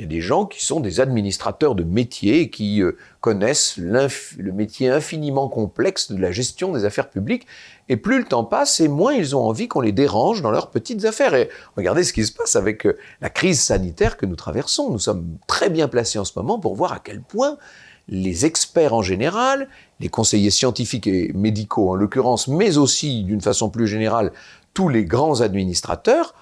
il 0.00 0.04
y 0.04 0.06
a 0.06 0.08
des 0.08 0.22
gens 0.22 0.46
qui 0.46 0.64
sont 0.64 0.80
des 0.80 0.98
administrateurs 0.98 1.74
de 1.74 1.84
métier, 1.84 2.48
qui 2.48 2.80
euh, 2.80 2.96
connaissent 3.20 3.76
le 3.76 4.50
métier 4.50 4.88
infiniment 4.88 5.46
complexe 5.50 6.10
de 6.10 6.18
la 6.18 6.32
gestion 6.32 6.72
des 6.72 6.86
affaires 6.86 7.10
publiques. 7.10 7.46
Et 7.90 7.98
plus 7.98 8.18
le 8.18 8.24
temps 8.24 8.44
passe, 8.44 8.80
et 8.80 8.88
moins 8.88 9.12
ils 9.12 9.36
ont 9.36 9.44
envie 9.44 9.68
qu'on 9.68 9.82
les 9.82 9.92
dérange 9.92 10.40
dans 10.40 10.50
leurs 10.50 10.70
petites 10.70 11.04
affaires. 11.04 11.34
Et 11.34 11.50
regardez 11.76 12.02
ce 12.02 12.14
qui 12.14 12.24
se 12.24 12.32
passe 12.32 12.56
avec 12.56 12.86
euh, 12.86 12.96
la 13.20 13.28
crise 13.28 13.60
sanitaire 13.60 14.16
que 14.16 14.24
nous 14.24 14.36
traversons. 14.36 14.90
Nous 14.90 14.98
sommes 14.98 15.36
très 15.46 15.68
bien 15.68 15.86
placés 15.86 16.18
en 16.18 16.24
ce 16.24 16.32
moment 16.34 16.58
pour 16.58 16.76
voir 16.76 16.94
à 16.94 16.98
quel 16.98 17.20
point 17.20 17.58
les 18.08 18.46
experts 18.46 18.94
en 18.94 19.02
général, 19.02 19.68
les 20.00 20.08
conseillers 20.08 20.50
scientifiques 20.50 21.08
et 21.08 21.30
médicaux 21.34 21.90
en 21.90 21.94
l'occurrence, 21.94 22.48
mais 22.48 22.78
aussi 22.78 23.22
d'une 23.22 23.42
façon 23.42 23.68
plus 23.68 23.86
générale 23.86 24.32
tous 24.72 24.88
les 24.88 25.04
grands 25.04 25.42
administrateurs, 25.42 26.34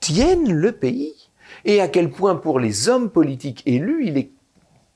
tiennent 0.00 0.50
le 0.50 0.72
pays 0.72 1.23
et 1.64 1.80
à 1.80 1.88
quel 1.88 2.10
point 2.10 2.36
pour 2.36 2.58
les 2.58 2.88
hommes 2.88 3.10
politiques 3.10 3.62
élus, 3.66 4.06
il 4.06 4.18
est 4.18 4.30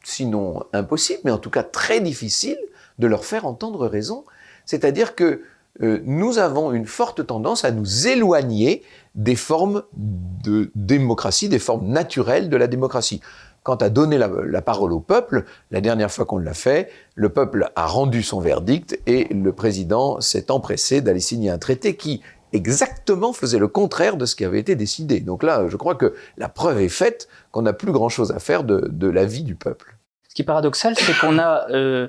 sinon 0.04 0.64
impossible, 0.72 1.20
mais 1.24 1.31
en 1.31 1.38
tout 1.38 1.50
cas 1.50 1.62
très 1.62 2.00
difficile 2.00 2.59
de 2.98 3.07
leur 3.07 3.24
faire 3.24 3.46
entendre 3.46 3.87
raison. 3.87 4.24
C'est-à-dire 4.64 5.14
que 5.14 5.42
euh, 5.81 6.00
nous 6.04 6.38
avons 6.38 6.72
une 6.72 6.87
forte 6.87 7.26
tendance 7.26 7.64
à 7.64 7.70
nous 7.70 8.09
éloigner 8.09 8.83
des 9.14 9.37
formes 9.37 9.83
de 9.96 10.70
démocratie, 10.74 11.48
des 11.48 11.59
formes 11.59 11.87
naturelles 11.87 12.48
de 12.48 12.57
la 12.57 12.66
démocratie. 12.66 13.20
Quant 13.62 13.76
à 13.76 13.88
donner 13.88 14.18
la, 14.18 14.31
la 14.46 14.62
parole 14.62 14.92
au 14.92 15.00
peuple, 15.00 15.44
la 15.70 15.81
dernière 15.81 16.11
fois 16.11 16.24
qu'on 16.24 16.38
l'a 16.38 16.54
fait, 16.54 16.90
le 17.14 17.28
peuple 17.28 17.70
a 17.76 17.87
rendu 17.87 18.22
son 18.22 18.40
verdict 18.40 18.98
et 19.07 19.24
le 19.33 19.52
président 19.52 20.20
s'est 20.20 20.50
empressé 20.50 21.00
d'aller 21.00 21.20
signer 21.20 21.50
un 21.50 21.59
traité 21.59 21.94
qui, 21.96 22.22
exactement 22.52 23.32
faisait 23.32 23.58
le 23.58 23.68
contraire 23.68 24.16
de 24.16 24.26
ce 24.26 24.37
qui 24.37 24.44
avait 24.44 24.61
été 24.61 24.74
décidé. 24.74 25.20
Donc 25.20 25.42
là, 25.42 25.66
je 25.68 25.76
crois 25.76 25.94
que 25.94 26.14
la 26.37 26.48
preuve 26.48 26.80
est 26.80 26.88
faite 26.88 27.28
qu'on 27.52 27.62
n'a 27.62 27.72
plus 27.72 27.92
grand-chose 27.92 28.32
à 28.32 28.38
faire 28.38 28.64
de, 28.64 28.88
de, 28.90 29.08
la 29.08 29.24
vie 29.24 29.42
du 29.42 29.54
peuple. 29.54 29.96
Ce 30.28 30.34
qui 30.34 30.42
est 30.42 30.44
paradoxal, 30.44 30.94
c'est 30.96 31.18
qu'on 31.18 31.38
a 31.38 31.70
euh, 31.70 32.08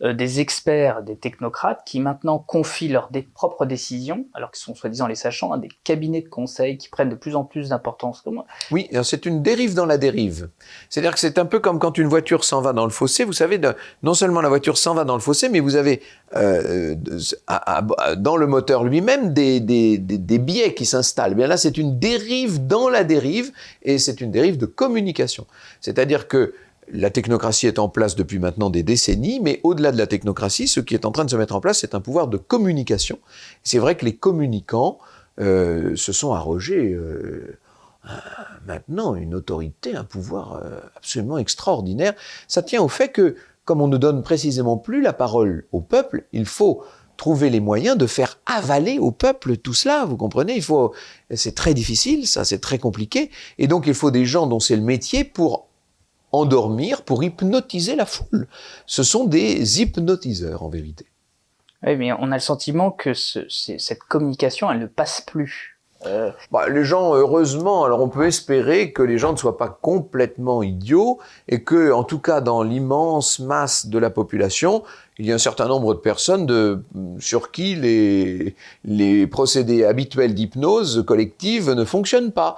des 0.00 0.38
experts, 0.40 1.02
des 1.02 1.16
technocrates 1.16 1.82
qui 1.84 1.98
maintenant 1.98 2.38
confient 2.38 2.88
leurs 2.88 3.10
propres 3.34 3.66
décisions, 3.66 4.26
alors 4.32 4.50
qu'ils 4.52 4.62
sont 4.62 4.74
soi-disant 4.74 5.08
les 5.08 5.16
sachants, 5.16 5.52
à 5.52 5.58
des 5.58 5.68
cabinets 5.82 6.22
de 6.22 6.28
conseil 6.28 6.78
qui 6.78 6.88
prennent 6.88 7.08
de 7.08 7.16
plus 7.16 7.34
en 7.34 7.44
plus 7.44 7.70
d'importance. 7.70 8.22
Oui, 8.70 8.88
c'est 9.02 9.26
une 9.26 9.42
dérive 9.42 9.74
dans 9.74 9.86
la 9.86 9.98
dérive. 9.98 10.50
C'est-à-dire 10.88 11.12
que 11.12 11.18
c'est 11.18 11.38
un 11.38 11.46
peu 11.46 11.58
comme 11.58 11.78
quand 11.78 11.98
une 11.98 12.06
voiture 12.06 12.44
s'en 12.44 12.60
va 12.60 12.72
dans 12.72 12.84
le 12.84 12.90
fossé. 12.90 13.24
Vous 13.24 13.32
savez, 13.32 13.60
non 14.02 14.14
seulement 14.14 14.40
la 14.40 14.48
voiture 14.48 14.78
s'en 14.78 14.94
va 14.94 15.04
dans 15.04 15.14
le 15.14 15.20
fossé, 15.20 15.48
mais 15.48 15.60
vous 15.60 15.74
avez 15.74 16.00
euh, 16.36 16.94
dans 18.16 18.36
le 18.36 18.46
moteur 18.46 18.84
lui-même 18.84 19.32
des, 19.32 19.58
des, 19.60 19.98
des, 19.98 20.18
des 20.18 20.38
biais 20.38 20.74
qui 20.74 20.86
s'installent. 20.86 21.34
Bien 21.34 21.48
là, 21.48 21.56
c'est 21.56 21.76
une 21.76 21.98
dérive 21.98 22.66
dans 22.66 22.88
la 22.88 23.02
dérive, 23.02 23.50
et 23.82 23.98
c'est 23.98 24.20
une 24.20 24.30
dérive 24.30 24.58
de 24.58 24.66
communication. 24.66 25.46
C'est-à-dire 25.80 26.28
que 26.28 26.54
la 26.92 27.10
technocratie 27.10 27.66
est 27.66 27.78
en 27.78 27.88
place 27.88 28.16
depuis 28.16 28.38
maintenant 28.38 28.70
des 28.70 28.82
décennies, 28.82 29.40
mais 29.40 29.60
au-delà 29.62 29.92
de 29.92 29.98
la 29.98 30.06
technocratie, 30.06 30.68
ce 30.68 30.80
qui 30.80 30.94
est 30.94 31.04
en 31.04 31.12
train 31.12 31.24
de 31.24 31.30
se 31.30 31.36
mettre 31.36 31.54
en 31.54 31.60
place, 31.60 31.80
c'est 31.80 31.94
un 31.94 32.00
pouvoir 32.00 32.28
de 32.28 32.36
communication. 32.36 33.18
C'est 33.62 33.78
vrai 33.78 33.96
que 33.96 34.04
les 34.04 34.16
communicants 34.16 34.98
euh, 35.40 35.94
se 35.96 36.12
sont 36.12 36.32
arrogés 36.32 36.92
euh, 36.92 37.58
maintenant 38.66 39.14
une 39.14 39.34
autorité, 39.34 39.94
un 39.94 40.04
pouvoir 40.04 40.54
euh, 40.54 40.80
absolument 40.96 41.38
extraordinaire. 41.38 42.14
Ça 42.48 42.62
tient 42.62 42.82
au 42.82 42.88
fait 42.88 43.08
que, 43.08 43.36
comme 43.64 43.80
on 43.80 43.88
ne 43.88 43.98
donne 43.98 44.22
précisément 44.22 44.76
plus 44.76 45.02
la 45.02 45.12
parole 45.12 45.66
au 45.72 45.80
peuple, 45.80 46.24
il 46.32 46.46
faut 46.46 46.82
trouver 47.16 47.50
les 47.50 47.60
moyens 47.60 47.98
de 47.98 48.06
faire 48.06 48.38
avaler 48.46 48.98
au 48.98 49.10
peuple 49.10 49.56
tout 49.56 49.74
cela, 49.74 50.04
vous 50.04 50.16
comprenez? 50.16 50.54
Il 50.54 50.62
faut, 50.62 50.94
c'est 51.34 51.54
très 51.54 51.74
difficile, 51.74 52.26
ça, 52.26 52.44
c'est 52.44 52.60
très 52.60 52.78
compliqué, 52.78 53.30
et 53.58 53.66
donc 53.66 53.86
il 53.86 53.94
faut 53.94 54.12
des 54.12 54.24
gens 54.24 54.46
dont 54.46 54.60
c'est 54.60 54.76
le 54.76 54.82
métier 54.82 55.24
pour 55.24 55.67
endormir, 56.32 57.02
pour 57.02 57.22
hypnotiser 57.22 57.96
la 57.96 58.06
foule. 58.06 58.48
Ce 58.86 59.02
sont 59.02 59.24
des 59.24 59.80
hypnotiseurs 59.80 60.62
en 60.62 60.68
vérité. 60.68 61.06
Oui, 61.86 61.96
mais 61.96 62.12
on 62.12 62.32
a 62.32 62.36
le 62.36 62.40
sentiment 62.40 62.90
que 62.90 63.14
ce, 63.14 63.40
cette 63.48 64.02
communication, 64.02 64.70
elle 64.70 64.80
ne 64.80 64.86
passe 64.86 65.20
plus. 65.20 65.78
Euh... 66.06 66.30
Bah, 66.52 66.68
les 66.68 66.84
gens, 66.84 67.14
heureusement, 67.14 67.84
alors 67.84 68.00
on 68.00 68.08
peut 68.08 68.26
espérer 68.26 68.92
que 68.92 69.02
les 69.02 69.18
gens 69.18 69.32
ne 69.32 69.36
soient 69.36 69.58
pas 69.58 69.68
complètement 69.68 70.62
idiots 70.62 71.18
et 71.48 71.62
que, 71.62 71.92
en 71.92 72.04
tout 72.04 72.20
cas, 72.20 72.40
dans 72.40 72.62
l'immense 72.62 73.38
masse 73.40 73.86
de 73.86 73.98
la 73.98 74.10
population, 74.10 74.84
il 75.18 75.26
y 75.26 75.32
a 75.32 75.34
un 75.34 75.38
certain 75.38 75.66
nombre 75.66 75.94
de 75.94 75.98
personnes 75.98 76.46
de, 76.46 76.82
sur 77.18 77.50
qui 77.50 77.74
les, 77.74 78.54
les 78.84 79.26
procédés 79.26 79.84
habituels 79.84 80.34
d'hypnose 80.34 81.04
collective 81.06 81.70
ne 81.72 81.84
fonctionnent 81.84 82.32
pas. 82.32 82.56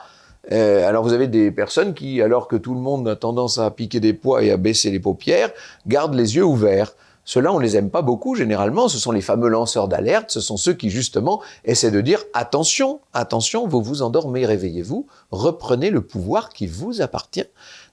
Euh, 0.52 0.88
alors 0.88 1.04
vous 1.04 1.12
avez 1.12 1.28
des 1.28 1.50
personnes 1.50 1.94
qui, 1.94 2.22
alors 2.22 2.48
que 2.48 2.56
tout 2.56 2.74
le 2.74 2.80
monde 2.80 3.06
a 3.08 3.16
tendance 3.16 3.58
à 3.58 3.70
piquer 3.70 4.00
des 4.00 4.14
poids 4.14 4.42
et 4.42 4.50
à 4.50 4.56
baisser 4.56 4.90
les 4.90 5.00
paupières, 5.00 5.50
gardent 5.86 6.14
les 6.14 6.36
yeux 6.36 6.44
ouverts. 6.44 6.94
Ceux-là, 7.24 7.52
on 7.52 7.58
les 7.58 7.76
aime 7.76 7.90
pas 7.90 8.02
beaucoup 8.02 8.34
généralement. 8.34 8.88
Ce 8.88 8.98
sont 8.98 9.12
les 9.12 9.20
fameux 9.20 9.48
lanceurs 9.48 9.86
d'alerte. 9.86 10.30
Ce 10.30 10.40
sont 10.40 10.56
ceux 10.56 10.72
qui 10.72 10.90
justement 10.90 11.42
essaient 11.64 11.90
de 11.90 12.00
dire 12.00 12.24
attention, 12.32 13.00
attention, 13.12 13.68
vous 13.68 13.82
vous 13.82 14.02
endormez, 14.02 14.46
réveillez-vous, 14.46 15.06
reprenez 15.30 15.90
le 15.90 16.00
pouvoir 16.00 16.48
qui 16.48 16.66
vous 16.66 17.02
appartient. 17.02 17.46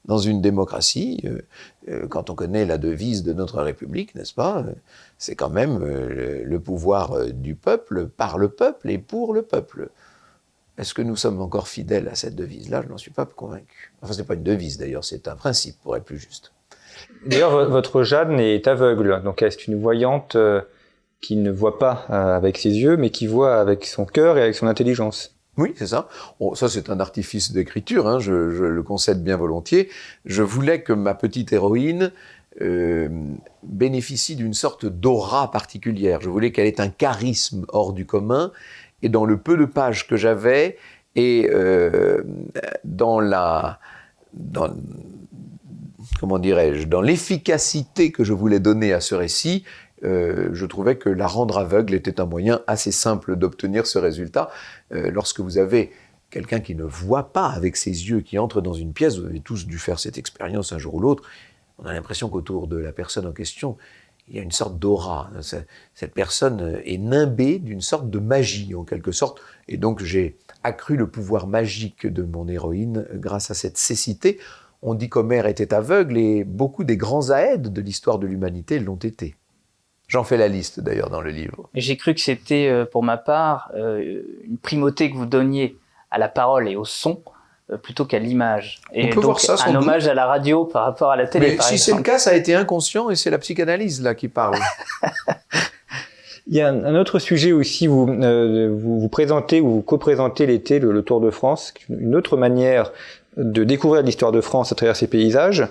Dans 0.06 0.18
une 0.18 0.42
démocratie, 0.42 1.20
euh, 1.26 1.42
euh, 1.90 2.08
quand 2.08 2.30
on 2.30 2.36
connaît 2.36 2.66
la 2.66 2.78
devise 2.78 3.24
de 3.24 3.34
notre 3.34 3.62
République, 3.62 4.16
n'est-ce 4.16 4.34
pas 4.34 4.64
C'est 5.18 5.36
quand 5.36 5.50
même 5.50 5.80
le 5.84 6.60
pouvoir 6.62 7.26
du 7.34 7.56
peuple, 7.56 8.08
par 8.08 8.38
le 8.38 8.48
peuple 8.48 8.90
et 8.90 8.98
pour 8.98 9.34
le 9.34 9.42
peuple. 9.42 9.90
Est-ce 10.78 10.94
que 10.94 11.02
nous 11.02 11.16
sommes 11.16 11.42
encore 11.42 11.68
fidèles 11.68 12.08
à 12.08 12.16
cette 12.16 12.36
devise-là? 12.36 12.84
Je 12.84 12.90
n'en 12.90 12.98
suis 12.98 13.12
pas 13.12 13.26
convaincu. 13.26 13.94
Enfin, 14.02 14.14
ce 14.14 14.20
n'est 14.20 14.28
pas 14.28 14.36
une 14.36 14.44
devise 14.44 14.78
d'ailleurs, 14.78 15.04
c'est 15.04 15.28
un 15.28 15.36
principe 15.36 15.76
pour 15.82 15.96
être 15.96 16.06
plus 16.06 16.20
juste. 16.20 16.52
D'ailleurs, 17.26 17.70
votre 17.70 18.04
Jeanne 18.04 18.40
est 18.40 18.68
aveugle, 18.68 19.22
donc 19.24 19.42
est 19.42 19.68
une 19.68 19.80
voyante 19.80 20.36
euh, 20.36 20.62
qui 21.22 21.36
ne 21.36 21.52
voit 21.52 21.80
pas 21.80 22.06
euh, 22.10 22.36
avec 22.36 22.58
ses 22.58 22.70
yeux, 22.70 22.98
mais 22.98 23.10
qui 23.10 23.28
voit 23.28 23.56
avec 23.56 23.86
son 23.86 24.06
cœur 24.06 24.38
et 24.38 24.44
avec 24.44 24.56
son 24.56 24.68
intelligence? 24.68 25.36
Oui, 25.58 25.74
c'est 25.76 25.88
ça. 25.88 26.08
ça, 26.54 26.70
c'est 26.70 26.90
un 26.92 27.00
artifice 27.00 27.52
d'écriture, 27.52 28.08
hein, 28.08 28.20
je, 28.20 28.32
le 28.32 28.84
concède 28.84 29.24
bien 29.24 29.38
volontiers. 29.38 29.90
Je 30.26 30.44
voulais 30.44 30.84
que 30.84 30.94
ma 30.94 31.16
petite 31.16 31.52
héroïne 31.52 32.12
euh, 32.62 33.10
bénéficie 33.64 34.36
d'une 34.36 34.54
sorte 34.54 34.86
d'aura 34.86 35.50
particulière. 35.50 36.22
Je 36.22 36.30
voulais 36.30 36.52
qu'elle 36.52 36.68
ait 36.68 36.80
un 36.80 36.90
charisme 36.90 37.66
hors 37.70 37.94
du 37.94 38.06
commun 38.06 38.52
et 39.02 39.10
dans 39.10 39.26
le 39.26 39.38
peu 39.38 39.58
de 39.58 39.66
pages 39.66 40.08
que 40.08 40.16
j'avais 40.16 40.78
et 41.16 41.50
euh, 41.52 42.24
dans 42.84 43.20
la 43.20 43.80
comment 46.20 46.40
dirais-je 46.40 46.88
dans 46.88 47.02
l'efficacité 47.02 48.12
que 48.12 48.24
je 48.24 48.34
voulais 48.34 48.60
donner 48.60 48.94
à 48.94 49.00
ce 49.00 49.16
récit 49.16 49.64
euh, 50.04 50.50
je 50.54 50.66
trouvais 50.66 50.98
que 50.98 51.10
la 51.10 51.28
rendre 51.28 51.58
aveugle 51.58 51.94
était 51.94 52.20
un 52.20 52.26
moyen 52.26 52.62
assez 52.68 52.92
simple 52.92 53.36
d'obtenir 53.36 53.88
ce 53.88 53.98
résultat. 53.98 54.50
Euh, 54.94 55.10
lorsque 55.12 55.40
vous 55.40 55.58
avez 55.58 55.92
quelqu'un 56.30 56.60
qui 56.60 56.76
ne 56.76 56.84
voit 56.84 57.34
pas 57.34 57.48
avec 57.48 57.76
ses 57.76 57.90
yeux, 57.90 58.22
qui 58.22 58.38
entre 58.38 58.62
dans 58.62 58.74
une 58.74 58.94
pièce, 58.94 59.18
vous 59.18 59.26
avez 59.26 59.40
tous 59.40 59.66
dû 59.66 59.80
faire 59.80 60.00
cette 60.00 60.18
expérience 60.18 60.72
un 60.72 60.78
jour 60.78 60.96
ou 60.96 61.00
l'autre, 61.00 61.24
on 61.80 61.86
a 61.86 61.94
l'impression 61.94 62.30
qu'autour 62.30 62.68
de 62.68 62.78
la 62.78 62.92
personne 62.92 63.26
en 63.26 63.32
question, 63.32 63.78
il 64.28 64.36
y 64.36 64.40
a 64.40 64.42
une 64.42 64.52
sorte 64.52 64.78
d'aura. 64.78 65.30
Cette 65.42 66.14
personne 66.14 66.82
est 66.84 66.98
nimbée 66.98 67.60
d'une 67.60 67.82
sorte 67.82 68.10
de 68.10 68.20
magie, 68.20 68.76
en 68.76 68.84
quelque 68.84 69.12
sorte. 69.12 69.40
Et 69.68 69.78
donc, 69.78 70.04
j'ai 70.04 70.38
accru 70.64 70.98
le 70.98 71.08
pouvoir 71.08 71.48
magique 71.48 72.06
de 72.06 72.24
mon 72.24 72.48
héroïne 72.48 73.06
grâce 73.14 73.52
à 73.52 73.54
cette 73.54 73.78
cécité. 73.78 74.40
On 74.82 74.94
dit 74.94 75.10
qu'Homère 75.10 75.48
était 75.48 75.74
aveugle 75.74 76.18
et 76.18 76.44
beaucoup 76.44 76.84
des 76.84 76.98
grands 76.98 77.32
aèdes 77.32 77.74
de 77.74 77.82
l'histoire 77.82 78.20
de 78.20 78.28
l'humanité 78.28 78.80
l'ont 78.80 78.96
été. 78.96 79.36
J'en 80.08 80.24
fais 80.24 80.38
la 80.38 80.48
liste 80.48 80.80
d'ailleurs 80.80 81.10
dans 81.10 81.22
le 81.22 81.32
livre. 81.32 81.70
J'ai 81.74 81.98
cru 81.98 82.14
que 82.14 82.22
c'était, 82.22 82.68
euh, 82.70 82.86
pour 82.86 83.04
ma 83.04 83.18
part, 83.18 83.72
euh, 83.76 84.22
une 84.44 84.58
primauté 84.58 85.12
que 85.12 85.18
vous 85.18 85.26
donniez 85.26 85.78
à 86.12 86.18
la 86.18 86.30
parole 86.30 86.70
et 86.70 86.76
au 86.76 86.86
son 86.86 87.22
plutôt 87.82 88.06
qu'à 88.06 88.20
l'image. 88.20 88.80
Et 88.94 89.10
peut 89.10 89.22
donc, 89.22 89.40
un 89.66 89.76
hommage 89.76 90.08
à 90.08 90.14
la 90.14 90.26
radio 90.26 90.66
par 90.66 90.86
rapport 90.86 91.12
à 91.12 91.16
la 91.18 91.28
télé. 91.28 91.58
Mais 91.58 91.64
si 91.64 91.78
c'est 91.78 91.94
le 91.94 92.02
cas, 92.02 92.18
ça 92.18 92.30
a 92.30 92.34
été 92.34 92.56
inconscient 92.56 93.10
et 93.10 93.16
c'est 93.16 93.30
la 93.30 93.38
psychanalyse 93.40 94.02
là 94.02 94.16
qui 94.16 94.30
parle. 94.30 94.58
Il 96.50 96.56
y 96.56 96.62
a 96.62 96.70
un, 96.70 96.96
autre 96.96 97.20
sujet 97.20 97.52
aussi, 97.52 97.88
vous, 97.88 98.08
euh, 98.08 98.70
vous, 98.72 99.02
vous, 99.02 99.10
présentez 99.10 99.60
ou 99.60 99.70
vous 99.70 99.82
co-présentez 99.82 100.46
l'été 100.46 100.80
le, 100.80 101.02
Tour 101.02 101.20
de 101.20 101.30
France, 101.30 101.74
une 101.90 102.16
autre 102.16 102.38
manière 102.38 102.94
de 103.38 103.64
découvrir 103.64 104.02
l'histoire 104.02 104.32
de 104.32 104.42
France 104.42 104.72
à 104.72 104.76
travers 104.76 104.96
ces 104.96 105.08
paysages, 105.08 105.68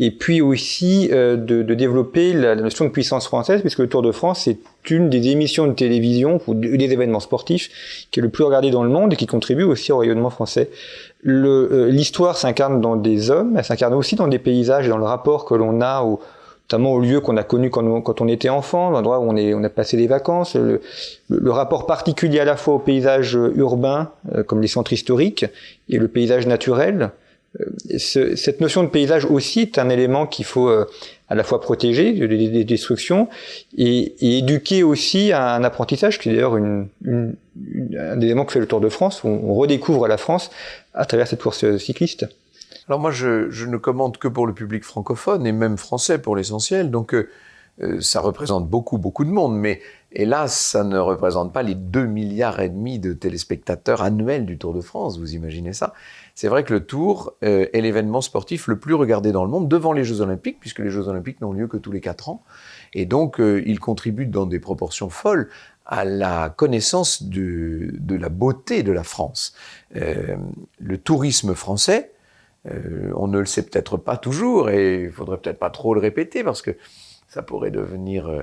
et 0.00 0.10
puis 0.10 0.40
aussi 0.40 1.08
euh, 1.12 1.36
de, 1.36 1.62
de, 1.62 1.74
développer 1.74 2.32
la, 2.32 2.56
notion 2.56 2.84
de 2.84 2.90
puissance 2.90 3.26
française, 3.26 3.60
puisque 3.60 3.78
le 3.78 3.88
Tour 3.88 4.02
de 4.02 4.10
France 4.10 4.48
est 4.48 4.58
une 4.90 5.08
des 5.08 5.28
émissions 5.28 5.66
de 5.68 5.72
télévision 5.72 6.40
ou 6.48 6.54
des 6.54 6.92
événements 6.92 7.20
sportifs 7.20 8.08
qui 8.10 8.20
est 8.20 8.22
le 8.22 8.28
plus 8.28 8.44
regardé 8.44 8.70
dans 8.70 8.82
le 8.82 8.90
monde 8.90 9.12
et 9.12 9.16
qui 9.16 9.26
contribue 9.26 9.62
aussi 9.62 9.92
au 9.92 9.98
rayonnement 9.98 10.30
français. 10.30 10.70
Euh, 11.26 11.88
l'histoire 11.88 12.36
s'incarne 12.36 12.80
dans 12.80 12.96
des 12.96 13.30
hommes, 13.30 13.54
elle 13.56 13.64
s'incarne 13.64 13.94
aussi 13.94 14.16
dans 14.16 14.28
des 14.28 14.40
paysages 14.40 14.86
et 14.86 14.90
dans 14.90 14.98
le 14.98 15.04
rapport 15.04 15.44
que 15.44 15.54
l'on 15.54 15.80
a 15.80 16.02
au, 16.02 16.20
notamment 16.64 16.92
au 16.92 17.00
lieu 17.00 17.20
qu'on 17.20 17.36
a 17.36 17.42
connu 17.42 17.70
quand 17.70 18.20
on, 18.20 18.28
était 18.28 18.48
enfant, 18.48 18.90
l'endroit 18.90 19.18
où 19.18 19.28
on, 19.28 19.36
est, 19.36 19.52
on 19.52 19.62
a 19.64 19.68
passé 19.68 19.96
des 19.96 20.06
vacances, 20.06 20.56
le, 20.56 20.80
le, 21.28 21.50
rapport 21.50 21.86
particulier 21.86 22.40
à 22.40 22.44
la 22.44 22.56
fois 22.56 22.74
au 22.74 22.78
paysage 22.78 23.38
urbain, 23.54 24.10
euh, 24.34 24.42
comme 24.42 24.62
les 24.62 24.68
centres 24.68 24.92
historiques, 24.92 25.44
et 25.90 25.98
le 25.98 26.08
paysage 26.08 26.46
naturel. 26.46 27.10
Euh, 27.60 27.66
ce, 27.98 28.34
cette 28.34 28.62
notion 28.62 28.82
de 28.82 28.88
paysage 28.88 29.26
aussi 29.26 29.60
est 29.60 29.78
un 29.78 29.90
élément 29.90 30.26
qu'il 30.26 30.46
faut 30.46 30.68
euh, 30.68 30.86
à 31.28 31.34
la 31.34 31.44
fois 31.44 31.60
protéger 31.60 32.12
des, 32.12 32.64
destructions 32.64 33.28
et, 33.76 34.14
et, 34.20 34.38
éduquer 34.38 34.82
aussi 34.82 35.32
à 35.32 35.54
un 35.54 35.64
apprentissage 35.64 36.18
qui 36.18 36.30
est 36.30 36.32
d'ailleurs 36.32 36.56
une, 36.56 36.88
une, 37.04 37.34
un 37.98 38.20
élément 38.22 38.46
que 38.46 38.52
fait 38.52 38.60
le 38.60 38.66
Tour 38.66 38.80
de 38.80 38.88
France, 38.88 39.22
où 39.22 39.28
on 39.28 39.54
redécouvre 39.54 40.08
la 40.08 40.16
France 40.16 40.50
à 40.94 41.04
travers 41.04 41.28
cette 41.28 41.42
course 41.42 41.76
cycliste. 41.76 42.26
Alors 42.88 43.00
moi, 43.00 43.10
je, 43.10 43.50
je, 43.50 43.66
ne 43.66 43.76
commande 43.76 44.18
que 44.18 44.28
pour 44.28 44.46
le 44.46 44.54
public 44.54 44.84
francophone 44.84 45.46
et 45.46 45.52
même 45.52 45.78
français 45.78 46.18
pour 46.18 46.36
l'essentiel, 46.36 46.90
donc 46.90 47.14
euh, 47.14 47.30
euh, 47.82 48.00
ça 48.00 48.20
représente 48.20 48.68
beaucoup, 48.68 48.98
beaucoup 48.98 49.24
de 49.24 49.30
monde, 49.30 49.56
mais 49.56 49.80
hélas, 50.12 50.56
ça 50.56 50.84
ne 50.84 50.98
représente 50.98 51.52
pas 51.52 51.62
les 51.62 51.74
2 51.74 52.06
milliards 52.06 52.60
et 52.60 52.68
demi 52.68 53.00
de 53.00 53.12
téléspectateurs 53.12 54.02
annuels 54.02 54.46
du 54.46 54.58
Tour 54.58 54.74
de 54.74 54.80
France, 54.80 55.18
vous 55.18 55.34
imaginez 55.34 55.72
ça. 55.72 55.92
C'est 56.36 56.46
vrai 56.46 56.62
que 56.62 56.72
le 56.72 56.84
Tour 56.84 57.32
euh, 57.42 57.66
est 57.72 57.80
l'événement 57.80 58.20
sportif 58.20 58.68
le 58.68 58.78
plus 58.78 58.94
regardé 58.94 59.32
dans 59.32 59.44
le 59.44 59.50
monde, 59.50 59.68
devant 59.68 59.92
les 59.92 60.04
Jeux 60.04 60.20
Olympiques, 60.20 60.60
puisque 60.60 60.78
les 60.78 60.90
Jeux 60.90 61.08
Olympiques 61.08 61.40
n'ont 61.40 61.52
lieu 61.52 61.66
que 61.66 61.76
tous 61.76 61.90
les 61.90 62.00
4 62.00 62.28
ans, 62.28 62.44
et 62.92 63.06
donc 63.06 63.40
euh, 63.40 63.62
il 63.66 63.80
contribue 63.80 64.26
dans 64.26 64.46
des 64.46 64.60
proportions 64.60 65.10
folles 65.10 65.48
à 65.86 66.04
la 66.04 66.50
connaissance 66.50 67.24
de, 67.24 67.90
de 67.98 68.14
la 68.14 68.28
beauté 68.28 68.82
de 68.82 68.92
la 68.92 69.02
France. 69.02 69.54
Euh, 69.96 70.36
le 70.78 70.98
tourisme 70.98 71.54
français, 71.54 72.13
euh, 72.70 73.10
on 73.14 73.28
ne 73.28 73.38
le 73.38 73.46
sait 73.46 73.62
peut-être 73.62 73.96
pas 73.96 74.16
toujours 74.16 74.70
et 74.70 75.04
il 75.04 75.12
faudrait 75.12 75.38
peut-être 75.38 75.58
pas 75.58 75.70
trop 75.70 75.94
le 75.94 76.00
répéter 76.00 76.42
parce 76.42 76.62
que 76.62 76.76
ça 77.28 77.42
pourrait 77.42 77.70
devenir, 77.70 78.28
euh, 78.28 78.42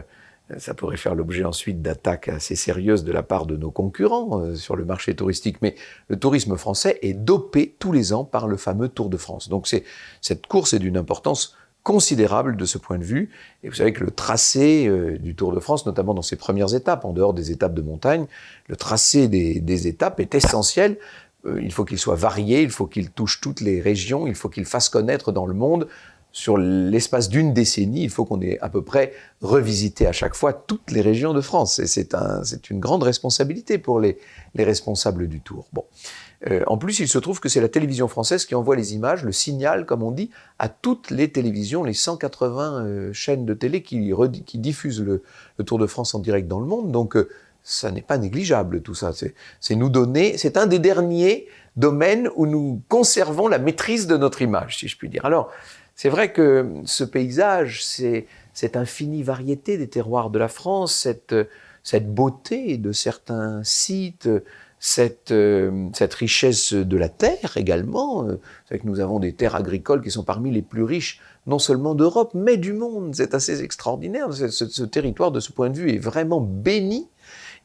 ça 0.57 0.73
pourrait 0.73 0.97
faire 0.97 1.15
l'objet 1.15 1.43
ensuite 1.43 1.81
d'attaques 1.81 2.27
assez 2.27 2.55
sérieuses 2.55 3.03
de 3.03 3.11
la 3.11 3.23
part 3.23 3.45
de 3.45 3.57
nos 3.57 3.71
concurrents 3.71 4.41
euh, 4.41 4.55
sur 4.55 4.75
le 4.75 4.85
marché 4.85 5.15
touristique. 5.15 5.57
Mais 5.61 5.75
le 6.07 6.19
tourisme 6.19 6.55
français 6.55 6.99
est 7.01 7.13
dopé 7.13 7.75
tous 7.79 7.91
les 7.91 8.13
ans 8.13 8.23
par 8.23 8.47
le 8.47 8.57
fameux 8.57 8.89
Tour 8.89 9.09
de 9.09 9.17
France. 9.17 9.49
Donc 9.49 9.67
c'est 9.67 9.83
cette 10.21 10.45
course 10.45 10.73
est 10.73 10.79
d'une 10.79 10.97
importance 10.97 11.55
considérable 11.83 12.57
de 12.57 12.65
ce 12.65 12.77
point 12.77 12.99
de 12.99 13.03
vue. 13.03 13.31
Et 13.63 13.69
vous 13.69 13.73
savez 13.73 13.91
que 13.91 14.03
le 14.03 14.11
tracé 14.11 14.87
du 15.19 15.33
Tour 15.33 15.51
de 15.51 15.59
France, 15.59 15.87
notamment 15.87 16.13
dans 16.13 16.21
ses 16.21 16.35
premières 16.35 16.75
étapes, 16.75 17.05
en 17.05 17.11
dehors 17.11 17.33
des 17.33 17.49
étapes 17.49 17.73
de 17.73 17.81
montagne, 17.81 18.27
le 18.67 18.75
tracé 18.75 19.27
des, 19.27 19.59
des 19.59 19.87
étapes 19.87 20.19
est 20.19 20.35
essentiel 20.35 20.91
euh, 20.91 20.95
il 21.61 21.71
faut 21.71 21.85
qu'il 21.85 21.97
soit 21.97 22.15
varié, 22.15 22.61
il 22.61 22.69
faut 22.69 22.87
qu'il 22.87 23.09
touche 23.09 23.41
toutes 23.41 23.61
les 23.61 23.81
régions, 23.81 24.27
il 24.27 24.35
faut 24.35 24.49
qu'il 24.49 24.65
fasse 24.65 24.89
connaître 24.89 25.31
dans 25.31 25.45
le 25.45 25.53
monde. 25.53 25.87
Sur 26.33 26.57
l'espace 26.57 27.27
d'une 27.27 27.53
décennie, 27.53 28.03
il 28.03 28.09
faut 28.09 28.23
qu'on 28.23 28.41
ait 28.41 28.57
à 28.61 28.69
peu 28.69 28.81
près 28.81 29.11
revisité 29.41 30.07
à 30.07 30.13
chaque 30.13 30.33
fois 30.33 30.53
toutes 30.53 30.89
les 30.91 31.01
régions 31.01 31.33
de 31.33 31.41
France. 31.41 31.79
Et 31.79 31.87
c'est 31.87 32.15
un, 32.15 32.41
une 32.69 32.79
grande 32.79 33.03
responsabilité 33.03 33.77
pour 33.77 33.99
les, 33.99 34.17
les 34.55 34.63
responsables 34.63 35.27
du 35.27 35.41
Tour. 35.41 35.67
Bon. 35.73 35.83
Euh, 36.49 36.63
en 36.67 36.77
plus, 36.77 36.99
il 36.99 37.09
se 37.09 37.17
trouve 37.17 37.41
que 37.41 37.49
c'est 37.49 37.59
la 37.59 37.67
télévision 37.67 38.07
française 38.07 38.45
qui 38.45 38.55
envoie 38.55 38.77
les 38.77 38.95
images, 38.95 39.25
le 39.25 39.33
signal, 39.33 39.85
comme 39.85 40.03
on 40.03 40.11
dit, 40.11 40.31
à 40.57 40.69
toutes 40.69 41.11
les 41.11 41.29
télévisions, 41.29 41.83
les 41.83 41.93
180 41.93 42.85
euh, 42.85 43.13
chaînes 43.13 43.45
de 43.45 43.53
télé 43.53 43.83
qui, 43.83 43.99
diffusent 44.55 45.01
le, 45.01 45.23
le, 45.57 45.65
Tour 45.65 45.79
de 45.79 45.85
France 45.85 46.15
en 46.15 46.19
direct 46.19 46.47
dans 46.47 46.61
le 46.61 46.65
monde. 46.65 46.91
Donc, 46.93 47.17
ça 47.63 47.91
n'est 47.91 48.01
pas 48.01 48.17
négligeable 48.17 48.81
tout 48.81 48.95
ça. 48.95 49.11
C'est 49.59 49.75
nous 49.75 49.89
donner, 49.89 50.37
c'est 50.37 50.57
un 50.57 50.67
des 50.67 50.79
derniers 50.79 51.47
domaines 51.75 52.29
où 52.35 52.45
nous 52.45 52.81
conservons 52.89 53.47
la 53.47 53.59
maîtrise 53.59 54.07
de 54.07 54.17
notre 54.17 54.41
image, 54.41 54.77
si 54.77 54.87
je 54.87 54.97
puis 54.97 55.09
dire. 55.09 55.25
Alors, 55.25 55.51
c'est 55.95 56.09
vrai 56.09 56.31
que 56.33 56.81
ce 56.85 57.03
paysage, 57.03 57.83
cette 58.53 58.75
infinie 58.75 59.23
variété 59.23 59.77
des 59.77 59.87
terroirs 59.87 60.29
de 60.29 60.39
la 60.39 60.47
France, 60.47 60.93
cette, 60.93 62.13
beauté 62.13 62.77
de 62.77 62.91
certains 62.91 63.61
sites, 63.63 64.29
cette, 64.79 65.33
richesse 66.13 66.73
de 66.73 66.97
la 66.97 67.09
terre 67.09 67.55
également. 67.55 68.27
C'est 68.67 68.79
que 68.79 68.87
nous 68.87 68.99
avons 68.99 69.19
des 69.19 69.33
terres 69.33 69.55
agricoles 69.55 70.01
qui 70.01 70.11
sont 70.11 70.23
parmi 70.23 70.51
les 70.51 70.63
plus 70.63 70.83
riches, 70.83 71.21
non 71.45 71.59
seulement 71.59 71.93
d'Europe, 71.93 72.31
mais 72.33 72.57
du 72.57 72.73
monde. 72.73 73.13
C'est 73.13 73.35
assez 73.35 73.61
extraordinaire. 73.61 74.33
Ce, 74.33 74.83
territoire, 74.83 75.31
de 75.31 75.39
ce 75.39 75.51
point 75.51 75.69
de 75.69 75.77
vue, 75.77 75.93
est 75.93 75.99
vraiment 75.99 76.41
béni 76.41 77.07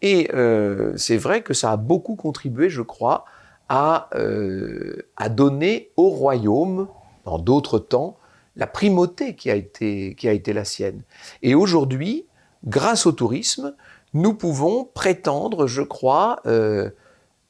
et 0.03 0.31
euh, 0.35 0.93
c'est 0.97 1.17
vrai 1.17 1.43
que 1.43 1.55
ça 1.55 1.73
a 1.73 1.77
beaucoup 1.77 2.17
contribué, 2.17 2.69
je 2.69 2.83
crois, 2.83 3.25
à, 3.69 4.09
euh, 4.15 5.03
à 5.17 5.29
donner 5.29 5.91
au 5.97 6.09
royaume, 6.09 6.89
dans 7.25 7.39
d'autres 7.39 7.79
temps, 7.79 8.17
la 8.57 8.67
primauté 8.67 9.35
qui 9.35 9.51
a 9.51 9.55
été, 9.55 10.15
qui 10.15 10.29
a 10.29 10.33
été 10.33 10.53
la 10.53 10.65
sienne. 10.65 11.03
Et 11.43 11.55
aujourd'hui, 11.55 12.27
grâce 12.65 13.07
au 13.07 13.13
tourisme, 13.13 13.75
nous 14.15 14.35
pouvons 14.35 14.89
prétendre, 14.95 15.67
je 15.67 15.83
crois, 15.83 16.41
euh, 16.47 16.91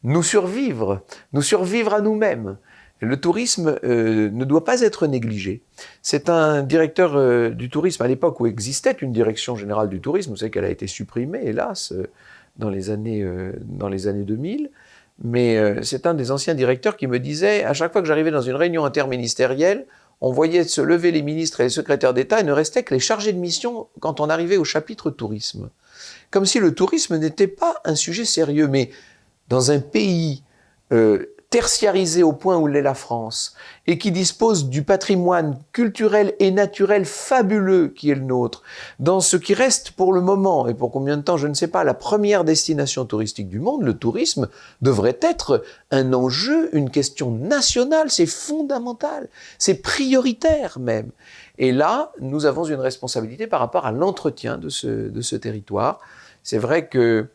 nous 0.02 0.22
survivre, 0.22 1.02
nous 1.32 1.42
survivre 1.42 1.94
à 1.94 2.00
nous-mêmes. 2.00 2.56
Le 3.00 3.20
tourisme 3.20 3.78
ne 3.82 4.44
doit 4.46 4.64
pas 4.64 4.80
être 4.80 5.06
négligé. 5.06 5.62
C'est 6.00 6.30
un 6.30 6.62
directeur 6.62 7.52
du 7.54 7.68
tourisme 7.68 8.02
à 8.02 8.08
l'époque 8.08 8.40
où 8.40 8.46
existait 8.46 8.92
une 8.92 9.12
direction 9.12 9.54
générale 9.54 9.90
du 9.90 10.00
tourisme. 10.00 10.30
Vous 10.30 10.38
savez 10.38 10.50
qu'elle 10.50 10.64
a 10.64 10.70
été 10.70 10.86
supprimée, 10.86 11.42
hélas, 11.44 11.92
dans 12.58 12.70
les 12.70 12.90
années, 12.90 13.22
euh, 13.22 13.52
dans 13.64 13.88
les 13.88 14.08
années 14.08 14.24
2000. 14.24 14.70
Mais 15.22 15.56
euh, 15.56 15.82
c'est 15.82 16.06
un 16.06 16.14
des 16.14 16.30
anciens 16.30 16.54
directeurs 16.54 16.96
qui 16.96 17.06
me 17.06 17.18
disait, 17.18 17.64
à 17.64 17.72
chaque 17.72 17.92
fois 17.92 18.02
que 18.02 18.08
j'arrivais 18.08 18.30
dans 18.30 18.42
une 18.42 18.54
réunion 18.54 18.84
interministérielle, 18.84 19.86
on 20.20 20.30
voyait 20.30 20.64
se 20.64 20.80
lever 20.80 21.10
les 21.10 21.22
ministres 21.22 21.60
et 21.60 21.64
les 21.64 21.70
secrétaires 21.70 22.14
d'État 22.14 22.40
et 22.40 22.44
ne 22.44 22.52
restait 22.52 22.82
que 22.82 22.94
les 22.94 23.00
chargés 23.00 23.32
de 23.32 23.38
mission 23.38 23.86
quand 24.00 24.20
on 24.20 24.28
arrivait 24.28 24.56
au 24.56 24.64
chapitre 24.64 25.10
tourisme. 25.10 25.70
Comme 26.30 26.46
si 26.46 26.58
le 26.58 26.74
tourisme 26.74 27.16
n'était 27.18 27.46
pas 27.46 27.76
un 27.84 27.94
sujet 27.94 28.24
sérieux. 28.24 28.68
Mais 28.68 28.90
dans 29.48 29.70
un 29.70 29.78
pays 29.78 30.42
euh, 30.92 31.26
tertiarisé 31.50 32.22
au 32.22 32.32
point 32.32 32.56
où 32.56 32.66
l'est 32.66 32.82
la 32.82 32.94
France, 32.94 33.54
et 33.86 33.98
qui 33.98 34.10
dispose 34.10 34.68
du 34.68 34.82
patrimoine 34.82 35.58
culturel 35.72 36.34
et 36.40 36.50
naturel 36.50 37.04
fabuleux 37.04 37.88
qui 37.88 38.10
est 38.10 38.16
le 38.16 38.22
nôtre, 38.22 38.62
dans 38.98 39.20
ce 39.20 39.36
qui 39.36 39.54
reste 39.54 39.92
pour 39.92 40.12
le 40.12 40.20
moment, 40.20 40.66
et 40.66 40.74
pour 40.74 40.90
combien 40.90 41.16
de 41.16 41.22
temps, 41.22 41.36
je 41.36 41.46
ne 41.46 41.54
sais 41.54 41.68
pas, 41.68 41.84
la 41.84 41.94
première 41.94 42.44
destination 42.44 43.04
touristique 43.04 43.48
du 43.48 43.60
monde, 43.60 43.82
le 43.82 43.94
tourisme 43.94 44.48
devrait 44.82 45.18
être 45.22 45.62
un 45.90 46.12
enjeu, 46.12 46.68
une 46.74 46.90
question 46.90 47.30
nationale, 47.30 48.10
c'est 48.10 48.26
fondamental, 48.26 49.28
c'est 49.58 49.82
prioritaire 49.82 50.78
même. 50.78 51.10
Et 51.58 51.72
là, 51.72 52.12
nous 52.20 52.46
avons 52.46 52.64
une 52.64 52.80
responsabilité 52.80 53.46
par 53.46 53.60
rapport 53.60 53.86
à 53.86 53.92
l'entretien 53.92 54.58
de 54.58 54.68
ce, 54.68 54.86
de 54.86 55.20
ce 55.20 55.36
territoire. 55.36 56.00
C'est 56.42 56.58
vrai 56.58 56.86
que 56.86 57.26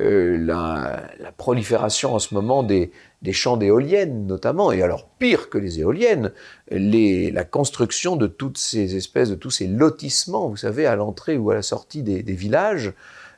euh, 0.00 0.38
la, 0.38 1.02
prolifération 1.36 2.14
en 2.14 2.18
ce 2.18 2.34
moment 2.34 2.62
des, 2.62 2.92
des 3.22 3.32
champs 3.32 3.56
d'éoliennes 3.56 4.26
notamment, 4.26 4.72
et 4.72 4.82
alors 4.82 5.06
pire 5.18 5.50
que 5.50 5.58
les 5.58 5.80
éoliennes, 5.80 6.32
la 6.70 7.44
construction 7.44 8.16
de 8.16 8.26
toutes 8.26 8.58
ces 8.58 8.96
espèces, 8.96 9.28
de 9.30 9.34
tous 9.34 9.50
ces 9.50 9.66
lotissements, 9.66 10.48
vous 10.48 10.56
savez, 10.56 10.86
à 10.86 10.96
l'entrée 10.96 11.36
ou 11.36 11.50
à 11.50 11.54
la 11.54 11.62
sortie 11.62 12.02
des, 12.02 12.22
villages, 12.22 12.92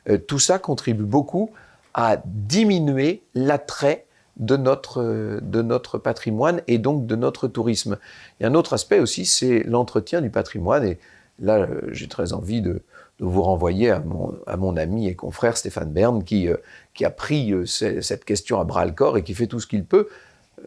euh, 0.09 0.17
tout 0.17 0.39
ça 0.39 0.59
contribue 0.59 1.03
beaucoup 1.03 1.51
à 1.93 2.17
diminuer 2.25 3.23
l'attrait 3.35 4.05
de 4.37 4.57
notre, 4.57 5.39
de 5.41 5.61
notre 5.61 5.97
patrimoine 5.97 6.61
et 6.67 6.77
donc 6.77 7.05
de 7.05 7.15
notre 7.15 7.47
tourisme. 7.47 7.97
A 8.41 8.47
un 8.47 8.55
autre 8.55 8.73
aspect 8.73 8.99
aussi, 8.99 9.25
c'est 9.25 9.63
l'entretien 9.63 10.21
du 10.21 10.29
patrimoine, 10.29 10.85
et 10.85 10.97
là 11.39 11.59
euh, 11.59 11.81
j'ai 11.91 12.07
très 12.07 12.33
envie 12.33 12.61
de, 12.61 12.81
de 13.19 13.25
vous 13.25 13.43
renvoyer 13.43 13.91
à 13.91 13.99
mon, 13.99 14.33
à 14.47 14.57
mon, 14.57 14.75
ami 14.75 15.07
et 15.07 15.15
confrère 15.15 15.55
Stéphane 15.55 15.91
Bern 15.91 16.23
qui, 16.23 16.47
euh, 16.47 16.57
qui 16.93 17.05
a 17.05 17.09
pris 17.09 17.51
euh, 17.51 17.65
cette 17.65 18.25
question 18.25 18.59
à 18.59 18.63
bras 18.63 18.85
le 18.85 18.91
corps 18.91 19.17
et 19.17 19.23
qui 19.23 19.33
fait 19.33 19.47
tout 19.47 19.59
ce 19.59 19.67
qu'il 19.67 19.85
peut. 19.85 20.07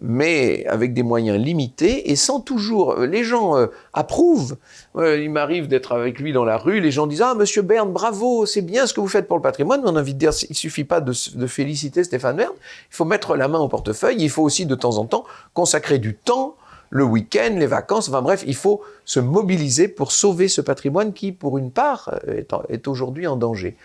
mais 0.03 0.67
avec 0.67 0.93
des 0.93 1.03
moyens 1.03 1.39
limités 1.39 2.11
et 2.11 2.17
sans 2.17 2.41
toujours. 2.41 2.97
Les 2.97 3.25
gens 3.25 3.57
euh, 3.57 3.69
approuvent. 3.93 4.57
il 4.97 5.31
m'arrive 5.31 5.69
d'être 5.69 5.93
avec 5.93 6.19
lui 6.19 6.33
dans 6.33 6.45
la 6.45 6.59
rue, 6.59 6.81
les 6.81 6.91
gens 6.91 7.07
disent 7.07 7.23
Ah, 7.23 7.35
monsieur 7.35 7.63
Bern, 7.63 7.93
bravo, 7.93 8.45
c'est 8.47 8.63
bien 8.63 8.87
ce 8.87 8.93
que 8.93 9.01
vous 9.01 9.09
faites 9.09 9.29
pour 9.29 9.37
le 9.37 9.43
patrimoine, 9.43 9.81
mais 9.83 9.89
on 9.89 9.97
a 9.97 10.01
envie 10.01 10.15
de 10.15 10.19
dire 10.19 10.33
il 10.51 10.57
suffit 10.57 10.85
pas 10.85 11.01
de, 11.01 11.13
féliciter 11.47 12.05
Stéphane 12.05 12.37
Bern, 12.37 12.53
il 12.91 12.95
faut 12.95 13.05
mettre 13.05 13.37
la 13.37 13.49
main 13.49 13.59
au 13.59 13.69
portefeuille, 13.69 14.17
il 14.19 14.31
faut 14.31 14.43
aussi 14.43 14.67
de 14.67 14.75
temps 14.75 14.99
en 14.99 15.07
temps 15.07 15.25
consacrer 15.55 15.99
du 15.99 16.15
temps 16.15 16.57
le 16.91 17.05
week-end, 17.05 17.55
les 17.57 17.67
vacances, 17.67 18.09
enfin 18.09 18.23
bref, 18.23 18.45
il 18.47 18.55
faut 18.55 18.81
se 19.05 19.19
mobiliser 19.19 19.89
pour 19.89 20.13
sauver 20.13 20.47
ce 20.47 20.61
patrimoine 20.61 21.13
qui, 21.13 21.33
pour 21.33 21.59
une 21.59 21.73
part, 21.73 22.15
est 22.69 22.87
aujourd'hui 22.87 23.27
en 23.27 23.37
danger. 23.37 23.77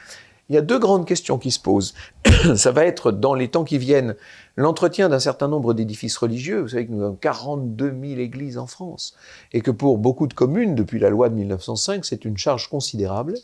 Il 0.51 0.55
y 0.55 0.57
a 0.57 0.61
deux 0.61 0.79
grandes 0.79 1.05
questions 1.05 1.37
qui 1.37 1.49
se 1.49 1.61
posent. 1.61 1.93
Ça 2.57 2.73
va 2.73 2.83
être 2.83 3.13
dans 3.13 3.33
les 3.35 3.47
temps 3.47 3.63
qui 3.63 3.77
viennent 3.77 4.17
l'entretien 4.57 5.07
d'un 5.07 5.17
certain 5.17 5.47
nombre 5.47 5.73
d'édifices 5.73 6.17
religieux. 6.17 6.59
Vous 6.59 6.67
savez 6.67 6.87
que 6.87 6.91
nous 6.91 7.01
avons 7.01 7.15
42 7.15 7.89
000 7.89 8.19
églises 8.19 8.57
en 8.57 8.67
France 8.67 9.15
et 9.53 9.61
que 9.61 9.71
pour 9.71 9.97
beaucoup 9.97 10.27
de 10.27 10.33
communes, 10.33 10.75
depuis 10.75 10.99
la 10.99 11.09
loi 11.09 11.29
de 11.29 11.35
1905, 11.35 12.03
c'est 12.03 12.25
une 12.25 12.35
charge 12.35 12.67
considérable. 12.67 13.35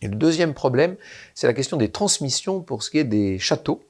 Et 0.00 0.08
le 0.08 0.14
deuxième 0.14 0.54
problème, 0.54 0.96
c'est 1.34 1.48
la 1.48 1.52
question 1.52 1.76
des 1.76 1.90
transmissions 1.90 2.62
pour 2.62 2.82
ce 2.82 2.88
qui 2.88 2.96
est 2.96 3.04
des 3.04 3.38
châteaux 3.38 3.82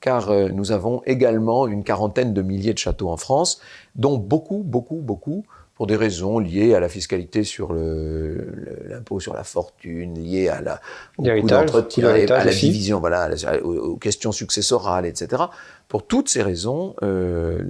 car 0.00 0.30
euh, 0.30 0.48
nous 0.48 0.72
avons 0.72 1.02
également 1.04 1.68
une 1.68 1.84
quarantaine 1.84 2.34
de 2.34 2.42
milliers 2.42 2.72
de 2.72 2.78
châteaux 2.78 3.10
en 3.10 3.16
France, 3.16 3.60
dont 3.94 4.16
beaucoup, 4.18 4.62
beaucoup, 4.64 4.96
beaucoup, 4.96 5.44
pour 5.80 5.86
des 5.86 5.96
raisons 5.96 6.38
liées 6.38 6.74
à 6.74 6.80
la 6.80 6.90
fiscalité 6.90 7.42
sur 7.42 7.72
l'impôt 7.72 9.18
sur 9.18 9.32
la 9.32 9.44
fortune, 9.44 10.12
liées 10.12 10.50
à 10.50 10.60
la 10.60 10.78
au 11.16 11.22
d'entretien, 11.22 12.06
à 12.06 12.44
la 12.44 12.52
division, 12.52 13.00
voilà, 13.00 13.30
aux, 13.64 13.96
questions 13.96 14.30
successorales, 14.30 15.06
etc. 15.06 15.44
Pour 15.88 16.06
toutes 16.06 16.28
ces 16.28 16.42
raisons, 16.42 16.94
euh, 17.02 17.62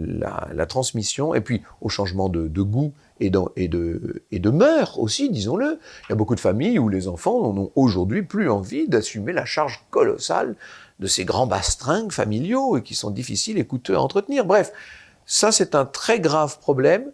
la, 0.53 0.67
transmission, 0.67 1.37
et 1.37 1.41
puis 1.41 1.63
au 1.81 1.89
changement 1.89 2.29
de, 2.29 2.49
goût 2.63 2.93
et, 3.21 3.31
et, 3.55 3.69
de, 3.69 4.25
et 4.33 4.41
de 4.41 4.51
mœurs 4.51 4.99
aussi, 4.99 5.31
disons-le. 5.31 5.79
Il 6.09 6.11
y 6.11 6.13
a 6.13 6.17
beaucoup 6.17 6.35
de 6.35 6.41
familles 6.41 6.81
où 6.81 6.89
les 6.89 7.07
enfants 7.07 7.53
n'ont 7.53 7.71
aujourd'hui 7.77 8.23
plus 8.23 8.51
envie 8.51 8.89
d'assumer 8.89 9.33
la 9.33 9.45
charge 9.45 9.85
colossale 9.91 10.57
de 10.99 11.07
ces 11.07 11.25
grands 11.25 11.47
bastringues 11.47 12.11
familiaux 12.11 12.77
et 12.77 12.83
qui 12.83 12.97
sont 12.97 13.13
difficiles 13.13 13.57
et 13.57 13.65
coûteux 13.65 13.95
à 13.95 14.01
entretenir. 14.01 14.45
Bref, 14.45 14.73
ça 15.27 15.53
c'est 15.53 15.77
un 15.77 15.85
très 15.85 16.19
grave 16.19 16.59
problème 16.59 17.13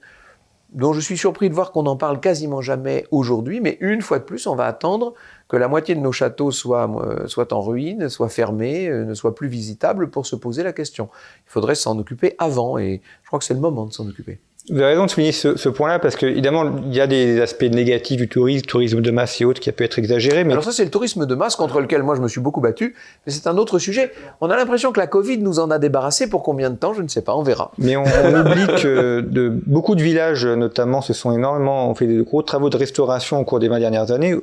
dont 0.72 0.92
je 0.92 1.00
suis 1.00 1.16
surpris 1.16 1.48
de 1.48 1.54
voir 1.54 1.72
qu'on 1.72 1.84
n'en 1.84 1.96
parle 1.96 2.20
quasiment 2.20 2.60
jamais 2.60 3.06
aujourd'hui, 3.10 3.60
mais 3.60 3.78
une 3.80 4.02
fois 4.02 4.18
de 4.18 4.24
plus, 4.24 4.46
on 4.46 4.56
va 4.56 4.66
attendre 4.66 5.14
que 5.48 5.56
la 5.56 5.68
moitié 5.68 5.94
de 5.94 6.00
nos 6.00 6.12
châteaux 6.12 6.50
soient, 6.50 6.90
euh, 7.02 7.26
soient 7.28 7.52
en 7.52 7.60
ruine, 7.60 8.08
soient 8.08 8.28
fermés, 8.28 8.88
euh, 8.88 9.04
ne 9.04 9.14
soient 9.14 9.34
plus 9.34 9.48
visitables 9.48 10.10
pour 10.10 10.26
se 10.26 10.36
poser 10.36 10.62
la 10.62 10.72
question. 10.72 11.08
Il 11.46 11.50
faudrait 11.50 11.76
s'en 11.76 11.98
occuper 11.98 12.34
avant, 12.38 12.78
et 12.78 13.00
je 13.22 13.26
crois 13.28 13.38
que 13.38 13.44
c'est 13.44 13.54
le 13.54 13.60
moment 13.60 13.86
de 13.86 13.92
s'en 13.92 14.08
occuper. 14.08 14.40
Vous 14.68 14.78
avez 14.78 14.86
raison 14.86 15.06
de 15.06 15.10
souligner 15.10 15.32
ce, 15.32 15.56
ce 15.56 15.68
point-là 15.68 15.98
parce 15.98 16.16
que 16.16 16.26
évidemment 16.26 16.64
il 16.86 16.94
y 16.94 17.00
a 17.00 17.06
des 17.06 17.40
aspects 17.40 17.62
négatifs 17.62 18.16
du 18.16 18.28
tourisme, 18.28 18.66
tourisme 18.66 19.00
de 19.00 19.10
masse 19.10 19.40
et 19.40 19.44
autres 19.44 19.60
qui 19.60 19.68
a 19.68 19.72
pu 19.72 19.84
être 19.84 19.98
exagéré. 19.98 20.42
Mais... 20.44 20.52
Alors 20.52 20.64
ça 20.64 20.72
c'est 20.72 20.84
le 20.84 20.90
tourisme 20.90 21.24
de 21.24 21.34
masse 21.34 21.54
contre 21.54 21.80
lequel 21.80 22.02
moi 22.02 22.16
je 22.16 22.20
me 22.20 22.28
suis 22.28 22.40
beaucoup 22.40 22.60
battu, 22.60 22.94
mais 23.26 23.32
c'est 23.32 23.46
un 23.46 23.56
autre 23.58 23.78
sujet. 23.78 24.12
On 24.40 24.50
a 24.50 24.56
l'impression 24.56 24.90
que 24.92 24.98
la 24.98 25.06
Covid 25.06 25.38
nous 25.38 25.60
en 25.60 25.70
a 25.70 25.78
débarrassé 25.78 26.28
pour 26.28 26.42
combien 26.42 26.70
de 26.70 26.76
temps 26.76 26.94
Je 26.94 27.02
ne 27.02 27.08
sais 27.08 27.22
pas, 27.22 27.34
on 27.36 27.42
verra. 27.42 27.70
Mais 27.78 27.96
on, 27.96 28.04
on 28.04 28.40
oublie 28.40 28.66
que 28.82 29.20
de 29.20 29.52
beaucoup 29.66 29.94
de 29.94 30.02
villages 30.02 30.46
notamment 30.46 31.00
se 31.00 31.12
sont 31.12 31.32
énormément 31.32 31.88
ont 31.88 31.94
fait 31.94 32.06
des 32.06 32.24
gros 32.24 32.42
travaux 32.42 32.70
de 32.70 32.76
restauration 32.76 33.38
au 33.38 33.44
cours 33.44 33.60
des 33.60 33.68
20 33.68 33.78
dernières 33.78 34.10
années 34.10 34.34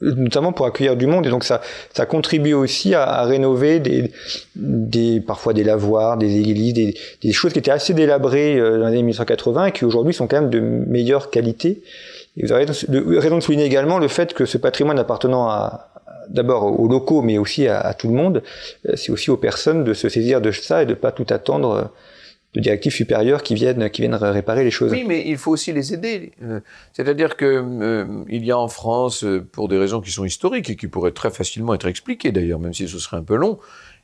notamment 0.00 0.52
pour 0.52 0.66
accueillir 0.66 0.96
du 0.96 1.06
monde. 1.06 1.26
Et 1.26 1.30
donc 1.30 1.44
ça 1.44 1.60
ça 1.94 2.06
contribue 2.06 2.52
aussi 2.52 2.94
à, 2.94 3.02
à 3.04 3.24
rénover 3.24 3.80
des, 3.80 4.12
des 4.54 5.20
parfois 5.20 5.52
des 5.52 5.64
lavoirs 5.64 6.16
des 6.16 6.36
églises 6.38 6.74
des, 6.74 6.94
des 7.22 7.32
choses 7.32 7.52
qui 7.52 7.58
étaient 7.58 7.70
assez 7.70 7.94
délabrées 7.94 8.58
euh, 8.58 8.78
dans 8.78 8.86
les 8.86 8.92
années 8.92 9.02
1980 9.02 9.66
et 9.66 9.72
qui 9.72 9.84
aujourd'hui 9.84 10.14
sont 10.14 10.26
quand 10.26 10.40
même 10.40 10.50
de 10.50 10.60
meilleure 10.60 11.30
qualité 11.30 11.82
et 12.36 12.44
vous 12.44 12.52
avez 12.52 12.66
raison 13.18 13.36
de 13.36 13.42
souligner 13.42 13.64
également 13.64 13.98
le 13.98 14.08
fait 14.08 14.34
que 14.34 14.44
ce 14.44 14.58
patrimoine 14.58 14.98
appartenant 14.98 15.48
à 15.48 15.88
d'abord 16.28 16.80
aux 16.80 16.88
locaux 16.88 17.22
mais 17.22 17.38
aussi 17.38 17.68
à, 17.68 17.80
à 17.80 17.94
tout 17.94 18.08
le 18.08 18.14
monde 18.14 18.42
euh, 18.88 18.92
c'est 18.96 19.12
aussi 19.12 19.30
aux 19.30 19.36
personnes 19.36 19.84
de 19.84 19.94
se 19.94 20.08
saisir 20.08 20.40
de 20.40 20.50
ça 20.50 20.82
et 20.82 20.86
de 20.86 20.94
pas 20.94 21.12
tout 21.12 21.26
attendre 21.30 21.70
euh, 21.70 21.84
de 22.56 22.60
directives 22.62 22.92
supérieures 22.92 23.42
qui 23.42 23.54
viennent, 23.54 23.90
qui 23.90 24.00
viennent 24.00 24.14
réparer 24.14 24.64
les 24.64 24.70
choses. 24.70 24.90
Oui, 24.90 25.04
mais 25.06 25.22
il 25.26 25.36
faut 25.36 25.52
aussi 25.52 25.72
les 25.72 25.92
aider. 25.92 26.32
Euh, 26.42 26.60
c'est-à-dire 26.94 27.36
que 27.36 27.44
euh, 27.44 28.24
il 28.28 28.44
y 28.46 28.50
a 28.50 28.58
en 28.58 28.68
France, 28.68 29.24
euh, 29.24 29.46
pour 29.52 29.68
des 29.68 29.76
raisons 29.76 30.00
qui 30.00 30.10
sont 30.10 30.24
historiques 30.24 30.70
et 30.70 30.76
qui 30.76 30.88
pourraient 30.88 31.12
très 31.12 31.30
facilement 31.30 31.74
être 31.74 31.86
expliquées 31.86 32.32
d'ailleurs, 32.32 32.58
même 32.58 32.72
si 32.72 32.88
ce 32.88 32.98
serait 32.98 33.18
un 33.18 33.22
peu 33.22 33.36
long, 33.36 33.58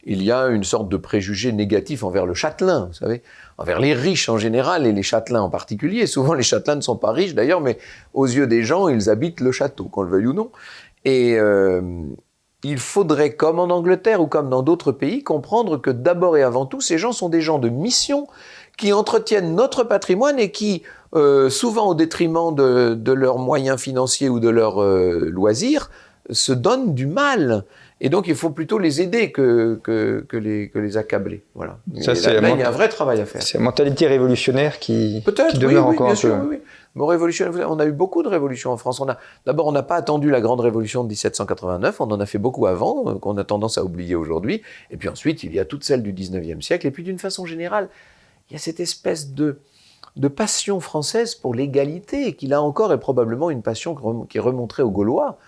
il 0.04 0.22
y 0.22 0.30
a 0.30 0.48
une 0.48 0.64
sorte 0.64 0.90
de 0.90 0.98
préjugé 0.98 1.50
négatif 1.50 2.04
envers 2.04 2.26
le 2.26 2.34
châtelain, 2.34 2.88
vous 2.88 2.92
savez, 2.92 3.22
envers 3.56 3.80
les 3.80 3.94
riches 3.94 4.28
en 4.28 4.36
général 4.36 4.86
et 4.86 4.92
les 4.92 5.02
châtelains 5.02 5.40
en 5.40 5.50
particulier. 5.50 6.06
Souvent, 6.06 6.34
les 6.34 6.42
châtelains 6.42 6.76
ne 6.76 6.82
sont 6.82 6.96
pas 6.96 7.12
riches 7.12 7.34
d'ailleurs, 7.34 7.62
mais 7.62 7.78
aux 8.12 8.26
yeux 8.26 8.46
des 8.46 8.64
gens, 8.64 8.88
ils 8.88 9.08
habitent 9.08 9.40
le 9.40 9.52
château, 9.52 9.84
qu'on 9.84 10.02
le 10.02 10.10
veuille 10.10 10.26
ou 10.26 10.34
non. 10.34 10.50
Et 11.04 11.38
il 12.64 12.78
faudrait, 12.78 13.34
comme 13.34 13.58
en 13.58 13.64
Angleterre 13.64 14.20
ou 14.20 14.26
comme 14.26 14.48
dans 14.48 14.62
d'autres 14.62 14.92
pays, 14.92 15.22
comprendre 15.22 15.78
que 15.78 15.90
d'abord 15.90 16.36
et 16.36 16.42
avant 16.42 16.66
tout, 16.66 16.80
ces 16.80 16.98
gens 16.98 17.12
sont 17.12 17.28
des 17.28 17.40
gens 17.40 17.58
de 17.58 17.68
mission 17.68 18.28
qui 18.76 18.92
entretiennent 18.92 19.54
notre 19.54 19.84
patrimoine 19.84 20.38
et 20.38 20.50
qui, 20.50 20.82
euh, 21.14 21.50
souvent 21.50 21.88
au 21.88 21.94
détriment 21.94 22.54
de, 22.54 23.12
leurs 23.12 23.38
moyens 23.38 23.80
financiers 23.80 24.28
ou 24.28 24.40
de 24.40 24.48
leurs 24.48 24.82
euh, 24.82 25.28
loisirs, 25.30 25.90
se 26.30 26.52
donnent 26.52 26.94
du 26.94 27.06
mal. 27.06 27.64
Et 28.00 28.08
donc, 28.08 28.26
il 28.26 28.34
faut 28.34 28.50
plutôt 28.50 28.78
les 28.78 29.00
aider 29.00 29.30
que, 29.30 29.78
que, 29.82 30.36
les, 30.36 30.70
que 30.70 30.78
les 30.78 30.96
accabler. 30.96 31.42
Voilà. 31.54 31.78
Ça, 32.00 32.14
là, 32.14 32.40
là 32.40 32.50
il 32.50 32.58
y 32.58 32.62
a 32.62 32.68
un 32.68 32.72
vrai 32.72 32.88
travail 32.88 33.20
à 33.20 33.26
faire. 33.26 33.42
C'est 33.42 33.58
la 33.58 33.64
mentalité 33.64 34.06
révolutionnaire 34.06 34.78
qui, 34.78 35.22
qui 35.50 35.58
demeure 35.58 35.86
encore 35.86 36.10
un 36.10 36.14
peu. 36.14 36.32
Oui, 36.48 36.56
on 36.96 37.78
a 37.78 37.86
eu 37.86 37.92
beaucoup 37.92 38.22
de 38.22 38.28
révolutions 38.28 38.70
en 38.70 38.76
France. 38.76 39.00
On 39.00 39.08
a, 39.08 39.18
d'abord, 39.46 39.66
on 39.66 39.72
n'a 39.72 39.82
pas 39.82 39.96
attendu 39.96 40.30
la 40.30 40.40
grande 40.40 40.60
révolution 40.60 41.02
de 41.04 41.08
1789, 41.08 42.00
on 42.00 42.10
en 42.10 42.20
a 42.20 42.26
fait 42.26 42.38
beaucoup 42.38 42.66
avant, 42.66 43.08
euh, 43.08 43.14
qu'on 43.14 43.36
a 43.38 43.44
tendance 43.44 43.78
à 43.78 43.84
oublier 43.84 44.14
aujourd'hui. 44.14 44.62
Et 44.90 44.96
puis 44.96 45.08
ensuite, 45.08 45.42
il 45.42 45.54
y 45.54 45.58
a 45.58 45.64
toutes 45.64 45.84
celles 45.84 46.02
du 46.02 46.12
19e 46.12 46.60
siècle. 46.60 46.86
Et 46.86 46.90
puis 46.90 47.02
d'une 47.02 47.18
façon 47.18 47.46
générale, 47.46 47.88
il 48.50 48.54
y 48.54 48.56
a 48.56 48.58
cette 48.58 48.80
espèce 48.80 49.32
de, 49.32 49.58
passion 50.36 50.80
française 50.80 51.34
pour 51.34 51.54
l'égalité, 51.54 52.34
qui 52.34 52.46
là 52.46 52.60
encore 52.60 52.92
est 52.92 53.00
probablement 53.00 53.48
une 53.48 53.62
passion 53.62 54.26
qui 54.28 54.38
remonterait 54.38 54.82
aux 54.82 54.90
Gaulois. 54.90 55.38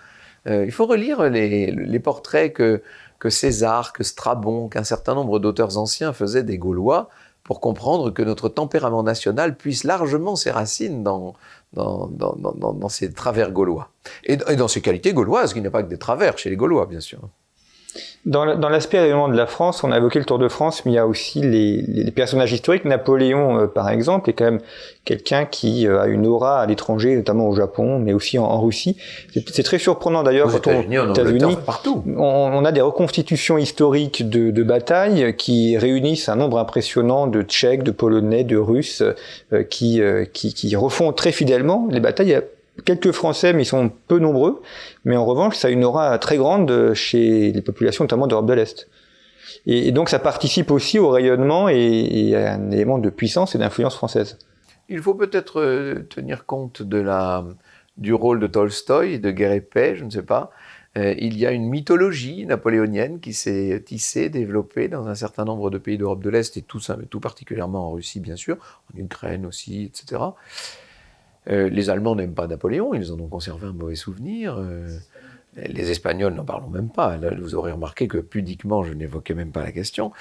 Euh, 0.47 0.65
il 0.65 0.71
faut 0.71 0.85
relire 0.85 1.23
les, 1.29 1.71
les 1.71 1.99
portraits 1.99 2.53
que, 2.53 2.81
que 3.19 3.29
César, 3.29 3.93
que 3.93 4.03
Strabon, 4.03 4.67
qu'un 4.67 4.83
certain 4.83 5.13
nombre 5.13 5.39
d'auteurs 5.39 5.77
anciens 5.77 6.13
faisaient 6.13 6.43
des 6.43 6.57
Gaulois 6.57 7.09
pour 7.45 7.61
comprendre 7.61 8.09
que 8.09 8.23
notre 8.23 8.49
tempérament 8.49 9.03
national 9.03 9.55
puisse 9.55 9.83
largement 9.83 10.35
ses 10.35 10.49
racines 10.51 11.03
dans, 11.03 11.35
dans, 11.73 12.07
dans, 12.07 12.89
ces 12.89 13.13
travers 13.13 13.51
gaulois. 13.51 13.91
Et, 14.23 14.37
et 14.49 14.55
dans 14.55 14.67
ces 14.67 14.81
qualités 14.81 15.13
gauloises, 15.13 15.53
qui 15.53 15.61
n'y 15.61 15.67
a 15.67 15.71
pas 15.71 15.83
que 15.83 15.87
des 15.87 15.99
travers 15.99 16.37
chez 16.39 16.49
les 16.49 16.55
Gaulois, 16.57 16.87
bien 16.87 16.99
sûr. 16.99 17.19
Dans, 18.25 18.43
l'aspect 18.43 18.99
rayonnement 18.99 19.29
de 19.29 19.37
la 19.37 19.45
France, 19.45 19.83
on 19.83 19.91
a 19.91 19.97
évoqué 19.97 20.17
le 20.17 20.25
Tour 20.25 20.39
de 20.39 20.47
France, 20.47 20.83
mais 20.83 20.93
il 20.93 20.95
y 20.95 20.97
a 20.97 21.05
aussi 21.05 21.41
les, 21.41 22.09
personnages 22.09 22.51
historiques. 22.53 22.83
Napoléon, 22.83 23.59
euh, 23.59 23.67
par 23.67 23.87
exemple, 23.91 24.31
est 24.31 24.33
quand 24.33 24.45
même 24.45 24.61
quelqu'un 25.03 25.45
qui 25.45 25.87
euh, 25.87 26.01
a 26.01 26.07
une 26.07 26.25
aura 26.25 26.59
à 26.59 26.65
l'étranger, 26.65 27.15
notamment 27.15 27.47
au 27.47 27.55
Japon, 27.55 27.99
mais 27.99 28.13
aussi 28.13 28.39
en, 28.39 28.59
Russie. 28.59 28.97
C'est 29.51 29.61
très 29.61 29.77
surprenant 29.77 30.23
d'ailleurs 30.23 30.47
on 30.47 31.11
États-Unis, 31.11 31.57
partout. 31.63 32.03
On, 32.17 32.65
a 32.65 32.71
des 32.71 32.81
reconstitutions 32.81 33.59
historiques 33.59 34.27
de, 34.27 34.49
de, 34.49 34.63
batailles 34.63 35.35
qui 35.37 35.77
réunissent 35.77 36.27
un 36.27 36.37
nombre 36.37 36.57
impressionnant 36.57 37.27
de 37.27 37.43
Tchèques, 37.43 37.83
de 37.83 37.91
Polonais, 37.91 38.43
de 38.43 38.57
Russes, 38.57 39.03
euh, 39.53 39.63
qui, 39.63 40.01
qui, 40.33 40.55
qui 40.55 40.75
refont 40.75 41.13
très 41.13 41.31
fidèlement 41.31 41.87
les 41.91 41.99
batailles 41.99 42.41
quelques 42.83 43.11
Français, 43.11 43.53
mais 43.53 43.63
ils 43.63 43.67
sont 43.67 43.91
peu 44.07 44.19
nombreux. 44.19 44.61
Mais 45.05 45.15
en 45.15 45.25
revanche, 45.25 45.55
ça 45.55 45.69
a 45.69 45.71
une 45.71 45.83
aura 45.83 46.17
très 46.19 46.37
grande 46.37 46.93
chez 46.93 47.51
les 47.51 47.61
populations, 47.61 48.03
notamment 48.03 48.27
d'Europe 48.27 48.47
de 48.47 48.53
l'Est. 48.53 48.89
Et, 49.65 49.91
donc, 49.91 50.09
ça 50.09 50.19
participe 50.19 50.71
aussi 50.71 50.99
au 50.99 51.09
rayonnement 51.09 51.69
et, 51.69 52.35
à 52.35 52.53
un 52.53 52.71
élément 52.71 52.97
de 52.97 53.09
puissance 53.09 53.55
et 53.55 53.57
d'influence 53.57 53.95
française. 53.95 54.37
Il 54.89 55.01
faut 55.01 55.15
peut-être 55.15 55.61
euh, 55.61 56.05
tenir 56.09 56.45
compte 56.45 56.83
de 56.83 56.97
la, 56.97 57.43
du 57.97 58.13
rôle 58.13 58.39
de 58.39 58.47
Tolstoï, 58.47 59.19
de 59.19 59.31
Guerre 59.31 59.53
et 59.53 59.95
je 59.95 60.03
ne 60.03 60.09
sais 60.09 60.21
pas. 60.21 60.51
Euh, 60.97 61.13
il 61.17 61.37
y 61.37 61.45
a 61.45 61.51
une 61.51 61.67
mythologie 61.67 62.45
napoléonienne 62.45 63.19
qui 63.19 63.33
s'est 63.33 63.83
tissée, 63.85 64.29
développée 64.29 64.87
dans 64.87 65.07
un 65.07 65.15
certain 65.15 65.43
nombre 65.43 65.69
de 65.69 65.77
pays 65.77 65.97
d'Europe 65.97 66.23
de 66.23 66.29
l'Est 66.29 66.55
et 66.57 66.61
tout, 66.61 66.79
tout 67.09 67.19
particulièrement 67.19 67.87
en 67.87 67.91
Russie, 67.91 68.19
bien 68.19 68.35
sûr, 68.35 68.57
en 68.93 68.97
Ukraine 68.97 69.45
aussi, 69.45 69.83
etc. 69.85 70.21
Euh, 71.49 71.69
les 71.69 71.89
Allemands 71.89 72.15
n'aiment 72.15 72.33
pas 72.33 72.47
Napoléon, 72.47 72.93
ils 72.93 73.11
en 73.11 73.19
ont 73.19 73.27
conservé 73.27 73.67
un 73.67 73.73
mauvais 73.73 73.95
souvenir. 73.95 74.57
Euh, 74.57 74.87
les 75.55 75.91
Espagnols, 75.91 76.33
n'en 76.33 76.43
parlons 76.43 76.69
même 76.69 76.89
pas. 76.89 77.17
vous 77.39 77.55
aurez 77.55 77.71
remarqué 77.71 78.07
que 78.07 78.17
pudiquement, 78.17 78.83
je 78.83 78.93
n'évoquais 78.93 79.33
même 79.33 79.51
pas 79.51 79.63
la 79.63 79.71
question. 79.71 80.11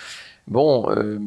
Bon, 0.47 0.89
euh, 0.91 1.19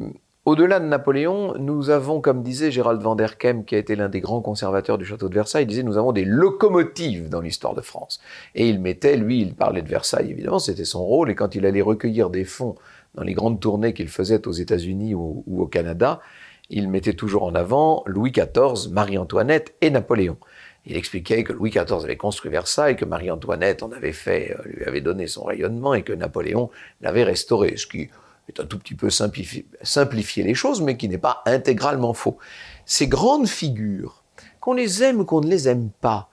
au-delà 0.46 0.80
de 0.80 0.86
Napoléon, 0.86 1.56
nous 1.60 1.90
avons, 1.90 2.22
comme 2.22 2.42
disait 2.42 2.72
Gérald 2.72 3.02
van 3.02 3.16
der 3.16 3.38
Kem, 3.38 3.66
qui 3.66 3.76
a 3.76 3.78
été 3.78 3.98
l'un 3.98 4.08
des 4.08 4.22
grands 4.22 4.40
conservateurs 4.40 4.98
du 4.98 5.04
château 5.04 5.28
de 5.28 5.34
Versailles, 5.34 5.64
il 5.64 5.68
disait 5.68 5.84
nous 5.84 5.98
avons 5.98 6.14
des 6.14 6.24
locomotives 6.24 7.28
dans 7.28 7.42
l'histoire 7.42 7.76
de 7.76 7.82
France. 7.82 8.22
Et 8.56 8.70
il 8.70 8.80
mettait, 8.80 9.18
lui, 9.18 9.42
il 9.42 9.56
parlait 9.56 9.82
de 9.82 9.90
Versailles, 9.90 10.32
évidemment, 10.32 10.60
c'était 10.60 10.86
son 10.86 11.04
rôle, 11.04 11.30
et 11.30 11.36
quand 11.36 11.56
il 11.56 11.66
allait 11.66 11.82
recueillir 11.82 12.30
des 12.30 12.46
fonds 12.46 12.76
dans 13.16 13.24
les 13.24 13.34
grandes 13.34 13.60
tournées 13.60 13.94
qu'il 13.94 14.08
faisait 14.08 14.48
aux 14.48 14.54
États-Unis 14.54 15.16
ou, 15.16 15.44
au 15.58 15.66
Canada, 15.66 16.22
il 16.70 16.90
mettait 16.90 17.14
toujours 17.14 17.44
en 17.44 17.56
avant 17.56 18.04
Louis 18.06 18.32
XIV, 18.32 18.92
Marie-Antoinette 18.92 19.76
et 19.82 19.90
Napoléon. 19.90 20.38
Il 20.86 20.96
expliquait 20.96 21.44
que 21.44 21.54
Louis 21.54 21.70
XIV 21.70 22.04
avait 22.04 22.18
construit 22.18 22.50
Versailles, 22.52 22.96
que 22.96 23.06
Marie-Antoinette 23.06 23.84
en 23.84 23.92
avait 23.92 24.14
fait, 24.14 24.56
euh, 24.58 24.70
lui 24.70 24.86
avait 24.86 25.02
donné 25.02 25.28
son 25.28 25.44
rayonnement 25.44 25.94
et 25.94 26.04
que 26.04 26.14
Napoléon 26.14 26.70
l'avait 27.02 27.24
restauré, 27.24 27.76
ce 27.78 27.88
qui 27.88 28.10
est 28.50 28.60
un 28.60 28.66
tout 28.66 28.80
petit 28.80 28.96
peu 28.96 29.10
simplifié, 29.10 30.44
les 30.44 30.54
choses, 30.54 30.82
mais 30.82 30.96
qui 30.96 31.10
n'est 31.10 31.18
pas 31.18 31.42
intégralement 31.46 32.14
faux. 32.14 32.38
Ces 32.86 33.08
grandes 33.08 33.48
figures, 33.48 34.24
qu'on 34.62 34.74
les 34.74 35.04
aime 35.04 35.20
ou 35.20 35.26
qu'on 35.26 35.42
ne 35.42 35.50
les 35.50 35.68
aime 35.68 35.90
pas, 36.00 36.30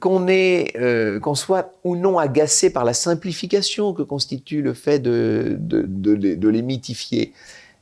qu'on 0.00 0.26
est, 0.26 0.76
euh, 0.76 1.20
qu'on 1.20 1.36
soit 1.36 1.72
ou 1.84 1.96
non 1.96 2.18
agacé 2.18 2.70
par 2.70 2.84
la 2.84 2.94
simplification 2.94 3.92
que 3.92 4.02
constitue 4.02 4.62
le 4.62 4.74
fait 4.74 4.98
de 4.98 5.58
les 6.48 6.62
mythifier, 6.62 7.32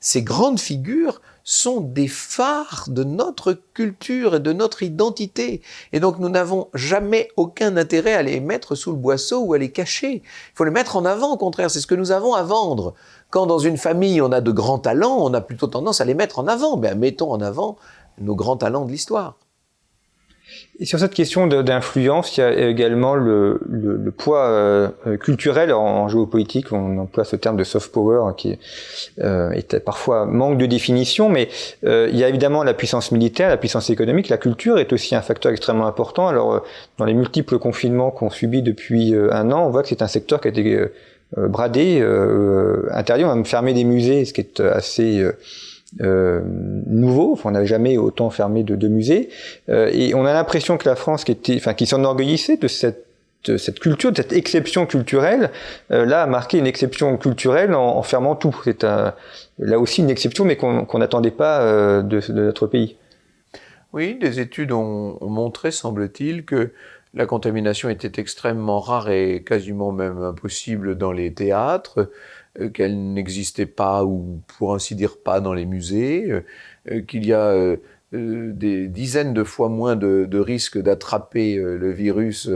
ces 0.01 0.23
grandes 0.23 0.61
figures 0.61 1.21
sont 1.51 1.81
des 1.81 2.07
phares 2.07 2.85
de 2.89 3.03
notre 3.03 3.55
culture 3.75 4.37
et 4.37 4.41
de 4.41 4.53
notre 4.53 4.85
identité. 4.85 5.63
Et 5.93 5.99
donc 5.99 6.21
nous 6.21 6.29
n'avons 6.29 6.69
jamais 6.75 7.29
aucun 7.37 7.77
intérêt 7.77 8.15
à 8.15 8.23
les 8.23 8.39
mettre 8.39 8.77
sous 8.77 8.93
le 8.93 8.97
boisseau 8.97 9.41
ou 9.41 9.55
à 9.55 9.59
les 9.59 9.73
cacher. 9.73 10.23
Il 10.25 10.55
faut 10.55 10.65
les 10.65 10.71
mettre 10.71 10.97
en 10.97 11.05
avant, 11.05 11.33
au 11.33 11.37
contraire, 11.37 11.69
c'est 11.69 11.81
ce 11.81 11.89
que 11.89 11.97
nous 11.97 12.13
avons 12.13 12.35
à 12.35 12.45
vendre. 12.45 12.95
Quand 13.31 13.47
dans 13.47 13.59
une 13.59 13.79
famille 13.79 14.23
on 14.23 14.31
a 14.31 14.41
de 14.41 14.53
grands 14.53 14.79
talents, 14.79 15.17
on 15.19 15.35
a 15.35 15.41
plutôt 15.41 15.67
tendance 15.67 16.01
à 16.01 16.05
les 16.05 16.15
mettre 16.15 16.39
en 16.39 16.47
avant. 16.47 16.77
Ben, 16.77 16.97
mettons 16.97 17.33
en 17.33 17.41
avant 17.41 17.77
nos 18.19 18.37
grands 18.37 18.57
talents 18.57 18.85
de 18.85 18.93
l'histoire. 18.93 19.37
Et 20.83 20.87
sur 20.87 20.99
cette 20.99 21.13
question 21.13 21.47
d'influence, 21.47 22.39
il 22.39 22.41
y 22.41 22.43
a 22.43 22.69
également 22.69 23.15
le, 23.15 23.61
le, 23.69 23.97
le 23.99 24.11
poids 24.11 24.47
euh, 24.47 24.89
culturel 25.19 25.75
en, 25.75 25.85
en, 25.85 26.09
géopolitique. 26.09 26.73
On 26.73 26.97
emploie 26.97 27.25
ce 27.25 27.37
terme 27.37 27.59
de 27.59 27.65
soft 27.65 27.93
power 27.93 28.23
hein, 28.25 28.35
qui 28.35 28.59
euh, 29.19 29.51
est 29.51 29.79
parfois 29.79 30.25
manque 30.25 30.57
de 30.57 30.65
définition, 30.65 31.29
mais 31.29 31.51
euh, 31.85 32.09
il 32.11 32.19
y 32.19 32.25
a 32.25 32.31
évidemment 32.31 32.65
la 32.65 32.73
puissance 32.73 33.13
militaire, 33.13 33.51
la 33.51 33.59
puissance 33.59 33.91
économique. 33.91 34.31
La 34.31 34.39
culture 34.39 34.79
est 34.79 34.91
aussi 34.95 35.15
un 35.15 35.21
facteur 35.21 35.53
extrêmement 35.53 35.87
important. 35.87 36.29
Alors, 36.29 36.55
euh, 36.55 36.61
dans 36.97 37.05
les 37.05 37.15
multiples 37.15 37.59
confinements 37.59 38.11
qu'on 38.11 38.31
subit 38.31 38.63
depuis 38.63 39.15
euh, 39.15 39.35
un 39.35 39.53
an, 39.53 39.67
on 39.67 39.69
voit 39.69 39.83
que 39.83 39.89
c'est 39.91 40.01
un 40.01 40.09
secteur 40.09 40.41
qui 40.41 40.49
a 40.49 40.51
été 40.51 40.83
bradé, 41.37 42.03
interdit. 42.91 43.25
On 43.25 43.29
va 43.29 43.37
me 43.37 43.45
fermer 43.45 43.75
des 43.75 43.85
musées, 43.85 44.25
ce 44.25 44.33
qui 44.33 44.41
est 44.41 44.61
assez 44.61 45.25
euh, 46.01 46.41
nouveau. 46.87 47.33
Enfin, 47.33 47.51
on 47.51 47.53
n'avait 47.53 47.67
jamais 47.67 47.97
autant 47.97 48.31
fermé 48.31 48.63
de, 48.63 48.77
de 48.77 48.89
musées. 48.89 49.29
Euh, 49.69 49.91
et 49.93 50.15
on 50.15 50.25
a 50.25 50.33
l'impression 50.33 50.79
que 50.79 50.89
la 50.89 50.97
France, 50.97 51.25
qui 51.25 51.33
était, 51.33 51.57
enfin, 51.57 51.75
qui 51.75 51.87
s'enorgueillissait 51.87 52.57
de 52.57 52.69
cette 52.69 53.07
de 53.45 53.57
cette 53.57 53.81
culture, 53.81 54.11
de 54.11 54.17
cette 54.17 54.33
exception 54.33 54.87
culturelle, 54.87 55.51
euh, 55.93 56.05
là 56.05 56.25
a 56.25 56.27
marqué 56.27 56.59
une 56.59 56.67
exception 56.67 57.17
culturelle 57.17 57.75
en, 57.75 57.97
en 57.97 58.03
fermant 58.03 58.37
tout. 58.37 58.55
C'est 58.65 58.85
là 58.85 59.79
aussi 59.79 60.03
une 60.03 60.11
exception, 60.11 60.45
mais 60.45 60.57
qu'on 60.57 60.99
n'attendait 60.99 61.31
pas 61.31 61.63
euh, 61.63 62.03
de, 62.03 62.21
de, 62.21 62.43
notre 62.43 62.67
pays. 62.67 62.97
Oui, 63.93 64.17
des 64.21 64.41
études 64.41 64.73
ont 64.73 65.19
montré, 65.23 65.71
semble-t-il, 65.71 66.45
que 66.45 66.73
la 67.15 67.27
contamination 67.27 67.89
était 67.89 68.21
extrêmement 68.21 68.79
rare 68.79 69.11
et 69.11 69.43
quasiment 69.43 69.91
même 69.91 70.23
impossible 70.23 70.97
dans 70.97 71.11
les 71.11 71.33
théâtres. 71.33 72.11
Euh, 72.59 72.69
qu'elle 72.69 73.13
n'existait 73.13 73.67
pas 73.67 74.05
ou 74.05 74.41
pour 74.59 74.75
ainsi 74.75 74.97
dire 74.97 75.19
pas 75.19 75.41
dans 75.41 75.53
les 75.53 75.67
musées, 75.67 76.29
euh, 76.29 76.45
euh, 76.91 77.01
qu'il 77.01 77.25
y 77.25 77.33
a 77.33 77.77
des 78.13 78.89
dizaines 78.89 79.35
de 79.35 79.45
fois 79.45 79.69
moins 79.69 79.95
de, 79.95 80.39
risques 80.39 80.83
d'attraper 80.83 81.55
le 81.55 81.93
virus 81.93 82.51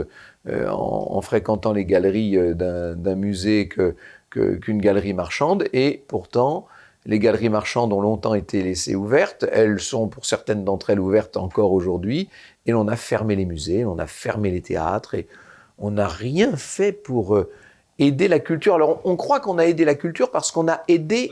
en, 0.49 1.07
en, 1.11 1.21
fréquentant 1.21 1.71
les 1.71 1.85
galeries 1.85 2.37
d'un 2.55 3.15
musée 3.15 3.69
que 3.69 3.95
qu'une 4.29 4.81
galerie 4.81 5.13
marchande, 5.13 5.63
et 5.71 6.03
pourtant, 6.09 6.67
les 7.05 7.19
galeries 7.19 7.47
marchandes 7.47 7.93
ont 7.93 8.01
longtemps 8.01 8.33
été 8.33 8.63
laissées 8.63 8.95
ouvertes, 8.95 9.45
elles 9.49 9.79
sont 9.79 10.09
pour 10.09 10.25
certaines 10.25 10.65
d'entre 10.65 10.89
elles 10.89 10.99
ouvertes 10.99 11.37
encore 11.37 11.71
aujourd'hui, 11.71 12.27
et 12.65 12.73
on 12.73 12.89
a 12.89 12.97
fermé 12.97 13.37
les 13.37 13.45
musées, 13.45 13.85
on 13.85 13.97
a 13.97 14.07
fermé 14.07 14.51
les 14.51 14.61
théâtres, 14.61 15.13
et 15.15 15.25
on 15.77 15.91
n'a 15.91 16.09
rien 16.09 16.57
fait 16.57 16.91
pour 16.91 17.45
aider 17.97 18.27
la 18.27 18.39
culture. 18.39 18.75
Alors, 18.75 18.99
on, 19.05 19.15
croit 19.15 19.39
qu'on 19.39 19.57
a 19.57 19.65
aidé 19.65 19.85
la 19.85 19.95
culture 19.95 20.29
parce 20.29 20.51
qu'on 20.51 20.67
a 20.67 20.81
aidé, 20.87 21.31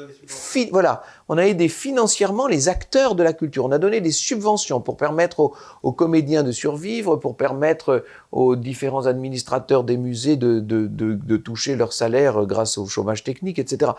voilà, 0.71 1.03
on 1.27 1.37
a 1.37 1.45
aidé 1.45 1.67
financièrement 1.67 2.47
les 2.47 2.69
acteurs 2.69 3.15
de 3.15 3.23
la 3.23 3.33
culture. 3.33 3.65
On 3.65 3.71
a 3.71 3.77
donné 3.77 3.99
des 3.99 4.11
subventions 4.11 4.79
pour 4.79 4.95
permettre 4.95 5.39
aux, 5.41 5.53
aux 5.83 5.91
comédiens 5.91 6.43
de 6.43 6.51
survivre, 6.51 7.17
pour 7.17 7.35
permettre 7.35 8.05
aux 8.31 8.55
différents 8.55 9.07
administrateurs 9.07 9.83
des 9.83 9.97
musées 9.97 10.37
de, 10.37 10.59
de, 10.59 10.87
de, 10.87 11.15
de 11.15 11.37
toucher 11.37 11.75
leur 11.75 11.91
salaire 11.91 12.45
grâce 12.45 12.77
au 12.77 12.85
chômage 12.85 13.23
technique, 13.23 13.59
etc. 13.59 13.91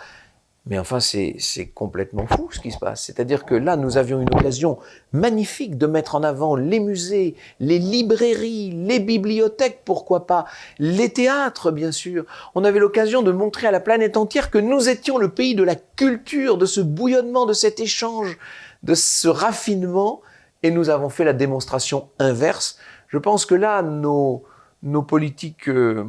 Mais 0.66 0.78
enfin, 0.78 0.98
c'est 0.98 1.36
complètement 1.74 2.26
fou 2.26 2.48
ce 2.50 2.58
qui 2.58 2.70
se 2.70 2.78
passe. 2.78 3.04
C'est-à-dire 3.04 3.44
que 3.44 3.54
là, 3.54 3.76
nous 3.76 3.98
avions 3.98 4.22
une 4.22 4.34
occasion 4.34 4.78
magnifique 5.12 5.76
de 5.76 5.86
mettre 5.86 6.14
en 6.14 6.22
avant 6.22 6.56
les 6.56 6.80
musées, 6.80 7.34
les 7.60 7.78
librairies, 7.78 8.70
les 8.70 8.98
bibliothèques, 8.98 9.82
pourquoi 9.84 10.26
pas, 10.26 10.46
les 10.78 11.10
théâtres, 11.10 11.70
bien 11.70 11.92
sûr. 11.92 12.24
On 12.54 12.64
avait 12.64 12.78
l'occasion 12.78 13.20
de 13.20 13.30
montrer 13.30 13.66
à 13.66 13.72
la 13.72 13.80
planète 13.80 14.16
entière 14.16 14.50
que 14.50 14.56
nous 14.56 14.88
étions 14.88 15.18
le 15.18 15.28
pays 15.28 15.54
de 15.54 15.62
la 15.62 15.74
culture, 15.74 16.56
de 16.56 16.64
ce 16.64 16.80
bouillonnement, 16.80 17.44
de 17.44 17.52
cet 17.52 17.78
échange, 17.78 18.38
de 18.82 18.94
ce 18.94 19.28
raffinement, 19.28 20.22
et 20.62 20.70
nous 20.70 20.88
avons 20.88 21.10
fait 21.10 21.24
la 21.24 21.34
démonstration 21.34 22.08
inverse. 22.18 22.78
Je 23.08 23.18
pense 23.18 23.44
que 23.44 23.54
là, 23.54 23.82
nos, 23.82 24.44
nos 24.82 25.02
politiques 25.02 25.68
euh, 25.68 26.04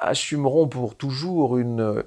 assumeront 0.00 0.68
pour 0.68 0.94
toujours 0.94 1.58
une 1.58 2.04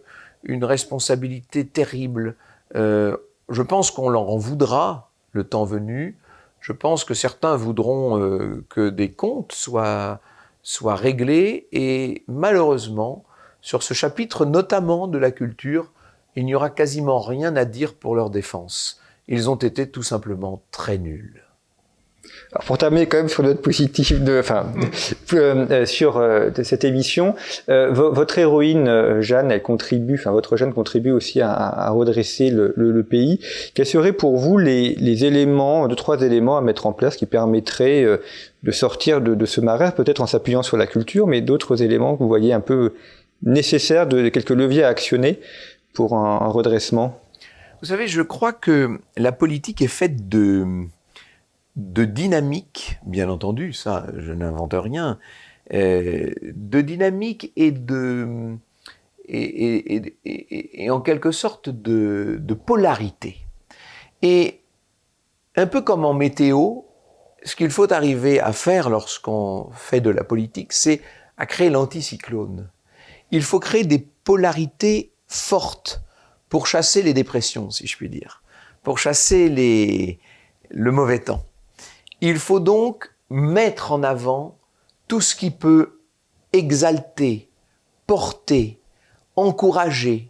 une 0.48 0.66
responsabilité 0.66 1.68
terrible. 1.68 2.36
Euh, 2.76 3.16
je 3.50 3.62
pense 3.62 3.92
qu'on 3.92 4.10
leur 4.10 4.30
en 4.30 4.38
voudra 4.38 5.12
le 5.34 5.44
temps 5.44 5.66
venu. 5.66 6.18
Je 6.60 6.72
pense 6.72 7.04
que 7.04 7.14
certains 7.14 7.56
voudront 7.56 8.20
euh, 8.20 8.66
que 8.70 8.90
des 8.90 9.12
comptes 9.12 9.52
soient, 9.52 10.20
soient 10.64 10.96
réglés 10.96 11.68
et 11.72 12.24
malheureusement, 12.28 13.24
sur 13.62 13.84
ce 13.84 13.94
chapitre 13.94 14.46
notamment 14.46 15.08
de 15.08 15.18
la 15.18 15.32
culture, 15.32 15.92
il 16.36 16.46
n'y 16.46 16.56
aura 16.56 16.70
quasiment 16.70 17.20
rien 17.20 17.56
à 17.56 17.66
dire 17.66 17.94
pour 17.94 18.16
leur 18.16 18.30
défense. 18.30 19.02
Ils 19.28 19.50
ont 19.50 19.56
été 19.56 19.90
tout 19.90 20.04
simplement 20.04 20.62
très 20.72 20.98
nuls. 20.98 21.47
Alors 22.54 22.64
pour 22.66 22.78
terminer 22.78 23.08
quand 23.08 23.18
même 23.18 23.28
sur 23.28 23.44
notre 23.44 23.62
positif 23.62 24.22
de, 24.22 24.40
enfin, 24.40 24.72
euh, 25.34 25.66
euh, 25.70 25.86
sur 25.86 26.18
euh, 26.18 26.50
de 26.50 26.64
cette 26.64 26.86
émission, 26.86 27.36
euh, 27.68 27.92
votre 27.92 28.38
héroïne 28.38 28.88
euh, 28.88 29.22
Jeanne, 29.22 29.52
elle 29.52 29.62
contribue, 29.62 30.16
enfin 30.16 30.32
votre 30.32 30.56
Jeanne 30.56 30.74
contribue 30.74 31.12
aussi 31.12 31.42
à, 31.42 31.52
à 31.52 31.90
redresser 31.90 32.50
le, 32.50 32.74
le, 32.78 32.92
le, 32.92 33.04
pays. 33.04 33.42
Quels 33.74 33.86
seraient 33.86 34.14
pour 34.14 34.38
vous 34.38 34.58
les, 34.58 34.96
les, 34.96 35.26
éléments, 35.26 35.90
deux 35.90 35.96
trois 35.96 36.22
éléments 36.22 36.58
à 36.58 36.62
mettre 36.62 36.86
en 36.86 36.94
place 36.94 37.18
qui 37.18 37.26
permettraient 37.26 38.06
de 38.64 38.72
sortir 38.72 39.20
de, 39.20 39.36
de 39.36 39.46
ce 39.46 39.60
marais, 39.60 39.92
peut-être 39.92 40.22
en 40.22 40.28
s'appuyant 40.28 40.64
sur 40.64 40.78
la 40.78 40.88
culture, 40.88 41.28
mais 41.28 41.42
d'autres 41.42 41.84
éléments 41.84 42.16
que 42.16 42.20
vous 42.24 42.30
voyez 42.30 42.54
un 42.54 42.62
peu 42.62 42.94
nécessaires, 43.44 44.08
de 44.08 44.30
quelques 44.30 44.52
leviers 44.52 44.84
à 44.84 44.88
actionner 44.88 45.40
pour 45.94 46.16
un, 46.16 46.40
un 46.42 46.48
redressement? 46.48 47.20
Vous 47.82 47.88
savez, 47.88 48.08
je 48.08 48.22
crois 48.22 48.54
que 48.54 49.00
la 49.18 49.32
politique 49.32 49.82
est 49.82 49.88
faite 49.88 50.30
de 50.30 50.66
de 51.78 52.06
dynamique, 52.06 53.00
bien 53.06 53.30
entendu, 53.30 53.72
ça, 53.72 54.08
je 54.18 54.34
n'invente 54.34 54.74
rien, 54.74 55.20
euh, 55.74 56.32
de 56.44 56.82
dynamique 56.82 57.54
et 57.56 57.72
de 57.72 58.58
et, 59.26 59.96
et, 59.96 60.18
et, 60.26 60.84
et 60.86 60.90
en 60.90 61.02
quelque 61.02 61.32
sorte 61.32 61.70
de, 61.70 62.38
de, 62.40 62.54
polarité. 62.54 63.38
Et 64.22 64.62
un 65.56 65.68
peu 65.68 65.82
comme 65.82 66.06
en 66.06 66.14
météo, 66.14 66.82
ce 67.44 67.56
qu'il 67.56 67.70
faut 67.70 67.92
arriver 67.92 68.40
à 68.40 68.54
faire 68.54 68.90
lorsqu'on 68.90 69.70
fait 69.74 70.02
de 70.02 70.10
la 70.10 70.24
politique, 70.24 70.74
c'est 70.74 71.02
à 71.38 71.46
créer 71.46 71.70
l'anticyclone. 71.70 72.70
Il 73.32 73.44
faut 73.44 73.60
créer 73.60 73.84
des 73.84 74.00
polarités 74.00 75.12
fortes 75.28 76.02
pour 76.48 76.66
chasser 76.66 77.04
les 77.04 77.14
dépressions, 77.14 77.70
si 77.70 77.86
je 77.86 77.98
puis 77.98 78.10
dire, 78.10 78.42
pour 78.82 78.98
chasser 78.98 79.50
les, 79.50 80.20
le 80.70 80.92
mauvais 80.92 81.20
temps. 81.20 81.47
Il 82.22 82.40
faut 82.40 82.60
donc 82.60 83.12
mettre 83.30 83.92
en 83.92 84.04
avant 84.04 84.58
tout 85.08 85.22
ce 85.22 85.36
qui 85.36 85.52
peut 85.52 86.00
exalter, 86.54 87.50
porter, 88.08 88.80
encourager, 89.36 90.30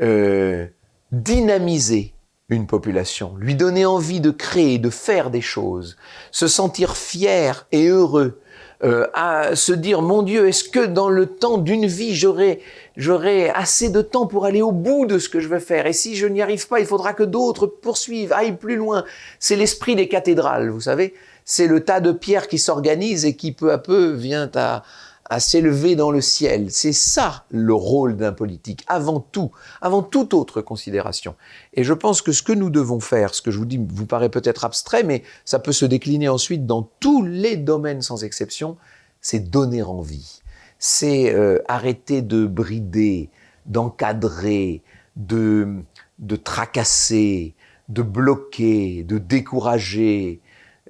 euh, 0.00 0.66
dynamiser 1.12 2.14
une 2.48 2.66
population, 2.66 3.36
lui 3.36 3.54
donner 3.54 3.84
envie 3.84 4.20
de 4.20 4.30
créer, 4.30 4.78
de 4.78 4.90
faire 4.90 5.30
des 5.30 5.42
choses, 5.42 5.96
se 6.30 6.48
sentir 6.48 6.96
fier 6.96 7.66
et 7.72 7.88
heureux, 7.88 8.40
euh, 8.84 9.06
à 9.12 9.54
se 9.54 9.72
dire 9.72 10.02
mon 10.02 10.22
Dieu, 10.22 10.48
est-ce 10.48 10.64
que 10.64 10.86
dans 10.86 11.08
le 11.10 11.26
temps 11.26 11.58
d'une 11.58 11.86
vie 11.86 12.14
j'aurai 12.14 12.62
j'aurai 12.98 13.48
assez 13.48 13.88
de 13.88 14.02
temps 14.02 14.26
pour 14.26 14.44
aller 14.44 14.60
au 14.60 14.72
bout 14.72 15.06
de 15.06 15.18
ce 15.18 15.30
que 15.30 15.40
je 15.40 15.48
veux 15.48 15.60
faire 15.60 15.86
Et 15.86 15.94
si 15.94 16.16
je 16.16 16.26
n'y 16.26 16.42
arrive 16.42 16.68
pas, 16.68 16.80
il 16.80 16.86
faudra 16.86 17.14
que 17.14 17.22
d'autres 17.22 17.66
poursuivent, 17.66 18.34
aillent 18.34 18.56
plus 18.56 18.76
loin. 18.76 19.04
C'est 19.38 19.56
l'esprit 19.56 19.96
des 19.96 20.08
cathédrales, 20.08 20.68
vous 20.68 20.82
savez. 20.82 21.14
C'est 21.46 21.68
le 21.68 21.82
tas 21.82 22.00
de 22.00 22.12
pierres 22.12 22.48
qui 22.48 22.58
s'organise 22.58 23.24
et 23.24 23.34
qui 23.34 23.52
peu 23.52 23.72
à 23.72 23.78
peu 23.78 24.10
vient 24.10 24.50
à, 24.54 24.82
à 25.30 25.40
s'élever 25.40 25.94
dans 25.96 26.10
le 26.10 26.20
ciel. 26.20 26.70
C'est 26.70 26.92
ça 26.92 27.44
le 27.50 27.72
rôle 27.72 28.16
d'un 28.16 28.32
politique, 28.32 28.84
avant 28.86 29.20
tout, 29.20 29.50
avant 29.80 30.02
toute 30.02 30.34
autre 30.34 30.60
considération. 30.60 31.36
Et 31.74 31.84
je 31.84 31.92
pense 31.92 32.20
que 32.20 32.32
ce 32.32 32.42
que 32.42 32.52
nous 32.52 32.68
devons 32.68 33.00
faire, 33.00 33.34
ce 33.34 33.40
que 33.40 33.50
je 33.50 33.58
vous 33.58 33.64
dis 33.64 33.80
vous 33.80 34.06
paraît 34.06 34.28
peut-être 34.28 34.64
abstrait, 34.64 35.04
mais 35.04 35.22
ça 35.44 35.58
peut 35.58 35.72
se 35.72 35.86
décliner 35.86 36.28
ensuite 36.28 36.66
dans 36.66 36.90
tous 37.00 37.24
les 37.24 37.56
domaines 37.56 38.02
sans 38.02 38.24
exception, 38.24 38.76
c'est 39.20 39.50
donner 39.50 39.82
envie. 39.82 40.42
C'est 40.78 41.34
euh, 41.34 41.58
arrêter 41.68 42.22
de 42.22 42.46
brider, 42.46 43.30
d'encadrer, 43.66 44.82
de, 45.16 45.82
de 46.18 46.36
tracasser, 46.36 47.54
de 47.88 48.02
bloquer, 48.02 49.02
de 49.02 49.18
décourager, 49.18 50.40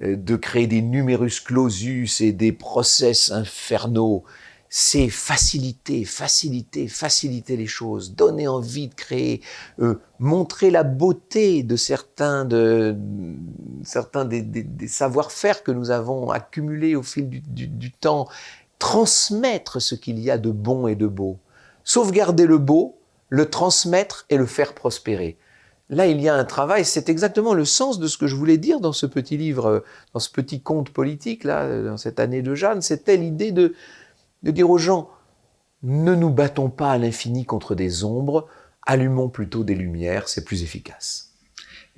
euh, 0.01 0.15
de 0.15 0.35
créer 0.35 0.67
des 0.67 0.81
numerus 0.81 1.39
clausus 1.39 2.21
et 2.21 2.31
des 2.31 2.51
process 2.51 3.31
infernaux. 3.31 4.23
C'est 4.71 5.09
faciliter, 5.09 6.05
faciliter, 6.05 6.87
faciliter 6.87 7.57
les 7.57 7.65
choses, 7.65 8.13
donner 8.13 8.47
envie 8.47 8.87
de 8.87 8.93
créer, 8.93 9.41
euh, 9.79 9.99
montrer 10.19 10.69
la 10.69 10.83
beauté 10.83 11.63
de 11.63 11.75
certains, 11.75 12.45
de, 12.45 12.95
certains 13.83 14.25
des, 14.25 14.87
savoir-faire 14.87 15.63
que 15.63 15.71
nous 15.71 15.89
avons 15.89 16.29
accumulés 16.29 16.95
au 16.95 17.01
fil 17.01 17.27
du, 17.29 17.67
du 17.67 17.91
temps, 17.91 18.27
transmettre 18.79 19.81
ce 19.81 19.95
qu'il 19.95 20.19
y 20.19 20.31
a 20.31 20.37
de 20.37 20.51
bon 20.51 20.87
et 20.87 20.95
de 20.95 21.07
beau, 21.07 21.37
sauvegarder 21.83 22.45
le 22.45 22.57
beau, 22.57 22.99
le 23.29 23.49
transmettre 23.49 24.25
et 24.29 24.37
le 24.37 24.45
faire 24.45 24.73
prospérer. 24.73 25.37
Là, 25.89 26.05
il 26.05 26.21
y 26.21 26.29
a 26.29 26.35
un 26.35 26.45
travail, 26.45 26.85
c'est 26.85 27.09
exactement 27.09 27.53
le 27.53 27.65
sens 27.65 27.99
de 27.99 28.07
ce 28.07 28.17
que 28.17 28.27
je 28.27 28.35
voulais 28.35 28.57
dire 28.57 28.79
dans 28.79 28.93
ce 28.93 29.05
petit 29.05 29.37
livre, 29.37 29.83
dans 30.13 30.19
ce 30.19 30.29
petit 30.29 30.61
conte 30.61 30.91
politique, 30.91 31.43
là, 31.43 31.81
dans 31.81 31.97
cette 31.97 32.19
année 32.19 32.41
de 32.41 32.53
Jeanne, 32.53 32.81
c'était 32.81 33.17
l'idée 33.17 33.51
de, 33.51 33.73
de 34.43 34.51
dire 34.51 34.69
aux 34.69 34.77
gens, 34.77 35.09
ne 35.81 36.13
nous 36.13 36.29
battons 36.29 36.69
pas 36.69 36.91
à 36.91 36.97
l'infini 36.97 37.45
contre 37.45 37.73
des 37.73 38.03
ombres, 38.03 38.47
allumons 38.85 39.29
plutôt 39.29 39.63
des 39.63 39.75
lumières, 39.75 40.29
c'est 40.29 40.45
plus 40.45 40.61
efficace. 40.61 41.28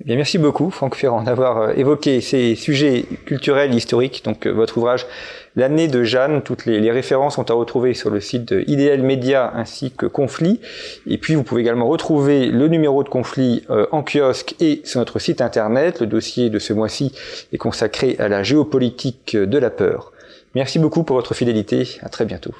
Eh 0.02 0.04
bien, 0.04 0.16
merci 0.16 0.36
beaucoup, 0.36 0.72
Franck 0.72 0.96
Ferrand, 0.96 1.22
d'avoir 1.22 1.58
euh, 1.58 1.72
évoqué 1.76 2.20
ces 2.20 2.56
sujets 2.56 3.04
culturels, 3.24 3.72
historiques. 3.72 4.22
Donc, 4.24 4.48
euh, 4.48 4.50
votre 4.50 4.78
ouvrage 4.78 5.06
L'année 5.54 5.86
de 5.86 6.02
Jeanne, 6.02 6.42
toutes 6.42 6.66
les, 6.66 6.90
références 6.90 7.36
sont 7.36 7.48
à 7.52 7.54
retrouver 7.54 7.94
sur 7.94 8.10
le 8.10 8.18
site 8.18 8.52
de 8.52 8.64
Idéal 8.66 9.02
Média 9.02 9.52
ainsi 9.54 9.92
que 9.92 10.06
Conflit. 10.06 10.60
Et 11.06 11.18
puis, 11.18 11.36
vous 11.36 11.44
pouvez 11.44 11.60
également 11.60 11.86
retrouver 11.86 12.46
le 12.46 12.66
numéro 12.66 13.04
de 13.04 13.08
Conflit 13.08 13.62
euh, 13.70 13.86
en 13.92 14.02
kiosque 14.02 14.56
et 14.58 14.80
sur 14.82 14.98
notre 14.98 15.20
site 15.20 15.40
internet. 15.40 16.00
Le 16.00 16.06
dossier 16.06 16.50
de 16.50 16.58
ce 16.58 16.72
mois-ci 16.72 17.12
est 17.52 17.58
consacré 17.58 18.16
à 18.18 18.26
la 18.26 18.42
géopolitique 18.42 19.36
de 19.36 19.58
la 19.58 19.70
peur. 19.70 20.10
Merci 20.56 20.80
beaucoup 20.80 21.04
pour 21.04 21.14
votre 21.14 21.34
fidélité. 21.34 21.86
À 22.02 22.08
très 22.08 22.24
bientôt. 22.24 22.54